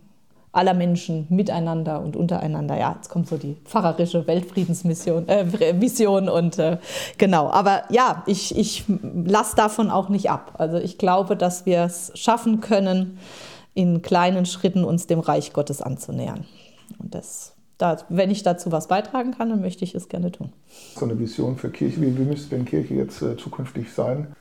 aller 0.58 0.74
Menschen 0.74 1.28
miteinander 1.30 2.02
und 2.02 2.16
untereinander. 2.16 2.78
Ja, 2.78 2.94
jetzt 2.96 3.10
kommt 3.10 3.28
so 3.28 3.38
die 3.38 3.56
pfarrerische 3.66 4.26
Weltfriedensmission, 4.26 5.28
äh, 5.28 5.46
Vision 5.80 6.30
und 6.30 6.58
äh, 6.58 6.78
genau. 7.18 7.50
Aber 7.50 7.84
ja, 7.90 8.24
ich, 8.26 8.58
ich 8.58 8.86
lasse 8.88 9.56
davon 9.56 9.92
auch 9.92 10.10
nicht 10.10 10.30
ab. 10.32 10.56
Also 10.58 10.78
ich 10.78 10.98
glaube, 10.98 11.36
dass 11.36 11.66
wir 11.66 11.84
es 11.84 12.12
schaffen 12.16 12.60
können, 12.60 13.20
in 13.76 14.02
kleinen 14.02 14.48
Schritten 14.48 14.84
uns 14.84 15.06
dem 15.06 15.20
Reich 15.20 15.54
Gottes 15.54 15.84
anzunähern. 15.84 16.46
Und 16.98 17.14
das, 17.14 17.54
da, 17.78 17.98
wenn 18.10 18.32
ich 18.32 18.42
dazu 18.42 18.72
was 18.72 18.88
beitragen 18.88 19.36
kann, 19.38 19.50
dann 19.52 19.62
möchte 19.62 19.84
ich 19.84 19.94
es 19.94 20.10
gerne 20.10 20.32
tun. 20.32 20.52
So 20.96 21.06
eine 21.06 21.20
Vision 21.20 21.58
für 21.58 21.70
Kirche, 21.70 22.02
wie, 22.02 22.18
wie 22.18 22.24
müsste 22.24 22.56
denn 22.56 22.66
Kirche 22.66 22.96
jetzt 22.96 23.22
äh, 23.22 23.38
zukünftig 23.38 23.94
sein? 23.94 24.36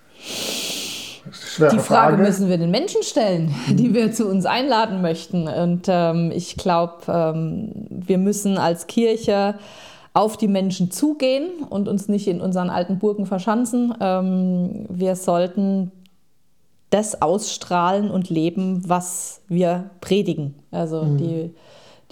Die 1.27 1.33
Frage, 1.33 1.81
Frage, 1.81 2.17
müssen 2.19 2.49
wir 2.49 2.59
den 2.59 2.71
Menschen 2.71 3.03
stellen, 3.03 3.55
die 3.69 3.95
wir 3.95 4.13
zu 4.13 4.29
uns 4.29 4.47
einladen 4.47 5.03
möchten. 5.03 5.49
Und 5.49 5.87
ähm, 5.89 6.33
ich 6.35 6.57
glaube, 6.57 6.95
ähm, 7.09 7.73
wir 7.91 8.19
müssen 8.19 8.59
als 8.59 8.87
Kirche 8.87 9.57
auf 10.15 10.37
die 10.37 10.49
Menschen 10.49 10.91
zugehen 10.91 11.49
und 11.69 11.89
uns 11.89 12.09
nicht 12.09 12.27
in 12.27 12.41
unseren 12.41 12.71
alten 12.71 12.99
Burgen 12.99 13.27
verschanzen. 13.27 13.95
Ähm, 14.01 14.87
wir 14.89 15.17
sollten 15.17 15.93
das 16.91 17.21
ausstrahlen 17.21 18.11
und 18.11 18.31
leben, 18.31 18.89
was 18.89 19.41
wir 19.49 19.91
predigen. 20.01 20.55
Also 20.71 21.03
mhm. 21.03 21.19
die, 21.19 21.55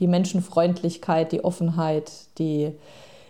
die 0.01 0.07
Menschenfreundlichkeit, 0.07 1.33
die 1.33 1.45
Offenheit, 1.45 2.11
die 2.39 2.73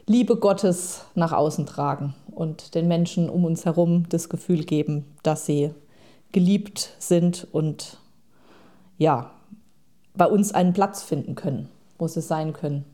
Liebe 0.06 0.36
Gottes 0.36 1.04
nach 1.14 1.32
außen 1.32 1.66
tragen 1.66 2.14
und 2.34 2.74
den 2.74 2.88
Menschen 2.88 3.28
um 3.28 3.44
uns 3.44 3.64
herum 3.64 4.04
das 4.08 4.28
Gefühl 4.28 4.64
geben, 4.64 5.04
dass 5.22 5.46
sie 5.46 5.70
geliebt 6.32 6.90
sind 6.98 7.46
und 7.52 7.98
ja, 8.98 9.30
bei 10.16 10.26
uns 10.26 10.52
einen 10.52 10.72
Platz 10.72 11.02
finden 11.02 11.34
können, 11.34 11.68
wo 11.98 12.06
sie 12.06 12.20
sein 12.20 12.52
können 12.52 12.84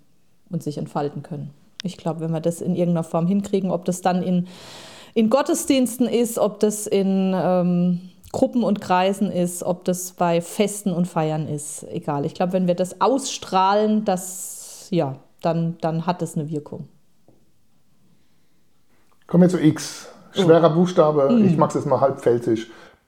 und 0.50 0.62
sich 0.62 0.78
entfalten 0.78 1.22
können. 1.22 1.50
Ich 1.82 1.96
glaube, 1.96 2.20
wenn 2.20 2.32
wir 2.32 2.40
das 2.40 2.60
in 2.60 2.76
irgendeiner 2.76 3.04
Form 3.04 3.26
hinkriegen, 3.26 3.70
ob 3.70 3.84
das 3.84 4.02
dann 4.02 4.22
in, 4.22 4.46
in 5.14 5.30
Gottesdiensten 5.30 6.06
ist, 6.06 6.38
ob 6.38 6.60
das 6.60 6.86
in 6.86 7.32
ähm, 7.34 8.00
Gruppen 8.32 8.62
und 8.62 8.80
Kreisen 8.80 9.30
ist, 9.30 9.62
ob 9.62 9.84
das 9.84 10.12
bei 10.12 10.40
Festen 10.40 10.92
und 10.92 11.06
Feiern 11.06 11.48
ist, 11.48 11.84
egal. 11.90 12.24
Ich 12.26 12.34
glaube, 12.34 12.52
wenn 12.52 12.66
wir 12.66 12.74
das 12.74 13.00
ausstrahlen, 13.00 14.04
das, 14.04 14.88
ja, 14.90 15.16
dann, 15.42 15.78
dann 15.80 16.06
hat 16.06 16.22
das 16.22 16.36
eine 16.36 16.50
Wirkung. 16.50 16.88
Kommen 19.30 19.42
wir 19.42 19.48
zu 19.48 19.62
X. 19.62 20.08
Schwerer 20.32 20.72
oh. 20.72 20.74
Buchstabe, 20.74 21.30
mm. 21.30 21.46
ich 21.46 21.56
mag 21.56 21.68
es 21.68 21.76
jetzt 21.76 21.86
mal 21.86 22.00
halb 22.00 22.18
pfälzisch. 22.18 22.66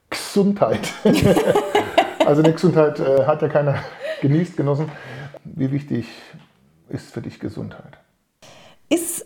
Gesundheit. 0.09 0.87
also 2.25 2.41
eine 2.41 2.53
Gesundheit 2.53 2.97
äh, 3.01 3.25
hat 3.25 3.41
ja 3.41 3.49
keiner 3.49 3.75
genießt, 4.21 4.55
genossen. 4.55 4.89
Wie 5.43 5.69
wichtig 5.73 6.07
ist 6.87 7.11
für 7.11 7.21
dich 7.21 7.41
Gesundheit? 7.41 7.97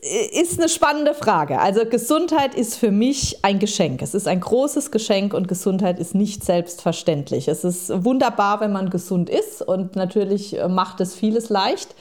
Ist, 0.08 0.52
ist 0.52 0.60
eine 0.60 0.70
spannende 0.70 1.14
Frage. 1.14 1.60
Also 1.60 1.86
Gesundheit 1.86 2.56
ist 2.56 2.76
für 2.76 2.92
mich 2.92 3.44
ein 3.44 3.60
Geschenk. 3.60 4.02
Es 4.02 4.14
ist 4.14 4.28
ein 4.28 4.40
großes 4.40 4.92
Geschenk 4.92 5.34
und 5.34 5.48
Gesundheit 5.48 6.00
ist 6.00 6.16
nicht 6.16 6.44
selbstverständlich. 6.44 7.48
Es 7.48 7.64
ist 7.64 8.04
wunderbar, 8.04 8.60
wenn 8.60 8.72
man 8.72 8.90
gesund 8.90 9.30
ist 9.30 9.62
und 9.62 9.96
natürlich 9.96 10.58
äh, 10.58 10.68
macht 10.68 11.02
es 11.02 11.16
vieles 11.16 11.50
leicht. 11.50 11.96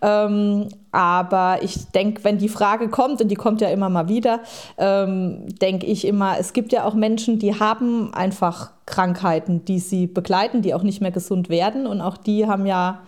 Ähm, 0.00 0.68
aber 0.90 1.58
ich 1.62 1.86
denke, 1.92 2.24
wenn 2.24 2.38
die 2.38 2.48
Frage 2.48 2.88
kommt, 2.88 3.20
und 3.22 3.28
die 3.28 3.36
kommt 3.36 3.60
ja 3.60 3.68
immer 3.68 3.88
mal 3.88 4.08
wieder, 4.08 4.40
ähm, 4.78 5.46
denke 5.60 5.86
ich 5.86 6.06
immer, 6.06 6.38
es 6.38 6.52
gibt 6.52 6.72
ja 6.72 6.84
auch 6.84 6.94
Menschen, 6.94 7.38
die 7.38 7.58
haben 7.58 8.12
einfach 8.12 8.72
Krankheiten, 8.86 9.64
die 9.64 9.78
sie 9.78 10.06
begleiten, 10.06 10.60
die 10.60 10.74
auch 10.74 10.82
nicht 10.82 11.00
mehr 11.00 11.12
gesund 11.12 11.48
werden. 11.48 11.86
Und 11.86 12.00
auch 12.00 12.16
die 12.16 12.46
haben 12.46 12.66
ja 12.66 13.00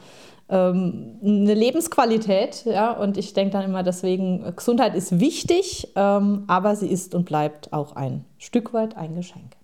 ähm, 0.48 1.18
eine 1.24 1.54
Lebensqualität. 1.54 2.64
Ja? 2.66 2.92
Und 2.92 3.16
ich 3.16 3.34
denke 3.34 3.52
dann 3.52 3.64
immer 3.64 3.82
deswegen, 3.82 4.44
Gesundheit 4.56 4.94
ist 4.94 5.20
wichtig, 5.20 5.88
ähm, 5.96 6.44
aber 6.46 6.76
sie 6.76 6.88
ist 6.88 7.14
und 7.14 7.24
bleibt 7.24 7.72
auch 7.72 7.96
ein 7.96 8.24
Stück 8.38 8.72
weit 8.74 8.96
ein 8.96 9.14
Geschenk. 9.14 9.56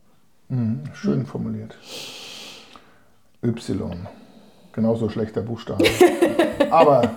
Mhm, 0.49 0.83
schön 0.93 1.21
mhm. 1.21 1.27
formuliert. 1.27 1.77
Y. 3.43 4.07
Genauso 4.73 5.09
schlechter 5.09 5.43
Buchstabe. 5.43 5.85
aber 6.71 7.17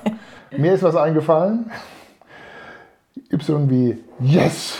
mir 0.58 0.74
ist 0.74 0.84
was 0.84 0.96
eingefallen. 0.96 1.72
Y 3.32 3.70
wie 3.70 4.04
Yes. 4.20 4.78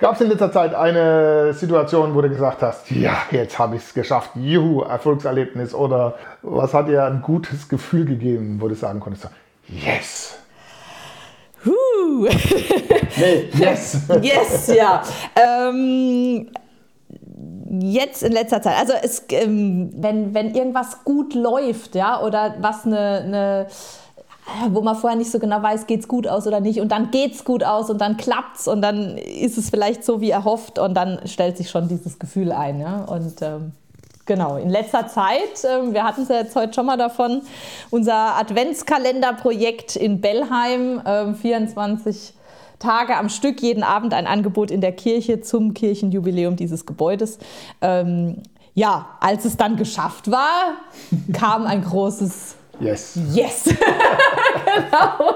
Gab 0.00 0.14
es 0.14 0.20
in 0.20 0.28
letzter 0.28 0.50
Zeit 0.50 0.74
eine 0.74 1.52
Situation, 1.54 2.14
wo 2.14 2.20
du 2.20 2.28
gesagt 2.28 2.62
hast, 2.62 2.90
ja, 2.90 3.16
jetzt 3.30 3.58
habe 3.58 3.76
ich 3.76 3.82
es 3.82 3.94
geschafft, 3.94 4.30
juhu, 4.34 4.82
Erfolgserlebnis 4.82 5.74
oder 5.74 6.14
was 6.42 6.74
hat 6.74 6.88
dir 6.88 7.04
ein 7.04 7.22
gutes 7.22 7.68
Gefühl 7.68 8.04
gegeben, 8.04 8.58
wo 8.60 8.68
du 8.68 8.74
sagen 8.74 9.00
konntest, 9.00 9.28
yes. 9.68 10.36
Huh. 11.64 12.28
Nee, 13.16 13.48
yes. 13.54 13.98
yes, 14.22 14.66
ja. 14.74 15.00
Ähm, 15.36 16.48
jetzt 17.80 18.24
in 18.24 18.32
letzter 18.32 18.60
Zeit, 18.60 18.76
also 18.76 18.92
es, 19.00 19.24
ähm, 19.30 19.90
wenn, 19.94 20.34
wenn 20.34 20.52
irgendwas 20.52 21.04
gut 21.04 21.34
läuft, 21.34 21.94
ja, 21.94 22.20
oder 22.20 22.56
was 22.60 22.84
eine, 22.84 23.22
eine 23.24 23.66
wo 24.70 24.82
man 24.82 24.96
vorher 24.96 25.18
nicht 25.18 25.30
so 25.30 25.38
genau 25.38 25.62
weiß, 25.62 25.86
geht 25.86 26.00
es 26.00 26.08
gut 26.08 26.26
aus 26.26 26.46
oder 26.46 26.60
nicht. 26.60 26.80
Und 26.80 26.92
dann 26.92 27.10
geht 27.10 27.34
es 27.34 27.44
gut 27.44 27.64
aus 27.64 27.90
und 27.90 28.00
dann 28.00 28.16
klappt 28.16 28.58
es 28.58 28.68
und 28.68 28.82
dann 28.82 29.16
ist 29.16 29.56
es 29.56 29.70
vielleicht 29.70 30.04
so 30.04 30.20
wie 30.20 30.30
erhofft 30.30 30.78
und 30.78 30.94
dann 30.94 31.20
stellt 31.26 31.56
sich 31.56 31.70
schon 31.70 31.88
dieses 31.88 32.18
Gefühl 32.18 32.52
ein. 32.52 32.80
Ja? 32.80 33.04
Und 33.04 33.40
ähm, 33.40 33.72
genau, 34.26 34.56
in 34.56 34.68
letzter 34.68 35.08
Zeit, 35.08 35.64
ähm, 35.64 35.94
wir 35.94 36.04
hatten 36.04 36.22
es 36.22 36.28
ja 36.28 36.36
jetzt 36.36 36.54
heute 36.56 36.74
schon 36.74 36.86
mal 36.86 36.98
davon, 36.98 37.42
unser 37.90 38.36
Adventskalenderprojekt 38.36 39.96
in 39.96 40.20
Bellheim, 40.20 41.00
ähm, 41.06 41.34
24 41.34 42.34
Tage 42.78 43.16
am 43.16 43.30
Stück, 43.30 43.62
jeden 43.62 43.82
Abend 43.82 44.12
ein 44.12 44.26
Angebot 44.26 44.70
in 44.70 44.82
der 44.82 44.92
Kirche 44.92 45.40
zum 45.40 45.72
Kirchenjubiläum 45.72 46.56
dieses 46.56 46.84
Gebäudes. 46.84 47.38
Ähm, 47.80 48.42
ja, 48.74 49.06
als 49.20 49.44
es 49.44 49.56
dann 49.56 49.76
geschafft 49.76 50.30
war, 50.30 50.74
kam 51.32 51.64
ein 51.64 51.82
großes 51.82 52.56
Yes. 52.80 53.18
Yes. 53.32 53.64
genau. 54.74 55.34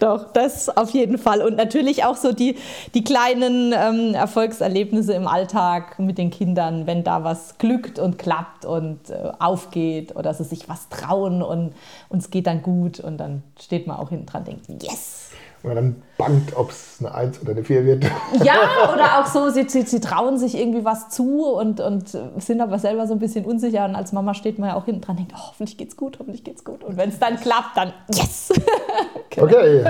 Doch, 0.00 0.32
das 0.32 0.68
auf 0.68 0.90
jeden 0.90 1.18
Fall. 1.18 1.42
Und 1.42 1.56
natürlich 1.56 2.04
auch 2.04 2.16
so 2.16 2.32
die, 2.32 2.56
die 2.94 3.04
kleinen 3.04 3.72
ähm, 3.72 4.14
Erfolgserlebnisse 4.14 5.14
im 5.14 5.26
Alltag 5.26 5.98
mit 5.98 6.18
den 6.18 6.30
Kindern, 6.30 6.86
wenn 6.86 7.04
da 7.04 7.24
was 7.24 7.58
glückt 7.58 7.98
und 7.98 8.18
klappt 8.18 8.64
und 8.64 9.10
äh, 9.10 9.32
aufgeht 9.38 10.16
oder 10.16 10.34
sie 10.34 10.44
sich 10.44 10.68
was 10.68 10.88
trauen 10.88 11.42
und 11.42 11.74
uns 12.08 12.30
geht 12.30 12.46
dann 12.46 12.62
gut 12.62 13.00
und 13.00 13.18
dann 13.18 13.42
steht 13.60 13.86
man 13.86 13.96
auch 13.96 14.10
hinten 14.10 14.26
dran 14.26 14.42
und 14.42 14.68
denkt, 14.68 14.82
yes. 14.82 15.25
Oder 15.66 15.74
dann 15.74 16.02
bangt, 16.16 16.56
ob 16.56 16.70
es 16.70 16.98
eine 17.00 17.12
1 17.12 17.42
oder 17.42 17.50
eine 17.50 17.64
4 17.64 17.84
wird. 17.84 18.04
Ja, 18.44 18.54
oder 18.94 19.18
auch 19.18 19.26
so, 19.26 19.50
sie, 19.50 19.68
sie, 19.68 19.82
sie, 19.82 20.00
trauen 20.00 20.38
sich 20.38 20.56
irgendwie 20.56 20.84
was 20.84 21.08
zu 21.08 21.44
und, 21.44 21.80
und 21.80 22.08
sind 22.08 22.60
aber 22.60 22.78
selber 22.78 23.08
so 23.08 23.14
ein 23.14 23.18
bisschen 23.18 23.44
unsicher. 23.44 23.84
Und 23.84 23.96
als 23.96 24.12
Mama 24.12 24.34
steht 24.34 24.60
man 24.60 24.68
ja 24.70 24.76
auch 24.76 24.84
hinten 24.84 25.00
dran 25.00 25.16
und 25.16 25.22
denkt, 25.22 25.32
oh, 25.34 25.48
hoffentlich 25.48 25.76
geht's 25.76 25.96
gut, 25.96 26.20
hoffentlich 26.20 26.44
geht's 26.44 26.64
gut. 26.64 26.84
Und 26.84 26.96
wenn 26.96 27.08
es 27.08 27.18
dann 27.18 27.36
klappt, 27.36 27.76
dann 27.76 27.92
yes! 28.12 28.52
genau. 29.30 29.46
Okay. 29.46 29.84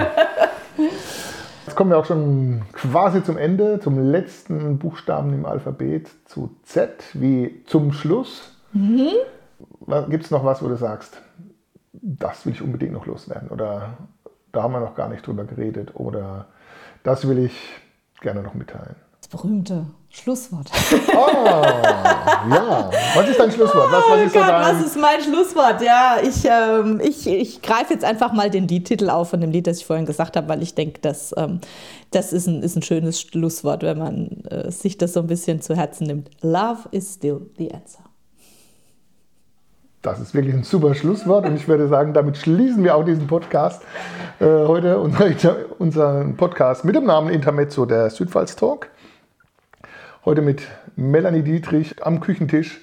Jetzt 1.66 1.74
kommen 1.74 1.90
wir 1.90 1.98
auch 1.98 2.06
schon 2.06 2.62
quasi 2.72 3.22
zum 3.22 3.36
Ende, 3.36 3.78
zum 3.78 3.98
letzten 3.98 4.78
Buchstaben 4.78 5.34
im 5.34 5.44
Alphabet, 5.44 6.08
zu 6.24 6.56
Z, 6.62 7.04
wie 7.12 7.62
zum 7.66 7.92
Schluss. 7.92 8.56
Mhm. 8.72 9.10
Gibt 10.08 10.24
es 10.24 10.30
noch 10.30 10.42
was, 10.42 10.62
wo 10.62 10.68
du 10.68 10.76
sagst, 10.76 11.20
das 11.92 12.46
will 12.46 12.54
ich 12.54 12.62
unbedingt 12.62 12.92
noch 12.92 13.04
loswerden? 13.04 13.50
Oder 13.50 13.98
da 14.56 14.62
haben 14.62 14.72
wir 14.72 14.80
noch 14.80 14.94
gar 14.94 15.08
nicht 15.08 15.26
drüber 15.26 15.44
geredet 15.44 15.94
oder 15.94 16.46
das 17.02 17.28
will 17.28 17.38
ich 17.38 17.52
gerne 18.20 18.42
noch 18.42 18.54
mitteilen. 18.54 18.96
Das 19.20 19.28
berühmte 19.28 19.86
Schlusswort. 20.08 20.70
Ah, 21.14 22.46
ja. 22.48 22.90
Was 23.14 23.28
ist 23.28 23.38
dein 23.38 23.50
Schlusswort? 23.50 23.92
Was, 23.92 24.04
was, 24.08 24.20
ist, 24.20 24.36
oh 24.36 24.38
Gott, 24.38 24.48
dein... 24.48 24.62
was 24.62 24.86
ist 24.86 24.96
mein 24.96 25.20
Schlusswort? 25.20 25.82
Ja, 25.82 26.18
ich, 26.22 26.44
ähm, 26.44 27.00
ich, 27.02 27.26
ich 27.26 27.60
greife 27.60 27.92
jetzt 27.92 28.04
einfach 28.04 28.32
mal 28.32 28.48
den 28.50 28.66
Liedtitel 28.66 29.10
auf 29.10 29.30
von 29.30 29.40
dem 29.40 29.50
Lied, 29.50 29.66
das 29.66 29.78
ich 29.78 29.86
vorhin 29.86 30.06
gesagt 30.06 30.36
habe, 30.36 30.48
weil 30.48 30.62
ich 30.62 30.74
denke, 30.74 31.00
dass, 31.00 31.34
ähm, 31.36 31.60
das 32.12 32.32
ist 32.32 32.46
ein, 32.46 32.62
ist 32.62 32.76
ein 32.76 32.82
schönes 32.82 33.20
Schlusswort, 33.20 33.82
wenn 33.82 33.98
man 33.98 34.28
äh, 34.48 34.70
sich 34.70 34.96
das 34.96 35.12
so 35.12 35.20
ein 35.20 35.26
bisschen 35.26 35.60
zu 35.60 35.76
Herzen 35.76 36.06
nimmt. 36.06 36.30
Love 36.40 36.88
is 36.92 37.14
still 37.14 37.50
the 37.58 37.72
answer. 37.72 38.05
Das 40.06 40.20
ist 40.20 40.34
wirklich 40.34 40.54
ein 40.54 40.62
super 40.62 40.94
Schlusswort 40.94 41.46
und 41.46 41.56
ich 41.56 41.66
würde 41.66 41.88
sagen, 41.88 42.14
damit 42.14 42.36
schließen 42.36 42.84
wir 42.84 42.94
auch 42.94 43.04
diesen 43.04 43.26
Podcast 43.26 43.82
äh, 44.38 44.44
heute, 44.44 45.00
unseren 45.00 46.36
Podcast 46.36 46.84
mit 46.84 46.94
dem 46.94 47.06
Namen 47.06 47.28
Intermezzo 47.28 47.86
der 47.86 48.08
Südpfalz 48.10 48.54
Talk. 48.54 48.88
Heute 50.24 50.42
mit 50.42 50.62
Melanie 50.94 51.42
Dietrich 51.42 52.06
am 52.06 52.20
Küchentisch 52.20 52.80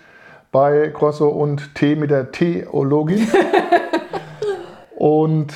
bei 0.52 0.90
Crosso 0.90 1.30
und 1.30 1.74
Tee 1.76 1.96
mit 1.96 2.12
der 2.12 2.34
Theologin. 2.34 3.26
und 4.98 5.54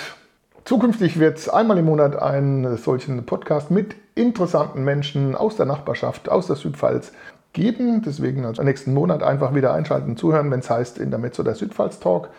zukünftig 0.64 1.20
wird 1.20 1.38
es 1.38 1.50
einmal 1.50 1.78
im 1.80 1.86
Monat 1.86 2.16
einen 2.16 2.78
solchen 2.78 3.26
Podcast 3.26 3.72
mit 3.72 3.94
interessanten 4.16 4.86
Menschen 4.86 5.36
aus 5.36 5.58
der 5.58 5.66
Nachbarschaft, 5.66 6.30
aus 6.30 6.48
der 6.48 6.56
Südpfalz 6.56 7.12
geben. 7.54 8.02
Deswegen 8.06 8.46
also 8.46 8.64
nächsten 8.64 8.94
Monat 8.94 9.24
einfach 9.24 9.54
wieder 9.54 9.74
einschalten, 9.74 10.18
zuhören, 10.18 10.52
wenn 10.52 10.60
es 10.60 10.70
heißt 10.70 10.98
in 10.98 11.10
der 11.10 11.20
Mezzo 11.20 11.44
der 11.44 11.56
Südpfalz 11.56 12.00
Talk. 12.00 12.30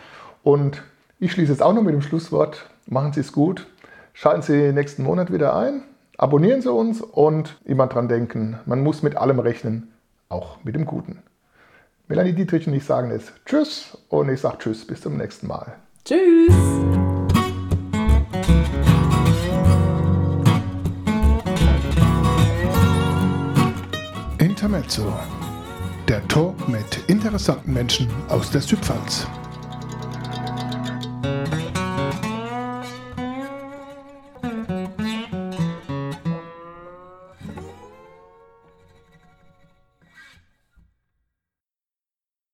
Und 0.43 0.83
ich 1.19 1.33
schließe 1.33 1.53
jetzt 1.53 1.63
auch 1.63 1.73
noch 1.73 1.83
mit 1.83 1.95
dem 1.95 2.03
Schlusswort. 2.03 2.69
Machen 2.87 3.13
Sie 3.13 3.21
es 3.21 3.33
gut. 3.33 3.67
Schalten 4.13 4.43
Sie 4.43 4.73
nächsten 4.73 5.03
Monat 5.03 5.33
wieder 5.33 5.57
ein. 5.57 5.83
Abonnieren 6.17 6.63
Sie 6.63 6.73
uns 6.73 7.01
und 7.01 7.61
immer 7.65 7.87
dran 7.87 8.09
denken, 8.09 8.59
man 8.67 8.83
muss 8.83 9.03
mit 9.03 9.17
allem 9.17 9.39
rechnen, 9.39 9.93
auch 10.29 10.59
mit 10.65 10.75
dem 10.75 10.85
Guten. 10.85 11.23
Melanie 12.09 12.33
Dietrich 12.33 12.67
und 12.67 12.75
ich 12.75 12.85
sagen 12.85 13.11
es 13.11 13.33
Tschüss 13.45 13.97
und 14.09 14.29
ich 14.29 14.41
sage 14.41 14.59
Tschüss, 14.59 14.87
bis 14.87 15.03
zum 15.03 15.17
nächsten 15.17 15.47
Mal. 15.47 15.75
Tschüss. 16.05 17.38
Intermezzo. 24.69 25.11
Der 26.09 26.29
Talk 26.29 26.69
mit 26.69 26.85
interessanten 27.07 27.73
Menschen 27.73 28.07
aus 28.29 28.51
der 28.51 28.61
Südpfalz. 28.61 29.27